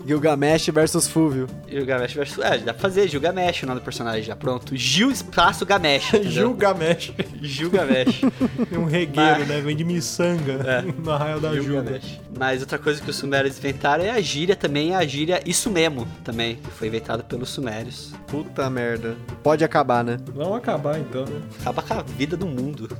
Gilgamesh 0.05 0.67
versus 0.69 1.07
Fúvio. 1.07 1.47
Gilgamesh 1.69 2.13
versus. 2.13 2.39
É, 2.43 2.57
dá 2.57 2.73
pra 2.73 2.82
fazer 2.82 3.07
Gilgamesh 3.07 3.63
o 3.63 3.67
nome 3.67 3.80
do 3.80 3.84
personagem 3.84 4.23
já. 4.23 4.36
Pronto. 4.36 4.75
Gil 4.75 5.11
espaço 5.11 5.65
Gamesh. 5.65 6.11
Gilgamesh. 6.23 7.11
Gilgamesh. 7.41 8.21
um 8.78 8.86
regueiro, 8.86 9.16
Mas- 9.22 9.47
né? 9.47 9.61
Vem 9.61 9.76
de 9.76 9.84
miçanga 9.84 10.53
É. 10.65 10.82
no 11.01 11.11
arraio 11.11 11.39
da. 11.39 11.53
Gilgamesh. 11.53 12.20
Mas 12.38 12.61
outra 12.61 12.78
coisa 12.78 13.01
que 13.01 13.09
os 13.09 13.15
sumérios 13.15 13.57
inventaram 13.57 14.03
é 14.03 14.11
a 14.11 14.22
gíria 14.22 14.55
também, 14.55 14.95
a 14.95 15.03
gíria 15.05 15.41
isso 15.45 15.70
mesmo 15.70 16.07
também, 16.24 16.55
que 16.57 16.70
foi 16.72 16.88
inventada 16.88 17.24
pelos 17.24 17.49
sumérios. 17.49 18.13
Puta 18.28 18.70
merda. 18.70 19.15
Pode 19.43 19.63
acabar, 19.63 20.03
né? 20.03 20.18
Vamos 20.34 20.57
acabar 20.57 20.99
então, 20.99 21.26
né? 21.26 21.41
Acaba 21.61 21.82
com 21.82 21.93
a 21.93 22.01
vida 22.03 22.38
do 22.38 22.45
mundo. 22.45 22.88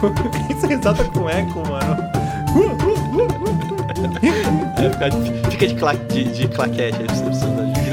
Por 0.00 0.12
que 0.14 0.54
você 0.54 0.72
exata 0.74 1.04
com 1.04 1.28
eco, 1.28 1.62
mano? 1.68 2.10
É, 4.78 4.90
fica, 4.90 5.50
fica 5.50 5.66
de, 5.68 5.74
cla 5.74 5.94
de, 5.94 6.24
de 6.24 6.48
claquete, 6.48 6.98
aí 6.98 7.06
precisa 7.06 7.30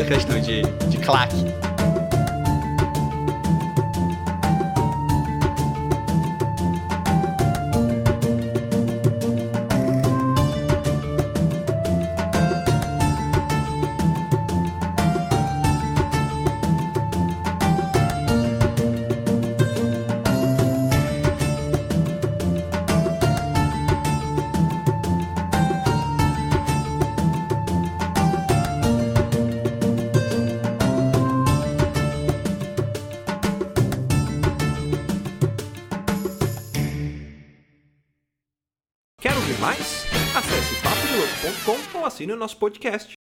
claquete 0.06 0.30
não, 0.30 0.40
de, 0.40 0.62
de 0.90 0.98
claque. 0.98 1.67
Podcast. 42.60 43.16